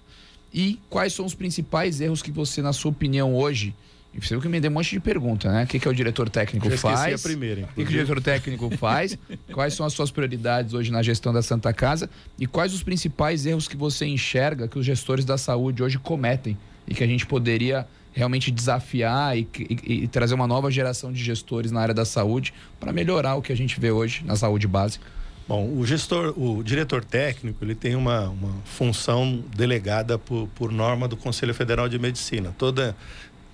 E 0.52 0.78
quais 0.90 1.12
são 1.12 1.24
os 1.24 1.34
principais 1.34 2.00
erros 2.00 2.22
que 2.22 2.30
você, 2.30 2.60
na 2.60 2.72
sua 2.72 2.90
opinião, 2.90 3.34
hoje, 3.34 3.74
e 4.12 4.20
você 4.20 4.34
viu 4.34 4.42
que 4.42 4.48
me 4.48 4.60
deu 4.60 4.70
um 4.70 4.74
monte 4.74 4.90
de 4.90 5.00
pergunta, 5.00 5.50
né? 5.50 5.64
O 5.64 5.66
que, 5.66 5.78
que 5.78 5.88
é 5.88 5.90
o 5.90 5.94
diretor 5.94 6.28
técnico 6.28 6.68
Já 6.68 6.76
faz? 6.76 7.24
A 7.24 7.28
primeira, 7.28 7.62
o 7.62 7.66
que, 7.68 7.74
que 7.76 7.82
o 7.82 7.86
diretor 7.86 8.20
técnico 8.20 8.68
faz? 8.76 9.16
quais 9.52 9.72
são 9.72 9.86
as 9.86 9.94
suas 9.94 10.10
prioridades 10.10 10.74
hoje 10.74 10.90
na 10.92 11.02
gestão 11.02 11.32
da 11.32 11.40
Santa 11.40 11.72
Casa? 11.72 12.10
E 12.38 12.46
quais 12.46 12.74
os 12.74 12.82
principais 12.82 13.46
erros 13.46 13.66
que 13.66 13.76
você 13.76 14.04
enxerga 14.04 14.68
que 14.68 14.78
os 14.78 14.84
gestores 14.84 15.24
da 15.24 15.38
saúde 15.38 15.82
hoje 15.82 15.98
cometem 15.98 16.58
e 16.86 16.94
que 16.94 17.02
a 17.02 17.06
gente 17.06 17.24
poderia 17.24 17.86
realmente 18.12 18.50
desafiar 18.50 19.36
e, 19.36 19.48
e, 19.58 20.04
e 20.04 20.08
trazer 20.08 20.34
uma 20.34 20.46
nova 20.46 20.70
geração 20.70 21.12
de 21.12 21.22
gestores 21.22 21.70
na 21.70 21.80
área 21.80 21.94
da 21.94 22.04
saúde 22.04 22.52
para 22.78 22.92
melhorar 22.92 23.36
o 23.36 23.42
que 23.42 23.52
a 23.52 23.56
gente 23.56 23.80
vê 23.80 23.90
hoje 23.90 24.22
na 24.24 24.36
saúde 24.36 24.66
básica? 24.66 25.04
Bom, 25.48 25.68
o 25.76 25.84
gestor, 25.84 26.32
o 26.38 26.62
diretor 26.62 27.04
técnico, 27.04 27.64
ele 27.64 27.74
tem 27.74 27.96
uma, 27.96 28.28
uma 28.28 28.54
função 28.64 29.42
delegada 29.56 30.16
por, 30.16 30.48
por 30.54 30.70
norma 30.70 31.08
do 31.08 31.16
Conselho 31.16 31.52
Federal 31.52 31.88
de 31.88 31.98
Medicina. 31.98 32.54
Toda 32.56 32.96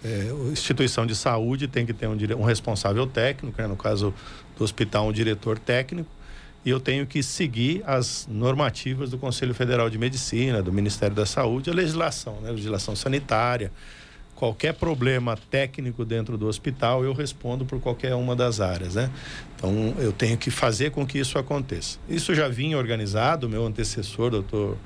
é, 0.04 0.30
instituição 0.52 1.06
de 1.06 1.16
saúde 1.16 1.66
tem 1.66 1.86
que 1.86 1.92
ter 1.92 2.06
um, 2.06 2.16
um 2.38 2.44
responsável 2.44 3.06
técnico, 3.06 3.60
né? 3.60 3.66
no 3.66 3.76
caso 3.76 4.12
do 4.56 4.64
hospital, 4.64 5.08
um 5.08 5.12
diretor 5.12 5.58
técnico, 5.58 6.10
e 6.64 6.70
eu 6.70 6.78
tenho 6.78 7.06
que 7.06 7.22
seguir 7.22 7.82
as 7.86 8.28
normativas 8.30 9.10
do 9.10 9.16
Conselho 9.16 9.54
Federal 9.54 9.88
de 9.88 9.96
Medicina, 9.96 10.62
do 10.62 10.72
Ministério 10.72 11.16
da 11.16 11.24
Saúde, 11.24 11.70
a 11.70 11.72
legislação, 11.72 12.40
né? 12.42 12.50
a 12.50 12.52
legislação 12.52 12.94
sanitária, 12.94 13.72
qualquer 14.38 14.72
problema 14.72 15.36
técnico 15.50 16.04
dentro 16.04 16.38
do 16.38 16.46
hospital, 16.46 17.02
eu 17.02 17.12
respondo 17.12 17.64
por 17.64 17.80
qualquer 17.80 18.14
uma 18.14 18.36
das 18.36 18.60
áreas, 18.60 18.94
né? 18.94 19.10
Então, 19.56 19.94
eu 19.98 20.12
tenho 20.12 20.38
que 20.38 20.48
fazer 20.48 20.92
com 20.92 21.04
que 21.04 21.18
isso 21.18 21.36
aconteça. 21.40 21.98
Isso 22.08 22.32
já 22.36 22.46
vinha 22.46 22.78
organizado, 22.78 23.48
meu 23.48 23.66
antecessor, 23.66 24.30
doutor 24.30 24.76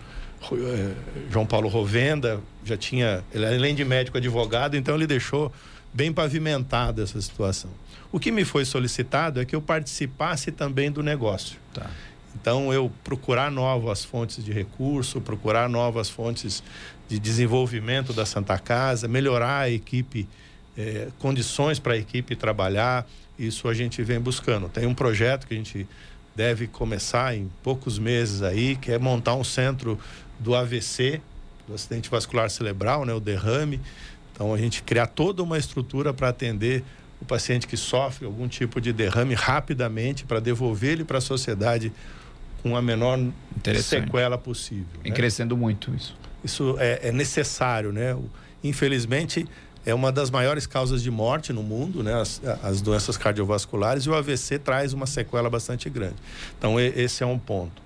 eh, 0.52 0.94
João 1.30 1.44
Paulo 1.44 1.68
Rovenda, 1.68 2.40
já 2.64 2.78
tinha, 2.78 3.22
ele 3.30 3.44
além 3.44 3.74
de 3.74 3.84
médico 3.84 4.16
advogado, 4.16 4.74
então 4.74 4.94
ele 4.94 5.06
deixou 5.06 5.52
bem 5.92 6.10
pavimentada 6.10 7.02
essa 7.02 7.20
situação. 7.20 7.70
O 8.10 8.18
que 8.18 8.32
me 8.32 8.46
foi 8.46 8.64
solicitado 8.64 9.38
é 9.38 9.44
que 9.44 9.54
eu 9.54 9.60
participasse 9.60 10.50
também 10.50 10.90
do 10.90 11.02
negócio. 11.02 11.58
Tá. 11.74 11.90
Então, 12.34 12.72
eu 12.72 12.90
procurar 13.04 13.50
novas 13.50 14.02
fontes 14.02 14.42
de 14.42 14.50
recurso, 14.50 15.20
procurar 15.20 15.68
novas 15.68 16.08
fontes 16.08 16.62
de 17.12 17.18
desenvolvimento 17.18 18.14
da 18.14 18.24
Santa 18.24 18.58
Casa, 18.58 19.06
melhorar 19.06 19.58
a 19.58 19.70
equipe, 19.70 20.26
eh, 20.78 21.08
condições 21.18 21.78
para 21.78 21.92
a 21.92 21.96
equipe 21.98 22.34
trabalhar, 22.34 23.06
isso 23.38 23.68
a 23.68 23.74
gente 23.74 24.02
vem 24.02 24.18
buscando. 24.18 24.66
Tem 24.70 24.86
um 24.86 24.94
projeto 24.94 25.46
que 25.46 25.52
a 25.52 25.56
gente 25.58 25.86
deve 26.34 26.66
começar 26.66 27.36
em 27.36 27.50
poucos 27.62 27.98
meses 27.98 28.40
aí, 28.40 28.76
que 28.76 28.90
é 28.90 28.98
montar 28.98 29.34
um 29.34 29.44
centro 29.44 29.98
do 30.40 30.54
AVC, 30.54 31.20
do 31.68 31.74
acidente 31.74 32.08
vascular 32.08 32.48
cerebral, 32.48 33.04
né, 33.04 33.12
o 33.12 33.20
derrame. 33.20 33.78
Então, 34.32 34.54
a 34.54 34.56
gente 34.56 34.82
criar 34.82 35.06
toda 35.06 35.42
uma 35.42 35.58
estrutura 35.58 36.14
para 36.14 36.30
atender 36.30 36.82
o 37.20 37.26
paciente 37.26 37.66
que 37.66 37.76
sofre 37.76 38.24
algum 38.24 38.48
tipo 38.48 38.80
de 38.80 38.90
derrame 38.90 39.34
rapidamente 39.34 40.24
para 40.24 40.40
devolver 40.40 40.92
ele 40.92 41.04
para 41.04 41.18
a 41.18 41.20
sociedade 41.20 41.92
com 42.62 42.76
a 42.76 42.82
menor 42.82 43.18
sequela 43.82 44.38
possível. 44.38 44.86
Vem 45.02 45.10
né? 45.10 45.16
crescendo 45.16 45.56
muito 45.56 45.94
isso. 45.94 46.14
Isso 46.44 46.76
é, 46.78 47.08
é, 47.08 47.12
necessário, 47.12 47.92
né? 47.92 48.16
Infelizmente, 48.62 49.46
é 49.84 49.94
uma 49.94 50.12
das 50.12 50.30
maiores 50.30 50.66
causas 50.66 51.02
de 51.02 51.10
morte 51.10 51.52
no 51.52 51.62
mundo, 51.62 52.02
né? 52.02 52.14
As, 52.20 52.40
as, 52.62 52.80
doenças 52.80 53.16
cardiovasculares 53.16 54.04
e 54.04 54.10
o 54.10 54.14
AVC 54.14 54.58
traz 54.58 54.92
uma 54.92 55.06
sequela 55.06 55.50
bastante 55.50 55.90
grande. 55.90 56.16
Então, 56.58 56.78
esse 56.78 57.22
é 57.22 57.26
um 57.26 57.38
ponto. 57.38 57.82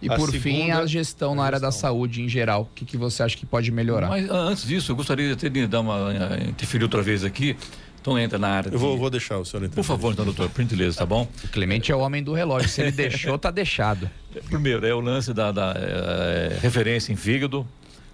E 0.00 0.08
a 0.08 0.14
por 0.14 0.30
segunda, 0.30 0.42
fim, 0.42 0.70
a 0.70 0.86
gestão 0.86 1.34
na 1.34 1.42
área 1.42 1.58
da 1.58 1.72
saúde 1.72 2.22
em 2.22 2.28
geral. 2.28 2.62
O 2.62 2.74
que, 2.74 2.84
que 2.84 2.96
você 2.96 3.22
acha 3.22 3.36
que 3.36 3.44
pode 3.44 3.72
melhorar? 3.72 4.08
Mas 4.08 4.30
antes 4.30 4.64
disso, 4.64 4.92
eu 4.92 4.96
gostaria 4.96 5.34
de, 5.34 5.50
de 5.50 5.66
dar 5.66 5.80
uma. 5.80 6.12
Eh, 6.14 6.50
interferir 6.50 6.84
outra 6.84 7.02
vez 7.02 7.24
aqui. 7.24 7.56
Então 8.00 8.18
entra 8.18 8.38
na 8.38 8.48
área. 8.48 8.70
Eu 8.70 8.78
vou, 8.78 8.96
vou 8.96 9.10
deixar 9.10 9.38
o 9.38 9.44
senhor 9.44 9.64
entender. 9.64 9.76
Por 9.76 9.84
favor, 9.84 10.12
então, 10.12 10.24
doutor, 10.24 10.48
por 10.48 10.62
gentileza, 10.62 10.98
tá 10.98 11.06
bom? 11.06 11.28
O 11.44 11.48
Clemente 11.48 11.92
é 11.92 11.96
o 11.96 11.98
homem 11.98 12.22
do 12.22 12.32
relógio. 12.32 12.68
Se 12.68 12.80
ele 12.80 12.92
deixou, 12.92 13.38
tá 13.38 13.50
deixado. 13.50 14.10
Primeiro, 14.48 14.86
é 14.86 14.94
o 14.94 15.00
lance 15.00 15.32
da, 15.34 15.52
da 15.52 15.74
é, 15.76 16.58
referência 16.60 17.12
em 17.12 17.16
fígado, 17.16 17.66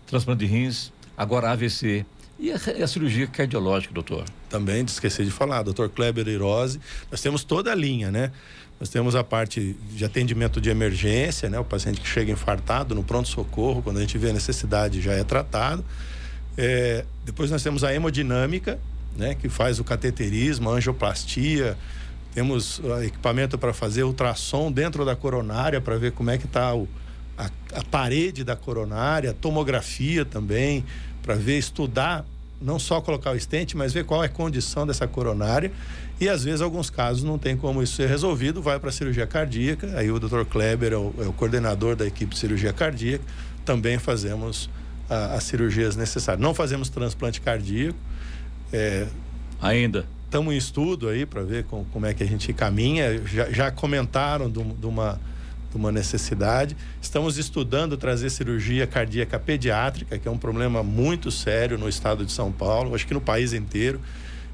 transplante 0.07 0.45
de 0.45 0.51
rins, 0.51 0.93
agora 1.17 1.51
AVC. 1.51 2.05
E 2.39 2.51
a, 2.51 2.57
a, 2.57 2.87
cirurgia 2.87 3.27
cardiológica, 3.27 3.95
doutor? 3.95 4.25
Também 4.49 4.85
esqueci 4.85 5.25
de 5.25 5.31
falar, 5.31 5.63
doutor 5.63 5.89
Kleber 5.89 6.27
Irose. 6.27 6.81
Nós 7.11 7.21
temos 7.21 7.45
toda 7.45 7.71
a 7.71 7.75
linha, 7.75 8.11
né? 8.11 8.33
Nós 8.81 8.89
temos 8.89 9.15
a 9.15 9.23
parte 9.23 9.77
de 9.93 10.05
atendimento 10.05 10.61
de 10.61 10.69
emergência, 10.69 11.49
né? 11.49 11.59
O 11.59 11.65
paciente 11.65 12.01
que 12.01 12.09
chega 12.09 12.33
infartado 12.33 12.95
no 12.95 13.05
pronto-socorro, 13.05 13.83
quando 13.83 13.99
a 13.99 14.01
gente 14.01 14.19
vê 14.19 14.31
a 14.31 14.33
necessidade, 14.33 15.01
já 15.01 15.13
é 15.13 15.23
tratado. 15.23 15.85
É, 16.57 17.05
depois 17.25 17.51
nós 17.51 17.63
temos 17.63 17.85
a 17.85 17.95
hemodinâmica, 17.95 18.81
né? 19.17 19.35
Que 19.35 19.49
faz 19.49 19.79
o 19.79 19.85
cateterismo, 19.85 20.71
a 20.71 20.75
angioplastia. 20.75 21.77
Temos 22.33 22.81
equipamento 23.05 23.57
para 23.57 23.73
fazer 23.73 24.03
ultrassom 24.03 24.73
dentro 24.73 25.05
da 25.05 25.15
coronária 25.15 25.81
para 25.81 25.97
ver 25.97 26.13
como 26.13 26.31
é 26.31 26.39
que 26.39 26.47
está 26.47 26.75
a, 27.39 27.51
a 27.73 27.85
parede 27.91 28.45
da 28.45 28.57
coronária, 28.57 29.33
tomografia 29.33 30.25
também, 30.25 30.85
para 31.23 31.35
ver, 31.35 31.59
estudar, 31.59 32.25
não 32.61 32.79
só 32.79 33.01
colocar 33.01 33.33
o 33.33 33.37
estente, 33.37 33.77
mas 33.77 33.93
ver 33.93 34.05
qual 34.05 34.23
é 34.23 34.27
a 34.27 34.29
condição 34.29 34.87
dessa 34.87 35.07
coronária. 35.07 35.71
E 36.21 36.29
às 36.29 36.45
vezes, 36.45 36.61
alguns 36.61 36.91
casos, 36.91 37.25
não 37.25 37.39
tem 37.39 37.57
como 37.57 37.83
isso 37.83 37.97
ser 37.97 38.09
resolvido, 38.09 38.63
vai 38.63 38.79
para 38.79 38.89
a 38.89 38.93
cirurgia 38.93 39.27
cardíaca. 39.27 39.99
Aí 39.99 40.11
o 40.11 40.19
Dr. 40.19 40.45
Kleber 40.45 40.93
é 40.93 40.97
o, 40.97 41.15
é 41.19 41.27
o, 41.27 41.33
coordenador 41.33 41.97
da 41.97 42.07
equipe 42.07 42.35
de 42.35 42.39
cirurgia 42.39 42.73
cardíaca. 42.73 43.25
Também 43.65 43.99
fazemos 43.99 44.71
a, 45.11 45.35
as 45.35 45.45
cirurgias 45.45 45.97
necessárias. 45.97 46.41
Não 46.41 46.55
fazemos 46.55 46.89
transplante 46.89 47.41
cardíaco. 47.41 47.99
É, 48.75 49.07
Ainda? 49.63 50.05
Estamos 50.25 50.53
em 50.53 50.59
estudo 50.59 51.09
aí 51.09 51.25
para 51.25 51.43
ver 51.43 51.65
com, 51.65 51.85
como 51.87 52.07
é 52.07 52.13
que 52.13 52.23
a 52.23 52.27
gente 52.27 52.53
caminha. 52.53 53.25
Já, 53.25 53.51
já 53.51 53.71
comentaram 53.71 54.51
de, 54.51 54.63
de 54.63 54.87
uma 54.87 55.19
uma 55.77 55.91
necessidade. 55.91 56.77
Estamos 57.01 57.37
estudando 57.37 57.97
trazer 57.97 58.31
cirurgia 58.31 58.87
cardíaca 58.87 59.39
pediátrica, 59.39 60.19
que 60.19 60.29
é 60.29 60.31
um 60.31 60.39
problema 60.39 60.83
muito 60.83 61.31
sério 61.31 61.77
no 61.77 61.89
estado 61.89 62.25
de 62.25 62.33
São 62.33 62.53
Paulo, 62.53 62.95
acho 62.95 63.07
que 63.07 63.15
no 63.15 63.21
país 63.21 63.53
inteiro. 63.53 64.01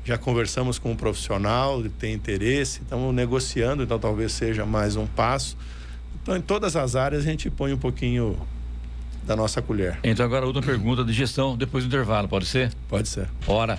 já 0.02 0.16
conversamos 0.16 0.78
com 0.78 0.92
um 0.92 0.96
profissional, 0.96 1.82
tem 1.98 2.14
interesse, 2.14 2.80
estamos 2.80 3.14
negociando, 3.14 3.82
então 3.82 3.98
talvez 3.98 4.32
seja 4.32 4.64
mais 4.64 4.96
um 4.96 5.06
passo. 5.06 5.56
Então, 6.22 6.36
em 6.36 6.40
todas 6.40 6.74
as 6.74 6.96
áreas, 6.96 7.22
a 7.22 7.30
gente 7.30 7.50
põe 7.50 7.72
um 7.72 7.78
pouquinho 7.78 8.36
da 9.26 9.36
nossa 9.36 9.60
colher. 9.60 9.98
Então, 10.02 10.24
agora, 10.24 10.46
outra 10.46 10.62
pergunta 10.62 11.04
de 11.04 11.12
gestão 11.12 11.56
depois 11.56 11.84
do 11.84 11.88
intervalo, 11.88 12.28
pode 12.28 12.46
ser? 12.46 12.72
Pode 12.88 13.08
ser. 13.08 13.28
Hora. 13.46 13.78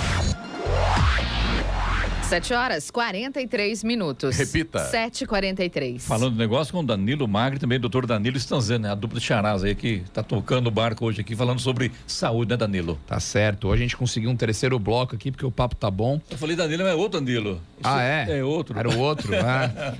7 2.31 2.53
horas 2.53 2.89
43 2.89 3.83
minutos. 3.83 4.37
Repita. 4.37 4.89
7h43. 4.89 5.99
Falando 5.99 6.31
do 6.31 6.37
negócio 6.37 6.71
com 6.71 6.79
o 6.79 6.83
Danilo 6.83 7.27
Magri, 7.27 7.59
também 7.59 7.77
o 7.77 7.81
doutor 7.81 8.05
Danilo 8.05 8.37
Stanzani, 8.37 8.83
né? 8.83 8.89
a 8.89 8.95
dupla 8.95 9.19
de 9.19 9.25
charás 9.25 9.65
aí 9.65 9.75
que 9.75 10.01
tá 10.13 10.23
tocando 10.23 10.67
o 10.67 10.71
barco 10.71 11.03
hoje 11.05 11.19
aqui, 11.19 11.35
falando 11.35 11.59
sobre 11.59 11.91
saúde, 12.07 12.51
né, 12.51 12.55
Danilo? 12.55 12.97
Tá 13.05 13.19
certo. 13.19 13.67
Hoje 13.67 13.81
a 13.81 13.83
gente 13.83 13.97
conseguiu 13.97 14.29
um 14.29 14.35
terceiro 14.37 14.79
bloco 14.79 15.13
aqui, 15.13 15.29
porque 15.29 15.45
o 15.45 15.51
papo 15.51 15.75
tá 15.75 15.91
bom. 15.91 16.21
Eu 16.29 16.37
falei 16.37 16.55
Danilo, 16.55 16.83
mas 16.83 16.93
é 16.93 16.95
outro 16.95 17.19
Danilo. 17.19 17.61
Ah, 17.83 18.01
é? 18.01 18.39
É 18.39 18.43
outro. 18.45 18.79
Era 18.79 18.87
o 18.89 18.97
outro? 18.97 19.33
Ah. 19.35 19.93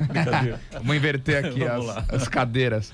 Vamos 0.72 0.96
inverter 0.96 1.46
aqui 1.46 1.66
Vamos 1.66 1.90
as, 1.90 2.10
as 2.14 2.28
cadeiras. 2.30 2.94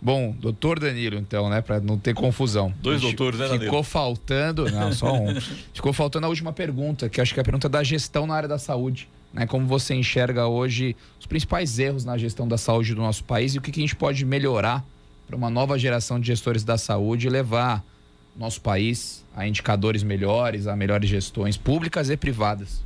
Bom, 0.00 0.34
doutor 0.40 0.80
Danilo, 0.80 1.18
então, 1.18 1.50
né? 1.50 1.60
Pra 1.60 1.80
não 1.80 1.98
ter 1.98 2.14
confusão. 2.14 2.72
Dois 2.80 3.02
doutores, 3.02 3.38
né, 3.38 3.46
Ficou 3.46 3.58
Danilo? 3.58 3.82
faltando. 3.82 4.70
Não, 4.70 4.90
só 4.90 5.12
um. 5.12 5.38
Ficou 5.74 5.92
faltando 5.92 6.24
a 6.24 6.30
última 6.30 6.50
pergunta, 6.50 7.10
que 7.10 7.20
acho 7.20 7.34
que 7.34 7.40
é 7.40 7.42
a 7.42 7.44
pergunta 7.44 7.68
da 7.68 7.82
gestão 7.82 8.26
na 8.26 8.37
área 8.38 8.48
da 8.48 8.58
saúde. 8.58 9.08
Né? 9.32 9.46
Como 9.46 9.66
você 9.66 9.94
enxerga 9.94 10.46
hoje 10.46 10.96
os 11.20 11.26
principais 11.26 11.78
erros 11.78 12.04
na 12.04 12.16
gestão 12.16 12.48
da 12.48 12.56
saúde 12.56 12.94
do 12.94 13.00
nosso 13.02 13.24
país 13.24 13.54
e 13.54 13.58
o 13.58 13.60
que, 13.60 13.70
que 13.70 13.80
a 13.80 13.82
gente 13.82 13.96
pode 13.96 14.24
melhorar 14.24 14.84
para 15.26 15.36
uma 15.36 15.50
nova 15.50 15.78
geração 15.78 16.18
de 16.18 16.26
gestores 16.28 16.64
da 16.64 16.78
saúde 16.78 17.26
e 17.26 17.30
levar 17.30 17.84
nosso 18.36 18.60
país 18.60 19.24
a 19.36 19.46
indicadores 19.46 20.02
melhores, 20.02 20.66
a 20.66 20.74
melhores 20.74 21.10
gestões 21.10 21.56
públicas 21.56 22.08
e 22.08 22.16
privadas. 22.16 22.82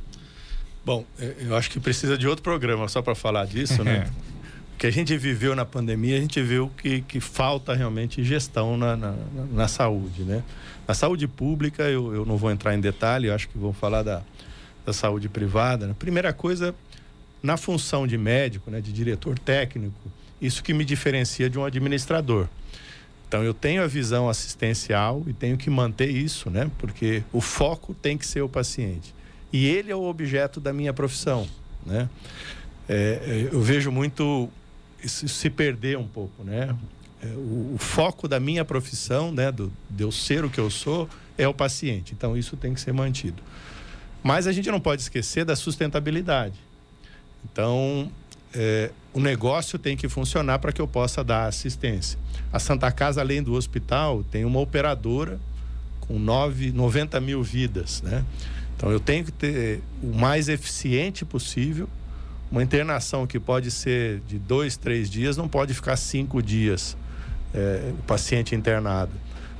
Bom, 0.85 1.05
eu 1.39 1.55
acho 1.55 1.69
que 1.69 1.79
precisa 1.79 2.17
de 2.17 2.27
outro 2.27 2.43
programa 2.43 2.87
só 2.89 3.01
para 3.01 3.15
falar 3.15 3.45
disso, 3.45 3.83
né? 3.83 4.05
O 4.73 4.77
que 4.83 4.87
a 4.87 4.91
gente 4.91 5.15
viveu 5.15 5.55
na 5.55 5.63
pandemia, 5.63 6.17
a 6.17 6.19
gente 6.19 6.41
viu 6.41 6.69
que, 6.75 7.01
que 7.01 7.19
falta 7.21 7.73
realmente 7.75 8.21
gestão 8.23 8.75
na, 8.75 8.97
na, 8.97 9.15
na- 9.53 9.67
saúde, 9.67 10.23
né? 10.23 10.43
Na 10.85 10.93
saúde 10.95 11.25
pública, 11.27 11.83
eu, 11.83 12.13
eu 12.13 12.25
não 12.25 12.35
vou 12.35 12.51
entrar 12.51 12.73
em 12.75 12.81
detalhe, 12.81 13.27
eu 13.27 13.35
acho 13.35 13.47
que 13.47 13.57
vou 13.57 13.71
falar 13.71 14.01
da, 14.03 14.23
da 14.85 14.93
saúde 14.93 15.29
privada. 15.29 15.87
né? 15.87 15.95
Primeira 15.97 16.33
coisa, 16.33 16.75
na 17.41 17.57
função 17.57 18.05
de 18.07 18.17
médico, 18.17 18.69
né, 18.71 18.81
de 18.81 18.91
diretor 18.91 19.37
técnico, 19.39 20.11
isso 20.41 20.63
que 20.63 20.73
me 20.73 20.83
diferencia 20.83 21.49
de 21.49 21.57
um 21.57 21.63
administrador. 21.63 22.47
Então 23.27 23.43
eu 23.43 23.53
tenho 23.53 23.83
a 23.83 23.87
visão 23.87 24.29
assistencial 24.29 25.23
e 25.25 25.33
tenho 25.33 25.57
que 25.57 25.69
manter 25.69 26.09
isso, 26.09 26.51
né? 26.51 26.69
Porque 26.77 27.23
o 27.33 27.41
foco 27.41 27.93
tem 27.93 28.15
que 28.15 28.27
ser 28.27 28.41
o 28.41 28.49
paciente. 28.49 29.15
E 29.51 29.65
ele 29.65 29.91
é 29.91 29.95
o 29.95 30.03
objeto 30.03 30.59
da 30.59 30.71
minha 30.71 30.93
profissão, 30.93 31.47
né? 31.83 32.07
É, 32.87 32.93
é, 32.93 33.49
eu 33.51 33.61
vejo 33.61 33.91
muito 33.91 34.49
isso 35.03 35.27
se 35.27 35.49
perder 35.49 35.97
um 35.97 36.07
pouco, 36.07 36.43
né? 36.43 36.75
É, 37.23 37.27
o, 37.27 37.73
o 37.73 37.77
foco 37.79 38.27
da 38.27 38.39
minha 38.39 38.63
profissão, 38.63 39.31
né, 39.31 39.51
do, 39.51 39.71
de 39.89 40.03
eu 40.03 40.11
ser 40.11 40.45
o 40.45 40.49
que 40.49 40.59
eu 40.59 40.69
sou, 40.69 41.09
é 41.37 41.47
o 41.47 41.53
paciente. 41.53 42.13
Então 42.13 42.37
isso 42.37 42.55
tem 42.55 42.73
que 42.73 42.81
ser 42.81 42.93
mantido. 42.93 43.41
Mas 44.23 44.47
a 44.47 44.51
gente 44.51 44.71
não 44.71 44.79
pode 44.79 45.01
esquecer 45.01 45.43
da 45.43 45.55
sustentabilidade. 45.55 46.55
Então, 47.43 48.09
é, 48.53 48.89
o 49.13 49.19
negócio 49.19 49.77
tem 49.77 49.97
que 49.97 50.07
funcionar 50.07 50.59
para 50.59 50.71
que 50.71 50.81
eu 50.81 50.87
possa 50.87 51.23
dar 51.23 51.47
assistência. 51.47 52.17
A 52.51 52.57
Santa 52.57 52.89
Casa, 52.91 53.19
além 53.19 53.43
do 53.43 53.53
hospital, 53.53 54.23
tem 54.23 54.45
uma 54.45 54.59
operadora 54.59 55.39
com 55.99 56.17
nove, 56.17 56.71
90 56.71 57.19
mil 57.19 57.43
vidas, 57.43 58.01
né? 58.01 58.23
Então, 58.75 58.91
eu 58.91 58.99
tenho 58.99 59.25
que 59.25 59.31
ter 59.31 59.81
o 60.01 60.15
mais 60.15 60.49
eficiente 60.49 61.25
possível. 61.25 61.89
Uma 62.51 62.63
internação 62.63 63.25
que 63.25 63.39
pode 63.39 63.71
ser 63.71 64.21
de 64.27 64.37
dois, 64.37 64.77
três 64.77 65.09
dias, 65.09 65.37
não 65.37 65.47
pode 65.47 65.73
ficar 65.73 65.95
cinco 65.95 66.41
dias 66.41 66.95
é, 67.53 67.91
o 67.91 68.03
paciente 68.03 68.55
internado. 68.55 69.11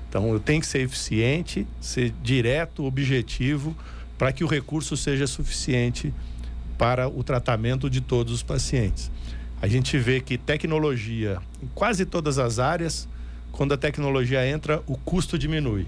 Então, 0.09 0.31
eu 0.31 0.39
tenho 0.39 0.61
que 0.61 0.67
ser 0.67 0.81
eficiente, 0.81 1.65
ser 1.79 2.13
direto, 2.21 2.85
objetivo, 2.85 3.75
para 4.23 4.31
que 4.31 4.41
o 4.41 4.47
recurso 4.47 4.95
seja 4.95 5.27
suficiente 5.27 6.13
para 6.77 7.09
o 7.09 7.21
tratamento 7.25 7.89
de 7.89 7.99
todos 7.99 8.31
os 8.31 8.41
pacientes. 8.41 9.11
A 9.61 9.67
gente 9.67 9.97
vê 9.97 10.21
que 10.21 10.37
tecnologia, 10.37 11.39
em 11.61 11.67
quase 11.75 12.05
todas 12.05 12.37
as 12.39 12.57
áreas, 12.57 13.05
quando 13.51 13.73
a 13.73 13.77
tecnologia 13.77 14.47
entra, 14.47 14.81
o 14.87 14.95
custo 14.97 15.37
diminui. 15.37 15.85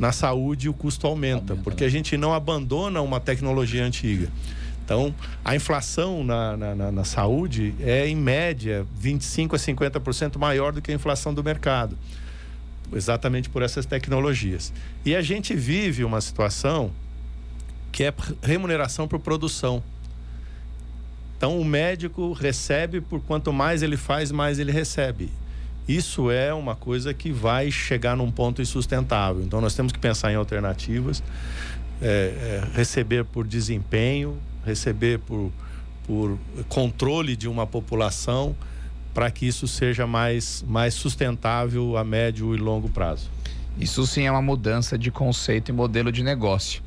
Na 0.00 0.10
saúde, 0.10 0.68
o 0.68 0.74
custo 0.74 1.06
aumenta, 1.06 1.52
Aumenta, 1.52 1.62
porque 1.62 1.84
né? 1.84 1.86
a 1.86 1.90
gente 1.92 2.16
não 2.16 2.34
abandona 2.34 3.00
uma 3.00 3.20
tecnologia 3.20 3.84
antiga. 3.84 4.28
Então, 4.84 5.14
a 5.44 5.54
inflação 5.54 6.24
na, 6.24 6.56
na, 6.56 6.74
na- 6.74 6.90
na 6.90 7.04
saúde 7.04 7.72
é, 7.78 8.08
em 8.08 8.16
média, 8.16 8.84
25% 9.00 9.54
a 9.54 10.00
50% 10.00 10.38
maior 10.40 10.72
do 10.72 10.82
que 10.82 10.90
a 10.90 10.94
inflação 10.94 11.32
do 11.32 11.44
mercado. 11.44 11.96
Exatamente 12.92 13.48
por 13.48 13.62
essas 13.62 13.86
tecnologias. 13.86 14.72
E 15.04 15.14
a 15.14 15.22
gente 15.22 15.54
vive 15.54 16.02
uma 16.02 16.20
situação 16.20 16.90
que 17.94 18.02
é 18.02 18.12
remuneração 18.42 19.06
por 19.06 19.20
produção. 19.20 19.80
Então, 21.36 21.60
o 21.60 21.64
médico 21.64 22.32
recebe 22.32 23.00
por 23.00 23.20
quanto 23.20 23.52
mais 23.52 23.84
ele 23.84 23.96
faz, 23.96 24.32
mais 24.32 24.58
ele 24.58 24.72
recebe. 24.72 25.30
Isso 25.86 26.28
é 26.28 26.52
uma 26.52 26.74
coisa 26.74 27.14
que 27.14 27.30
vai 27.30 27.70
chegar 27.70 28.16
num 28.16 28.32
ponto 28.32 28.60
insustentável. 28.60 29.44
Então, 29.44 29.60
nós 29.60 29.76
temos 29.76 29.92
que 29.92 29.98
pensar 30.00 30.32
em 30.32 30.34
alternativas, 30.34 31.22
é, 32.02 32.06
é, 32.06 32.64
receber 32.74 33.24
por 33.26 33.46
desempenho, 33.46 34.38
receber 34.66 35.20
por, 35.20 35.52
por 36.04 36.36
controle 36.68 37.36
de 37.36 37.46
uma 37.46 37.64
população, 37.64 38.56
para 39.12 39.30
que 39.30 39.46
isso 39.46 39.68
seja 39.68 40.04
mais, 40.04 40.64
mais 40.66 40.94
sustentável 40.94 41.96
a 41.96 42.02
médio 42.02 42.56
e 42.56 42.58
longo 42.58 42.88
prazo. 42.88 43.30
Isso 43.78 44.04
sim 44.04 44.24
é 44.26 44.30
uma 44.32 44.42
mudança 44.42 44.98
de 44.98 45.12
conceito 45.12 45.68
e 45.68 45.72
modelo 45.72 46.10
de 46.10 46.24
negócio. 46.24 46.82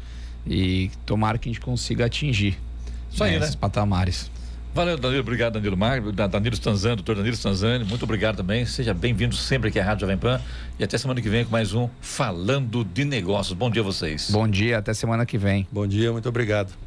E 0.49 0.91
tomara 1.05 1.37
que 1.37 1.49
a 1.49 1.51
gente 1.51 1.61
consiga 1.61 2.05
atingir 2.05 2.57
Isso 3.11 3.23
aí, 3.23 3.31
né? 3.37 3.43
esses 3.45 3.55
patamares. 3.55 4.29
Valeu, 4.73 4.95
Danilo. 4.97 5.21
Obrigado, 5.21 5.53
Danilo 5.53 5.75
Magro, 5.75 6.11
Da- 6.11 6.27
Danilo 6.27 6.53
Stanzani, 6.53 6.97
doutor 6.97 7.15
Danilo 7.15 7.33
Stanzani. 7.35 7.83
Muito 7.83 8.03
obrigado 8.03 8.37
também. 8.37 8.63
Seja 8.65 8.93
bem-vindo 8.93 9.35
sempre 9.35 9.69
aqui 9.69 9.79
à 9.79 9.83
Rádio 9.83 10.01
Jovem 10.01 10.17
Pan. 10.17 10.39
E 10.79 10.83
até 10.83 10.97
semana 10.99 11.19
que 11.19 11.27
vem 11.29 11.43
com 11.45 11.51
mais 11.51 11.73
um 11.73 11.89
Falando 11.99 12.83
de 12.83 13.03
Negócios. 13.03 13.57
Bom 13.57 13.71
dia 13.71 13.81
a 13.81 13.85
vocês. 13.85 14.29
Bom 14.29 14.47
dia, 14.47 14.77
até 14.77 14.93
semana 14.93 15.25
que 15.25 15.37
vem. 15.37 15.67
Bom 15.71 15.87
dia, 15.87 16.11
muito 16.11 16.29
obrigado. 16.29 16.86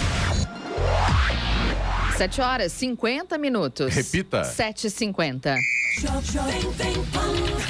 7 2.21 2.39
horas 2.39 2.71
50 2.73 3.35
minutos. 3.39 3.95
Repita. 3.95 4.43
7h50. 4.43 5.55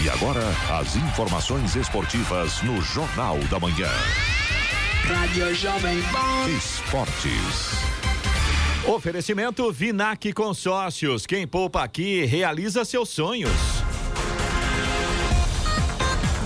E 0.04 0.10
agora, 0.10 0.44
as 0.78 0.94
informações 0.98 1.74
esportivas 1.78 2.62
no 2.62 2.82
Jornal 2.82 3.38
da 3.50 3.58
Manhã. 3.62 3.88
Rádio 5.08 5.56
Jovem 5.56 6.02
Pan. 6.02 6.50
Esportes. 6.50 7.80
Oferecimento 8.86 9.72
Vinac 9.72 10.34
Consórcios. 10.34 11.26
Quem 11.26 11.48
poupa 11.48 11.82
aqui 11.82 12.26
realiza 12.26 12.84
seus 12.84 13.08
sonhos. 13.08 13.54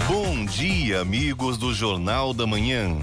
Bom 0.07 0.45
dia, 0.45 1.01
amigos 1.01 1.57
do 1.57 1.73
Jornal 1.73 2.35
da 2.35 2.45
Manhã. 2.45 2.99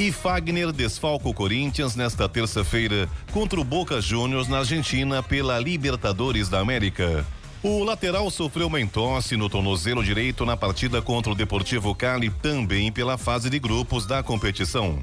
E 0.00 0.10
Fagner 0.10 0.72
desfalca 0.72 1.28
o 1.28 1.34
Corinthians 1.34 1.94
nesta 1.94 2.26
terça-feira 2.26 3.06
contra 3.34 3.60
o 3.60 3.64
Boca 3.64 4.00
Juniors 4.00 4.48
na 4.48 4.60
Argentina 4.60 5.22
pela 5.22 5.58
Libertadores 5.58 6.48
da 6.48 6.58
América. 6.58 7.26
O 7.62 7.84
lateral 7.84 8.30
sofreu 8.30 8.68
uma 8.68 8.80
entorse 8.80 9.36
no 9.36 9.50
tornozelo 9.50 10.02
direito 10.02 10.46
na 10.46 10.56
partida 10.56 11.02
contra 11.02 11.30
o 11.30 11.34
Deportivo 11.34 11.94
Cali, 11.94 12.30
também 12.30 12.90
pela 12.90 13.18
fase 13.18 13.50
de 13.50 13.58
grupos 13.58 14.06
da 14.06 14.22
competição. 14.22 14.98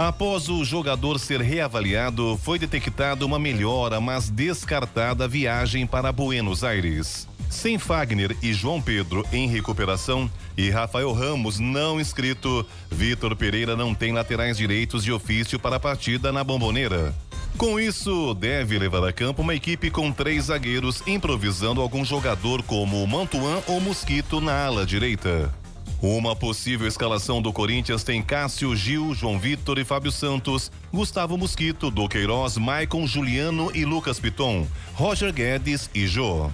Após 0.00 0.48
o 0.48 0.64
jogador 0.64 1.20
ser 1.20 1.42
reavaliado, 1.42 2.40
foi 2.42 2.58
detectada 2.58 3.26
uma 3.26 3.38
melhora, 3.38 4.00
mas 4.00 4.30
descartada 4.30 5.24
a 5.24 5.28
viagem 5.28 5.86
para 5.86 6.10
Buenos 6.10 6.64
Aires. 6.64 7.28
Sem 7.50 7.78
Fagner 7.78 8.34
e 8.42 8.50
João 8.54 8.80
Pedro 8.80 9.26
em 9.30 9.46
recuperação 9.46 10.30
e 10.56 10.70
Rafael 10.70 11.12
Ramos 11.12 11.58
não 11.58 12.00
inscrito, 12.00 12.66
Vitor 12.90 13.36
Pereira 13.36 13.76
não 13.76 13.94
tem 13.94 14.10
laterais 14.10 14.56
direitos 14.56 15.04
de 15.04 15.12
ofício 15.12 15.58
para 15.58 15.76
a 15.76 15.80
partida 15.80 16.32
na 16.32 16.42
Bomboneira. 16.42 17.14
Com 17.58 17.78
isso, 17.78 18.32
deve 18.32 18.78
levar 18.78 19.06
a 19.06 19.12
campo 19.12 19.42
uma 19.42 19.54
equipe 19.54 19.90
com 19.90 20.10
três 20.10 20.44
zagueiros, 20.44 21.02
improvisando 21.06 21.82
algum 21.82 22.06
jogador 22.06 22.62
como 22.62 23.06
Mantuan 23.06 23.60
ou 23.66 23.78
Mosquito 23.82 24.40
na 24.40 24.64
ala 24.64 24.86
direita. 24.86 25.59
Uma 26.02 26.34
possível 26.34 26.88
escalação 26.88 27.42
do 27.42 27.52
Corinthians 27.52 28.02
tem 28.02 28.22
Cássio, 28.22 28.74
Gil, 28.74 29.14
João 29.14 29.38
Vitor 29.38 29.78
e 29.78 29.84
Fábio 29.84 30.10
Santos, 30.10 30.72
Gustavo 30.90 31.36
Mosquito, 31.36 31.90
Duqueiroz, 31.90 32.56
Maicon, 32.56 33.06
Juliano 33.06 33.70
e 33.74 33.84
Lucas 33.84 34.18
Piton, 34.18 34.66
Roger 34.94 35.30
Guedes 35.30 35.90
e 35.94 36.06
Jô. 36.06 36.50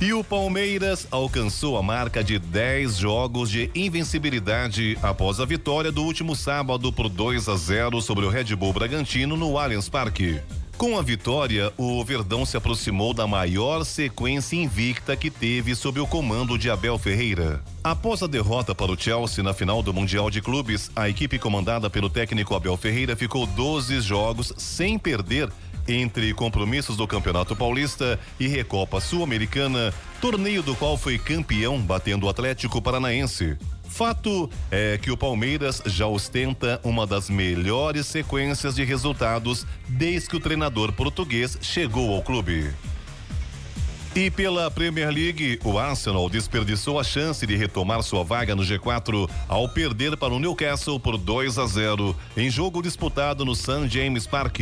E 0.00 0.14
o 0.14 0.24
Palmeiras 0.24 1.06
alcançou 1.10 1.76
a 1.76 1.82
marca 1.82 2.24
de 2.24 2.38
10 2.38 2.96
jogos 2.96 3.50
de 3.50 3.70
invencibilidade 3.74 4.96
após 5.02 5.40
a 5.40 5.44
vitória 5.44 5.92
do 5.92 6.02
último 6.02 6.34
sábado 6.34 6.90
por 6.90 7.08
2 7.10 7.48
a 7.48 7.56
0 7.56 8.00
sobre 8.00 8.24
o 8.24 8.30
Red 8.30 8.56
Bull 8.56 8.72
Bragantino 8.72 9.36
no 9.36 9.58
Allianz 9.58 9.90
Parque. 9.90 10.40
Com 10.78 10.96
a 10.96 11.02
vitória, 11.02 11.72
o 11.76 12.04
Verdão 12.04 12.46
se 12.46 12.56
aproximou 12.56 13.12
da 13.12 13.26
maior 13.26 13.82
sequência 13.84 14.54
invicta 14.54 15.16
que 15.16 15.28
teve 15.28 15.74
sob 15.74 15.98
o 15.98 16.06
comando 16.06 16.56
de 16.56 16.70
Abel 16.70 16.96
Ferreira. 16.96 17.60
Após 17.82 18.22
a 18.22 18.28
derrota 18.28 18.76
para 18.76 18.92
o 18.92 18.96
Chelsea 18.96 19.42
na 19.42 19.52
final 19.52 19.82
do 19.82 19.92
Mundial 19.92 20.30
de 20.30 20.40
Clubes, 20.40 20.88
a 20.94 21.08
equipe 21.08 21.36
comandada 21.36 21.90
pelo 21.90 22.08
técnico 22.08 22.54
Abel 22.54 22.76
Ferreira 22.76 23.16
ficou 23.16 23.44
12 23.44 24.00
jogos 24.00 24.52
sem 24.56 24.96
perder 24.96 25.50
entre 25.88 26.32
compromissos 26.32 26.96
do 26.96 27.08
Campeonato 27.08 27.56
Paulista 27.56 28.16
e 28.38 28.46
Recopa 28.46 29.00
Sul-Americana, 29.00 29.92
torneio 30.20 30.62
do 30.62 30.76
qual 30.76 30.96
foi 30.96 31.18
campeão 31.18 31.80
batendo 31.80 32.26
o 32.26 32.28
Atlético 32.28 32.80
Paranaense. 32.80 33.56
Fato 33.88 34.48
é 34.70 34.98
que 34.98 35.10
o 35.10 35.16
Palmeiras 35.16 35.82
já 35.86 36.06
ostenta 36.06 36.80
uma 36.84 37.06
das 37.06 37.28
melhores 37.28 38.06
sequências 38.06 38.74
de 38.74 38.84
resultados 38.84 39.66
desde 39.88 40.28
que 40.28 40.36
o 40.36 40.40
treinador 40.40 40.92
português 40.92 41.58
chegou 41.60 42.14
ao 42.14 42.22
clube. 42.22 42.72
E 44.14 44.30
pela 44.30 44.70
Premier 44.70 45.10
League, 45.10 45.60
o 45.64 45.78
Arsenal 45.78 46.28
desperdiçou 46.28 46.98
a 46.98 47.04
chance 47.04 47.46
de 47.46 47.56
retomar 47.56 48.02
sua 48.02 48.24
vaga 48.24 48.54
no 48.54 48.62
G4 48.62 49.28
ao 49.46 49.68
perder 49.68 50.16
para 50.16 50.34
o 50.34 50.38
Newcastle 50.38 50.98
por 50.98 51.16
2 51.16 51.58
a 51.58 51.66
0 51.66 52.16
em 52.36 52.50
jogo 52.50 52.82
disputado 52.82 53.44
no 53.44 53.54
St 53.54 53.88
James 53.88 54.26
Park. 54.26 54.60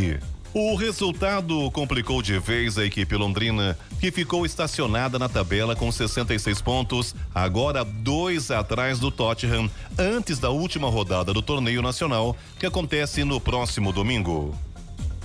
O 0.55 0.75
resultado 0.75 1.71
complicou 1.71 2.23
de 2.23 2.39
vez 2.39 2.79
a 2.79 2.85
equipe 2.85 3.15
londrina, 3.15 3.79
que 4.01 4.11
ficou 4.11 4.47
estacionada 4.47 5.19
na 5.19 5.29
tabela 5.29 5.77
com 5.77 5.93
66 5.93 6.63
pontos, 6.63 7.15
agora 7.35 7.85
dois 7.85 8.51
atrás 8.51 8.99
do 8.99 9.11
Tottenham, 9.11 9.71
antes 9.99 10.39
da 10.39 10.51
última 10.51 10.89
rodada 10.89 11.33
do 11.35 11.43
torneio 11.43 11.83
nacional, 11.83 12.37
que 12.59 12.67
acontece 12.67 13.23
no 13.23 13.41
próximo 13.41 13.93
domingo. 13.93 14.55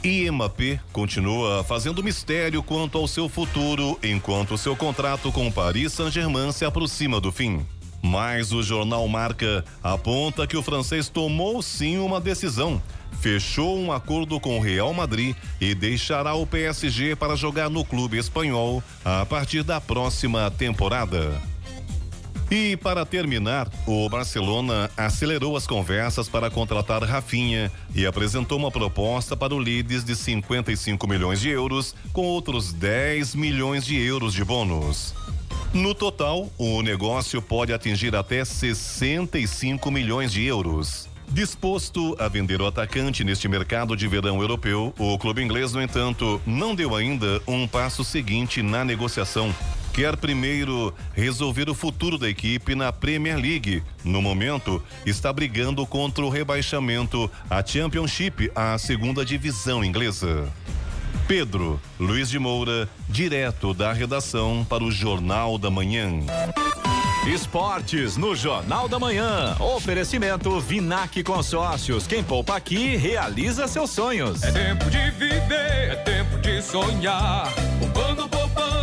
Mbappé 0.04 0.80
continua 0.92 1.64
fazendo 1.64 2.04
mistério 2.04 2.64
quanto 2.64 2.98
ao 2.98 3.08
seu 3.08 3.30
futuro, 3.30 4.00
enquanto 4.04 4.58
seu 4.58 4.76
contrato 4.76 5.32
com 5.32 5.48
o 5.48 5.52
Paris 5.52 5.94
Saint-Germain 5.94 6.52
se 6.52 6.66
aproxima 6.66 7.22
do 7.22 7.32
fim. 7.32 7.66
Mas 8.02 8.52
o 8.52 8.64
jornal 8.64 9.08
Marca 9.08 9.64
aponta 9.84 10.48
que 10.48 10.58
o 10.58 10.64
francês 10.64 11.08
tomou 11.10 11.62
sim 11.62 11.98
uma 11.98 12.20
decisão 12.20 12.82
fechou 13.22 13.78
um 13.78 13.92
acordo 13.92 14.40
com 14.40 14.58
o 14.58 14.62
Real 14.62 14.92
Madrid 14.94 15.36
e 15.60 15.76
deixará 15.76 16.34
o 16.34 16.48
PSG 16.48 17.16
para 17.16 17.36
jogar 17.36 17.70
no 17.70 17.86
clube 17.86 18.18
espanhol 18.18 18.84
a 19.06 19.26
partir 19.26 19.64
da 19.64 19.80
próxima 19.80 20.50
temporada. 20.50 21.32
E 22.50 22.76
para 22.76 23.06
terminar, 23.06 23.70
o 23.88 24.10
Barcelona 24.10 24.90
acelerou 24.98 25.56
as 25.56 25.66
conversas 25.66 26.28
para 26.28 26.50
contratar 26.50 27.02
Rafinha 27.02 27.72
e 27.96 28.06
apresentou 28.06 28.58
uma 28.58 28.70
proposta 28.70 29.38
para 29.38 29.56
o 29.56 29.58
Leeds 29.58 30.04
de 30.04 30.16
55 30.16 31.08
milhões 31.08 31.40
de 31.40 31.50
euros, 31.50 31.96
com 32.12 32.24
outros 32.24 32.74
10 32.74 33.36
milhões 33.36 33.86
de 33.86 33.96
euros 33.98 34.34
de 34.34 34.44
bônus. 34.44 35.14
No 35.74 35.96
total, 35.96 36.52
o 36.58 36.82
negócio 36.82 37.42
pode 37.42 37.72
atingir 37.72 38.14
até 38.14 38.44
65 38.44 39.90
milhões 39.90 40.30
de 40.30 40.44
euros. 40.44 41.08
Disposto 41.30 42.14
a 42.20 42.28
vender 42.28 42.62
o 42.62 42.66
atacante 42.66 43.24
neste 43.24 43.48
mercado 43.48 43.96
de 43.96 44.06
verão 44.06 44.42
europeu, 44.42 44.94
o 45.00 45.18
clube 45.18 45.42
inglês, 45.42 45.72
no 45.72 45.82
entanto, 45.82 46.42
não 46.46 46.76
deu 46.76 46.94
ainda 46.94 47.42
um 47.48 47.66
passo 47.66 48.04
seguinte 48.04 48.62
na 48.62 48.84
negociação. 48.84 49.56
Quer 49.94 50.18
primeiro 50.18 50.94
resolver 51.14 51.70
o 51.70 51.74
futuro 51.74 52.18
da 52.18 52.30
equipe 52.30 52.76
na 52.76 52.92
Premier 52.92 53.38
League. 53.38 53.82
No 54.04 54.22
momento, 54.22 54.84
está 55.06 55.32
brigando 55.32 55.88
contra 55.88 56.26
o 56.26 56.30
rebaixamento 56.30 57.32
à 57.50 57.66
Championship, 57.66 58.52
a 58.54 58.78
segunda 58.78 59.24
divisão 59.24 59.86
inglesa. 59.86 60.52
Pedro 61.28 61.80
Luiz 62.00 62.30
de 62.30 62.40
Moura, 62.40 62.88
direto 63.08 63.74
da 63.74 63.94
redação 63.94 64.66
para 64.68 64.84
o 64.84 64.92
Jornal 64.92 65.58
da 65.58 65.70
Manhã. 65.70 66.10
Esportes 67.28 68.18
no 68.18 68.36
Jornal 68.36 68.88
da 68.90 68.98
Manhã. 68.98 69.56
Oferecimento 69.60 70.60
Vinac 70.60 71.24
Consórcios. 71.24 72.08
Quem 72.08 72.24
poupa 72.24 72.56
aqui 72.56 72.96
realiza 72.96 73.68
seus 73.68 73.92
sonhos. 73.92 74.42
É 74.42 74.52
tempo 74.52 74.90
de 74.90 75.12
viver, 75.12 75.92
é 75.92 75.96
tempo 76.04 76.38
de 76.40 76.62
sonhar. 76.64 77.54
Poupando, 77.80 78.28
poupando, 78.28 78.41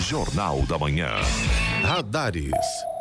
Jornal 0.00 0.62
da 0.66 0.78
Manhã. 0.78 1.10
Radares. 1.82 2.50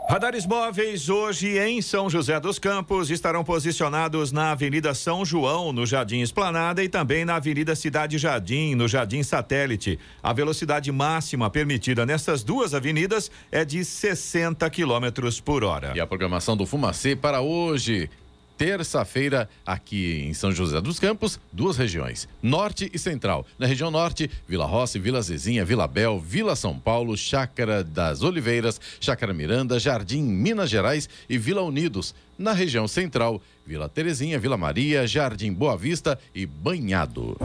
Radares 0.10 0.46
móveis 0.46 1.10
hoje 1.10 1.58
em 1.58 1.82
São 1.82 2.10
José 2.10 2.40
dos 2.40 2.58
Campos 2.60 3.10
estarão 3.10 3.44
posicionados 3.44 4.32
na 4.32 4.52
Avenida 4.52 4.94
São 4.94 5.26
João, 5.26 5.74
no 5.74 5.86
Jardim 5.86 6.22
Esplanada 6.22 6.84
e 6.84 6.90
também 6.90 7.26
na 7.26 7.36
Avenida 7.36 7.76
Cidade 7.76 8.18
Jardim, 8.18 8.76
no 8.76 8.88
Jardim 8.88 9.24
Satélite. 9.24 10.00
A 10.24 10.32
velocidade 10.32 10.92
máxima 10.92 11.50
permitida 11.50 12.06
nessas 12.06 12.44
duas 12.44 12.74
avenidas 12.74 13.30
é 13.52 13.66
de 13.66 13.84
60 13.84 14.70
quilômetros 14.70 15.40
por 15.42 15.64
hora. 15.64 15.94
E 15.96 16.00
a 16.00 16.08
programação 16.08 16.56
do 16.56 16.66
Fumacê 16.66 17.16
para 17.16 17.42
hoje 17.42 18.10
terça-feira 18.58 19.50
aqui 19.66 20.24
em 20.28 20.34
São 20.34 20.52
José 20.52 20.80
dos 20.82 21.00
Campos, 21.00 21.40
duas 21.52 21.78
regiões, 21.78 22.28
norte 22.42 22.90
e 22.94 23.00
central. 23.00 23.46
Na 23.58 23.68
região 23.68 23.92
norte, 23.92 24.30
Vila 24.48 24.66
Rossi, 24.66 25.00
Vila 25.00 25.22
Zezinha, 25.22 25.66
Vila 25.66 25.88
Bel, 25.88 26.20
Vila 26.20 26.56
São 26.56 26.78
Paulo, 26.78 27.16
Chácara 27.18 27.84
das 27.84 28.22
Oliveiras, 28.24 28.80
Chácara 29.00 29.34
Miranda, 29.34 29.80
Jardim 29.80 30.24
Minas 30.24 30.70
Gerais 30.70 31.10
e 31.30 31.38
Vila 31.38 31.62
Unidos. 31.62 32.14
Na 32.38 32.52
região 32.52 32.88
central, 32.88 33.42
Vila 33.66 33.88
Terezinha, 33.88 34.40
Vila 34.40 34.58
Maria, 34.58 35.08
Jardim 35.08 35.54
Boa 35.54 35.78
Vista 35.78 36.20
e 36.34 36.46
Banhado. 36.46 37.38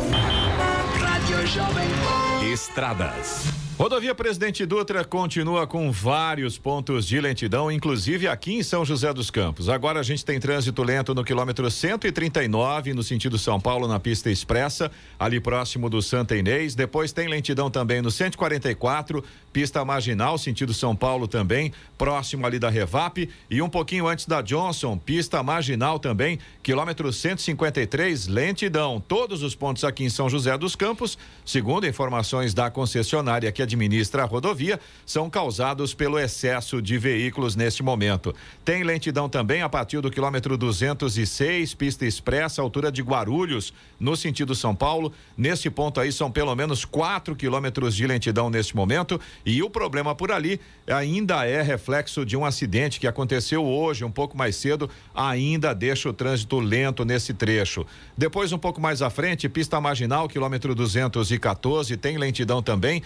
Rádio 0.99 1.47
Jovem 1.47 1.89
Pan. 1.89 2.45
Estradas. 2.53 3.70
Rodovia 3.81 4.15
Presidente 4.15 4.67
Dutra 4.67 5.03
continua 5.07 5.67
com 5.67 5.91
vários 5.91 6.59
pontos 6.59 7.07
de 7.07 7.19
lentidão, 7.19 7.73
inclusive 7.73 8.29
aqui 8.29 8.53
em 8.53 8.63
São 8.63 8.85
José 8.85 9.11
dos 9.11 9.31
Campos. 9.31 9.71
Agora 9.71 9.99
a 9.99 10.03
gente 10.03 10.23
tem 10.23 10.39
trânsito 10.39 10.83
lento 10.83 11.15
no 11.15 11.25
quilômetro 11.25 11.71
139, 11.71 12.93
no 12.93 13.03
sentido 13.03 13.39
São 13.39 13.59
Paulo, 13.59 13.89
na 13.89 13.99
pista 13.99 14.31
expressa, 14.31 14.91
ali 15.19 15.41
próximo 15.41 15.89
do 15.89 16.03
Santa 16.03 16.37
Inês. 16.37 16.75
Depois 16.75 17.11
tem 17.11 17.27
lentidão 17.27 17.71
também 17.71 18.03
no 18.03 18.11
144, 18.11 19.25
pista 19.51 19.83
marginal, 19.83 20.37
sentido 20.37 20.75
São 20.75 20.95
Paulo 20.95 21.27
também, 21.27 21.73
próximo 21.97 22.45
ali 22.45 22.59
da 22.59 22.69
Revap. 22.69 23.31
E 23.51 23.63
um 23.63 23.69
pouquinho 23.71 24.07
antes 24.07 24.27
da 24.27 24.43
Johnson, 24.43 24.99
pista 24.99 25.43
marginal 25.43 25.99
também, 25.99 26.39
quilômetro 26.63 27.11
153, 27.11 28.27
lentidão. 28.27 29.01
Todos 29.01 29.43
os 29.43 29.55
pontos 29.55 29.85
aqui 29.85 30.05
em 30.05 30.11
São 30.11 30.29
José 30.29 30.59
dos 30.59 30.77
Campos, 30.77 31.17
segundo 31.47 31.87
informações 31.87 32.53
da 32.53 32.71
concessionária 32.71 33.51
que 33.51 33.70
administra 33.75 34.23
a 34.23 34.27
rodovia, 34.27 34.79
são 35.07 35.31
causados 35.31 35.95
pelo 35.95 36.19
excesso 36.19 36.81
de 36.81 36.99
veículos 36.99 37.57
neste 37.57 37.83
momento. 37.83 38.35
Tem 38.65 38.83
lentidão 38.83 39.29
também 39.29 39.63
a 39.63 39.69
partir 39.69 40.01
do 40.01 40.11
quilômetro 40.11 40.57
206, 40.57 41.75
pista 41.75 42.05
expressa, 42.05 42.63
altura 42.63 42.91
de 42.91 43.03
Guarulhos, 43.03 43.73
no 43.99 44.17
sentido 44.17 44.55
São 44.55 44.75
Paulo. 44.75 45.13
Nesse 45.37 45.71
ponto 45.71 46.01
aí 46.01 46.13
são 46.13 46.31
pelo 46.31 46.55
menos 46.55 46.85
4 46.85 47.35
quilômetros 47.37 47.95
de 47.95 48.07
lentidão 48.07 48.51
neste 48.51 48.75
momento. 48.77 49.21
E 49.45 49.63
o 49.63 49.71
problema 49.71 50.15
por 50.15 50.33
ali 50.33 50.61
ainda 50.87 51.47
é 51.47 51.63
reflexo 51.63 52.25
de 52.25 52.37
um 52.37 52.45
acidente 52.45 53.01
que 53.01 53.07
aconteceu 53.07 53.65
hoje, 53.65 54.05
um 54.05 54.11
pouco 54.11 54.37
mais 54.37 54.57
cedo, 54.57 54.91
ainda 55.15 55.73
deixa 55.75 56.09
o 56.09 56.13
trânsito 56.13 56.59
lento 56.59 57.05
nesse 57.05 57.33
trecho. 57.33 57.87
Depois, 58.17 58.53
um 58.53 58.59
pouco 58.59 58.81
mais 58.81 59.03
à 59.03 59.11
frente, 59.11 59.49
pista 59.49 59.81
marginal, 59.81 60.29
quilômetro 60.29 60.75
214, 60.75 61.97
tem 61.97 62.19
lentidão 62.19 62.63
também. 62.63 63.03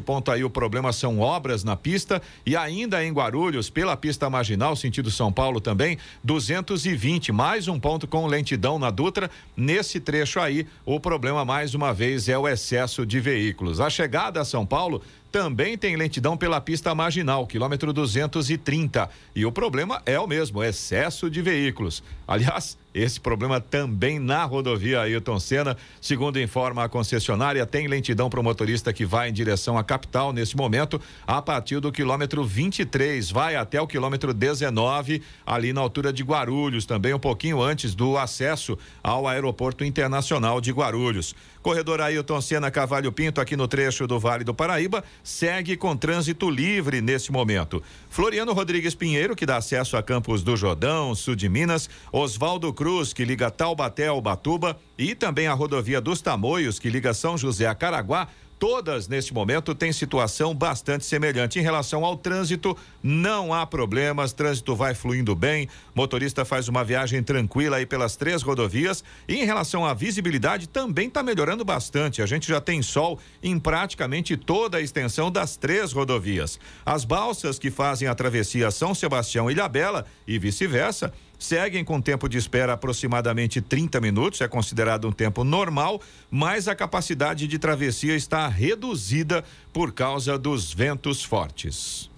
Nesse 0.00 0.06
ponto 0.06 0.30
aí, 0.30 0.42
o 0.42 0.48
problema 0.48 0.92
são 0.92 1.20
obras 1.20 1.62
na 1.62 1.76
pista. 1.76 2.22
E 2.46 2.56
ainda 2.56 3.04
em 3.04 3.12
Guarulhos, 3.12 3.68
pela 3.68 3.94
pista 3.96 4.30
marginal, 4.30 4.74
sentido 4.74 5.10
São 5.10 5.30
Paulo 5.30 5.60
também, 5.60 5.98
220, 6.24 7.30
mais 7.32 7.68
um 7.68 7.78
ponto 7.78 8.08
com 8.08 8.26
lentidão 8.26 8.78
na 8.78 8.90
Dutra. 8.90 9.30
Nesse 9.54 10.00
trecho 10.00 10.40
aí, 10.40 10.66
o 10.86 10.98
problema 10.98 11.44
mais 11.44 11.74
uma 11.74 11.92
vez 11.92 12.30
é 12.30 12.38
o 12.38 12.48
excesso 12.48 13.04
de 13.04 13.20
veículos. 13.20 13.78
A 13.78 13.90
chegada 13.90 14.40
a 14.40 14.44
São 14.44 14.64
Paulo 14.64 15.02
também 15.30 15.76
tem 15.76 15.96
lentidão 15.96 16.36
pela 16.36 16.60
pista 16.60 16.94
marginal, 16.94 17.46
quilômetro 17.46 17.92
230. 17.92 19.08
E 19.36 19.44
o 19.44 19.52
problema 19.52 20.00
é 20.06 20.18
o 20.18 20.26
mesmo, 20.26 20.64
excesso 20.64 21.30
de 21.30 21.42
veículos. 21.42 22.02
Aliás, 22.26 22.78
esse 22.92 23.20
problema 23.20 23.60
também 23.60 24.18
na 24.18 24.44
rodovia 24.44 25.00
Ailton 25.00 25.38
Senna, 25.38 25.76
segundo 26.00 26.40
informa 26.40 26.84
a 26.84 26.88
concessionária, 26.88 27.64
tem 27.64 27.86
lentidão 27.86 28.28
para 28.28 28.40
o 28.40 28.42
motorista 28.42 28.92
que 28.92 29.06
vai 29.06 29.28
em 29.28 29.32
direção 29.32 29.78
à 29.78 29.84
capital 29.84 30.32
nesse 30.32 30.56
momento, 30.56 31.00
a 31.26 31.40
partir 31.40 31.78
do 31.78 31.92
quilômetro 31.92 32.44
23, 32.44 33.30
vai 33.30 33.54
até 33.54 33.80
o 33.80 33.86
quilômetro 33.86 34.34
19, 34.34 35.22
ali 35.46 35.72
na 35.72 35.80
altura 35.80 36.12
de 36.12 36.24
Guarulhos, 36.24 36.84
também 36.84 37.14
um 37.14 37.18
pouquinho 37.18 37.62
antes 37.62 37.94
do 37.94 38.18
acesso 38.18 38.76
ao 39.02 39.28
aeroporto 39.28 39.84
internacional 39.84 40.60
de 40.60 40.72
Guarulhos. 40.72 41.34
Corredor 41.62 42.00
Ailton 42.00 42.40
Senna 42.40 42.70
Cavalho 42.70 43.12
Pinto, 43.12 43.38
aqui 43.38 43.54
no 43.54 43.68
trecho 43.68 44.06
do 44.06 44.18
Vale 44.18 44.44
do 44.44 44.54
Paraíba, 44.54 45.04
segue 45.22 45.76
com 45.76 45.94
trânsito 45.94 46.48
livre 46.48 47.02
nesse 47.02 47.30
momento. 47.30 47.82
Floriano 48.08 48.54
Rodrigues 48.54 48.94
Pinheiro, 48.94 49.36
que 49.36 49.44
dá 49.44 49.58
acesso 49.58 49.96
a 49.96 50.02
Campos 50.02 50.42
do 50.42 50.56
Jordão, 50.56 51.14
sul 51.14 51.36
de 51.36 51.50
Minas, 51.50 51.90
Oswaldo 52.10 52.72
Cruz, 52.80 53.12
que 53.12 53.26
liga 53.26 53.50
Taubaté 53.50 54.06
ao 54.06 54.22
Batuba, 54.22 54.74
e 54.96 55.14
também 55.14 55.46
a 55.46 55.52
rodovia 55.52 56.00
dos 56.00 56.22
Tamoios, 56.22 56.78
que 56.78 56.88
liga 56.88 57.12
São 57.12 57.36
José 57.36 57.66
a 57.66 57.74
Caraguá, 57.74 58.26
todas 58.58 59.06
neste 59.06 59.34
momento 59.34 59.74
têm 59.74 59.92
situação 59.92 60.54
bastante 60.54 61.04
semelhante. 61.04 61.58
Em 61.58 61.62
relação 61.62 62.06
ao 62.06 62.16
trânsito, 62.16 62.74
não 63.02 63.52
há 63.52 63.66
problemas, 63.66 64.32
trânsito 64.32 64.74
vai 64.74 64.94
fluindo 64.94 65.34
bem, 65.34 65.68
motorista 65.94 66.42
faz 66.42 66.68
uma 66.68 66.82
viagem 66.82 67.22
tranquila 67.22 67.76
aí 67.76 67.84
pelas 67.84 68.16
três 68.16 68.40
rodovias. 68.40 69.04
E 69.28 69.34
em 69.34 69.44
relação 69.44 69.84
à 69.84 69.92
visibilidade, 69.92 70.66
também 70.66 71.08
está 71.08 71.22
melhorando 71.22 71.62
bastante. 71.66 72.22
A 72.22 72.26
gente 72.26 72.48
já 72.48 72.62
tem 72.62 72.80
sol 72.80 73.18
em 73.42 73.58
praticamente 73.58 74.38
toda 74.38 74.78
a 74.78 74.80
extensão 74.80 75.30
das 75.30 75.54
três 75.54 75.92
rodovias. 75.92 76.58
As 76.86 77.04
balsas 77.04 77.58
que 77.58 77.70
fazem 77.70 78.08
a 78.08 78.14
travessia 78.14 78.70
São 78.70 78.94
Sebastião 78.94 79.50
e 79.50 79.52
Ilhabela 79.52 80.06
e 80.26 80.38
vice-versa 80.38 81.12
seguem 81.40 81.82
com 81.82 82.00
tempo 82.00 82.28
de 82.28 82.36
espera 82.36 82.74
aproximadamente 82.74 83.62
30 83.62 83.98
minutos, 84.00 84.42
é 84.42 84.46
considerado 84.46 85.08
um 85.08 85.12
tempo 85.12 85.42
normal, 85.42 86.00
mas 86.30 86.68
a 86.68 86.74
capacidade 86.74 87.48
de 87.48 87.58
travessia 87.58 88.14
está 88.14 88.46
reduzida 88.46 89.42
por 89.72 89.92
causa 89.92 90.38
dos 90.38 90.72
ventos 90.72 91.24
fortes. 91.24 92.09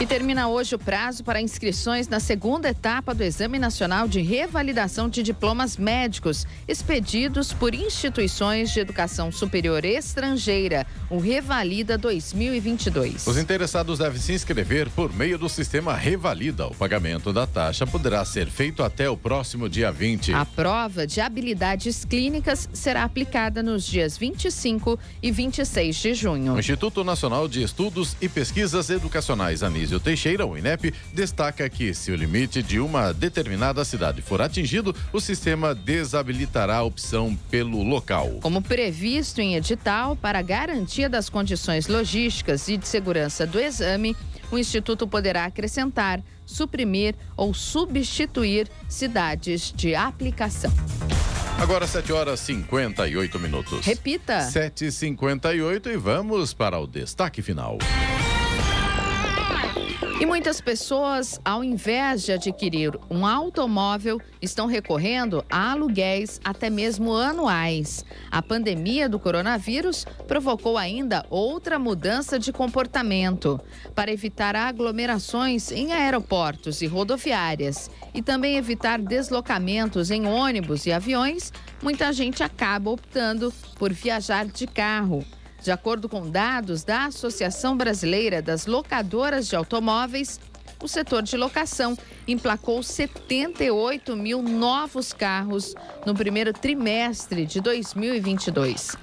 E 0.00 0.06
termina 0.06 0.46
hoje 0.46 0.76
o 0.76 0.78
prazo 0.78 1.24
para 1.24 1.40
inscrições 1.40 2.06
na 2.06 2.20
segunda 2.20 2.68
etapa 2.68 3.12
do 3.12 3.24
Exame 3.24 3.58
Nacional 3.58 4.06
de 4.06 4.20
Revalidação 4.20 5.08
de 5.08 5.24
Diplomas 5.24 5.76
Médicos, 5.76 6.46
expedidos 6.68 7.52
por 7.52 7.74
instituições 7.74 8.70
de 8.70 8.78
educação 8.78 9.32
superior 9.32 9.84
estrangeira, 9.84 10.86
o 11.10 11.18
Revalida 11.18 11.98
2022. 11.98 13.26
Os 13.26 13.36
interessados 13.36 13.98
devem 13.98 14.20
se 14.20 14.32
inscrever 14.32 14.88
por 14.90 15.12
meio 15.12 15.36
do 15.36 15.48
sistema 15.48 15.96
Revalida. 15.96 16.68
O 16.68 16.74
pagamento 16.76 17.32
da 17.32 17.44
taxa 17.44 17.84
poderá 17.84 18.24
ser 18.24 18.46
feito 18.46 18.84
até 18.84 19.10
o 19.10 19.16
próximo 19.16 19.68
dia 19.68 19.90
20. 19.90 20.32
A 20.32 20.44
prova 20.44 21.08
de 21.08 21.20
habilidades 21.20 22.04
clínicas 22.04 22.68
será 22.72 23.02
aplicada 23.02 23.64
nos 23.64 23.84
dias 23.84 24.16
25 24.16 24.96
e 25.20 25.32
26 25.32 25.96
de 25.96 26.14
junho. 26.14 26.54
O 26.54 26.60
Instituto 26.60 27.02
Nacional 27.02 27.48
de 27.48 27.64
Estudos 27.64 28.16
e 28.20 28.28
Pesquisas 28.28 28.90
Educacionais 28.90 29.64
Anísio 29.64 29.87
Teixeira, 29.98 30.44
o 30.44 30.58
INEP, 30.58 30.92
destaca 31.12 31.68
que 31.68 31.94
se 31.94 32.10
o 32.10 32.16
limite 32.16 32.62
de 32.62 32.78
uma 32.78 33.12
determinada 33.12 33.84
cidade 33.84 34.20
for 34.20 34.42
atingido, 34.42 34.94
o 35.12 35.20
sistema 35.20 35.74
desabilitará 35.74 36.76
a 36.76 36.82
opção 36.82 37.38
pelo 37.50 37.82
local. 37.82 38.38
Como 38.42 38.60
previsto 38.60 39.40
em 39.40 39.56
edital, 39.56 40.14
para 40.16 40.42
garantia 40.42 41.08
das 41.08 41.30
condições 41.30 41.86
logísticas 41.86 42.68
e 42.68 42.76
de 42.76 42.86
segurança 42.86 43.46
do 43.46 43.58
exame, 43.58 44.16
o 44.50 44.58
Instituto 44.58 45.06
poderá 45.06 45.44
acrescentar, 45.44 46.22
suprimir 46.44 47.14
ou 47.36 47.52
substituir 47.52 48.68
cidades 48.88 49.72
de 49.74 49.94
aplicação. 49.94 50.72
Agora 51.58 51.88
7 51.88 52.12
horas 52.12 52.38
58 52.40 53.38
minutos. 53.40 53.84
Repita. 53.84 54.38
7h58 54.38 55.86
e 55.88 55.96
vamos 55.96 56.54
para 56.54 56.78
o 56.78 56.86
destaque 56.86 57.42
final. 57.42 57.78
E 60.20 60.26
muitas 60.26 60.60
pessoas, 60.60 61.40
ao 61.44 61.62
invés 61.62 62.24
de 62.24 62.32
adquirir 62.32 62.90
um 63.08 63.24
automóvel, 63.24 64.20
estão 64.42 64.66
recorrendo 64.66 65.44
a 65.48 65.70
aluguéis 65.70 66.40
até 66.42 66.68
mesmo 66.68 67.14
anuais. 67.14 68.04
A 68.28 68.42
pandemia 68.42 69.08
do 69.08 69.20
coronavírus 69.20 70.04
provocou 70.26 70.76
ainda 70.76 71.24
outra 71.30 71.78
mudança 71.78 72.36
de 72.36 72.52
comportamento. 72.52 73.60
Para 73.94 74.10
evitar 74.10 74.56
aglomerações 74.56 75.70
em 75.70 75.92
aeroportos 75.92 76.82
e 76.82 76.86
rodoviárias 76.88 77.88
e 78.12 78.20
também 78.20 78.56
evitar 78.56 78.98
deslocamentos 78.98 80.10
em 80.10 80.26
ônibus 80.26 80.84
e 80.84 80.90
aviões, 80.90 81.52
muita 81.80 82.12
gente 82.12 82.42
acaba 82.42 82.90
optando 82.90 83.54
por 83.78 83.92
viajar 83.92 84.46
de 84.46 84.66
carro. 84.66 85.24
De 85.62 85.70
acordo 85.70 86.08
com 86.08 86.30
dados 86.30 86.84
da 86.84 87.06
Associação 87.06 87.76
Brasileira 87.76 88.40
das 88.40 88.66
Locadoras 88.66 89.48
de 89.48 89.56
Automóveis, 89.56 90.40
o 90.80 90.86
setor 90.86 91.22
de 91.22 91.36
locação 91.36 91.98
emplacou 92.26 92.82
78 92.82 94.14
mil 94.16 94.40
novos 94.40 95.12
carros 95.12 95.74
no 96.06 96.14
primeiro 96.14 96.52
trimestre 96.52 97.44
de 97.44 97.60
2022. 97.60 98.96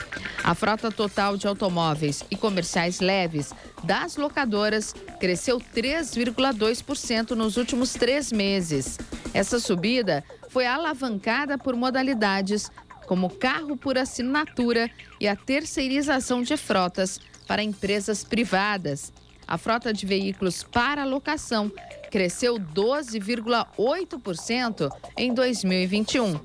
A 0.43 0.55
frota 0.55 0.89
total 0.89 1.35
de 1.35 1.47
automóveis 1.47 2.23
e 2.31 2.35
comerciais 2.35 3.01
leves 3.01 3.51
das 3.83 4.15
locadoras 4.15 4.93
cresceu 5.19 5.59
3,2% 5.59 7.31
nos 7.31 7.57
últimos 7.57 7.93
três 7.93 8.31
meses. 8.31 8.97
Essa 9.33 9.59
subida 9.59 10.23
foi 10.49 10.65
alavancada 10.65 11.57
por 11.57 11.75
modalidades 11.75 12.71
como 13.05 13.29
carro 13.29 13.77
por 13.77 13.97
assinatura 13.97 14.89
e 15.19 15.27
a 15.27 15.35
terceirização 15.35 16.41
de 16.41 16.55
frotas 16.57 17.19
para 17.47 17.63
empresas 17.63 18.23
privadas. 18.23 19.13
A 19.47 19.57
frota 19.57 19.93
de 19.93 20.05
veículos 20.05 20.63
para 20.63 21.05
locação 21.05 21.71
cresceu 22.11 22.55
12,8% 22.55 24.89
em 25.15 25.33
2021. 25.33 26.37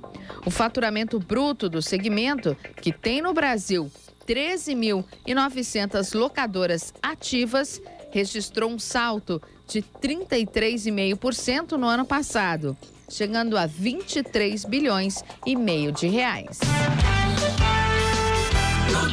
O 0.45 0.51
faturamento 0.51 1.19
bruto 1.19 1.67
do 1.69 1.81
segmento, 1.81 2.55
que 2.81 2.93
tem 2.93 3.23
no 3.23 3.33
Brasil 3.33 3.91
13.900 4.27 6.19
locadoras 6.19 6.93
ativas, 7.03 7.81
registrou 8.11 8.71
um 8.71 8.79
salto 8.79 9.41
de 9.67 9.83
33,5% 9.83 11.73
no 11.73 11.87
ano 11.87 12.05
passado 12.05 12.77
chegando 13.11 13.59
a 13.59 13.67
23 13.67 14.65
bilhões 14.65 15.23
e 15.45 15.57
meio 15.57 15.93
de 15.93 16.09
reais. 16.09 16.61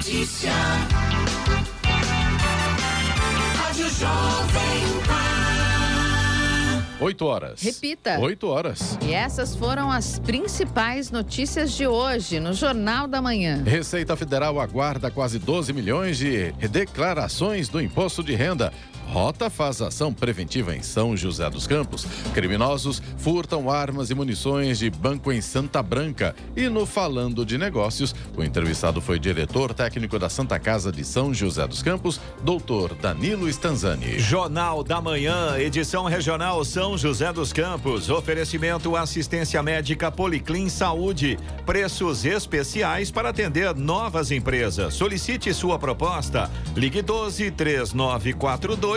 notícia. 0.08 0.52
Rádio 3.58 3.89
Jovem 3.89 4.82
Pan. 5.06 5.28
8 7.00 7.26
horas. 7.26 7.62
Repita. 7.62 8.20
8 8.20 8.48
horas. 8.48 8.98
E 9.06 9.14
essas 9.14 9.56
foram 9.56 9.91
as 9.91 10.18
principais 10.20 11.12
notícias 11.12 11.72
de 11.74 11.86
hoje 11.86 12.39
no 12.39 12.54
Jornal 12.54 13.08
da 13.08 13.22
Manhã. 13.22 13.64
Receita 13.64 14.16
Federal 14.16 14.60
aguarda 14.60 15.12
quase 15.12 15.38
12 15.38 15.74
milhões 15.74 16.18
de 16.18 16.52
declarações 16.70 17.70
do 17.70 17.80
imposto 17.80 18.24
de 18.24 18.34
renda. 18.34 18.74
Rota 19.08 19.49
faz 19.49 19.82
ação 19.82 20.14
preventiva 20.14 20.76
em 20.76 20.84
São 20.84 21.16
José 21.16 21.49
dos 21.49 21.66
Campos. 21.66 22.05
Criminosos 22.34 23.01
furtam 23.18 23.70
armas 23.70 24.10
e 24.10 24.16
munições 24.16 24.80
de 24.80 24.89
banco 24.89 25.32
em 25.32 25.39
Santa 25.39 25.82
Branca. 25.82 26.36
E 26.55 26.68
no 26.68 26.86
Falando 26.86 27.45
de 27.45 27.58
Negócios, 27.58 28.14
o 28.36 28.43
entrevistado 28.43 28.99
foi 28.99 29.18
diretor 29.18 29.74
técnico 29.74 30.20
da 30.20 30.30
Santa 30.30 30.60
Casa 30.60 30.91
de 30.91 31.05
São 31.05 31.34
José 31.34 31.66
dos 31.66 31.82
Campos, 31.82 32.20
doutor 32.43 32.95
Danilo 32.95 33.47
Stanzani. 33.47 34.20
Jornal 34.20 34.84
da 34.84 34.99
Manhã, 34.99 35.58
edição 35.58 36.03
regional 36.03 36.64
São 36.66 36.97
José 36.97 37.32
dos 37.32 37.53
Campos. 37.53 38.10
Oferecimento 38.10 38.95
assistência 38.95 39.64
médica 39.64 40.12
Policlin 40.12 40.68
Saúde. 40.68 41.39
Preços 41.66 42.26
especiais 42.26 43.10
para 43.10 43.30
atender 43.30 43.74
novas 43.74 44.32
empresas. 44.32 44.93
Solicite 44.93 45.53
sua 45.53 45.80
proposta. 45.80 46.51
Ligue 46.76 47.01
12 47.01 47.51
3942 47.51 48.97